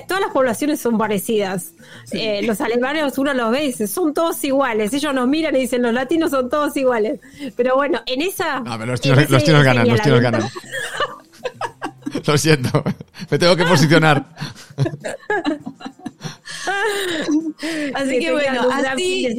todas 0.09 0.23
las 0.23 0.33
poblaciones 0.33 0.81
son 0.81 0.99
parecidas. 0.99 1.73
Eh, 2.11 2.43
los 2.43 2.61
alemanes 2.61 3.17
uno 3.19 3.33
los 3.35 3.51
ve 3.53 3.65
y 3.65 3.67
dice, 3.69 3.87
son 3.87 4.13
todos 4.13 4.43
iguales. 4.45 4.93
Ellos 4.93 5.15
nos 5.15 5.29
miran 5.29 5.55
y 5.55 5.61
dicen, 5.61 5.83
los 5.83 5.93
latinos 5.93 6.31
son 6.31 6.49
todos 6.49 6.77
iguales. 6.77 7.21
Pero 7.57 7.77
bueno, 7.77 8.01
en 8.07 8.23
esa... 8.23 8.61
No, 8.61 8.77
pero 8.79 8.87
los 8.93 9.01
chinos, 9.01 9.31
los 9.31 9.45
chinos 9.45 9.63
ganan, 9.63 9.89
los 9.89 10.01
chinos 10.01 10.21
ganan. 10.21 10.43
Lo 12.27 12.39
siento, 12.39 12.85
me 13.31 13.39
tengo 13.39 13.57
que 13.57 13.65
posicionar. 13.65 14.25
Así 17.95 18.19
que, 18.19 18.33
bueno, 18.33 18.63
así, 18.73 19.27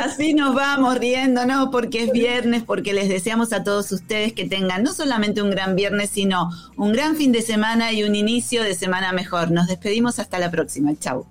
así 0.00 0.34
nos 0.34 0.54
vamos 0.54 0.98
riéndonos 0.98 1.68
porque 1.70 2.04
es 2.04 2.12
viernes, 2.12 2.62
porque 2.62 2.92
les 2.92 3.08
deseamos 3.08 3.52
a 3.52 3.62
todos 3.62 3.90
ustedes 3.92 4.32
que 4.32 4.48
tengan 4.48 4.82
no 4.82 4.92
solamente 4.92 5.42
un 5.42 5.50
gran 5.50 5.76
viernes, 5.76 6.10
sino 6.10 6.50
un 6.76 6.92
gran 6.92 7.16
fin 7.16 7.32
de 7.32 7.42
semana 7.42 7.92
y 7.92 8.04
un 8.04 8.14
inicio 8.14 8.62
de 8.62 8.74
semana 8.74 9.12
mejor. 9.12 9.50
Nos 9.50 9.66
despedimos 9.66 10.18
hasta 10.18 10.38
la 10.38 10.50
próxima. 10.50 10.92
Chau. 10.98 11.26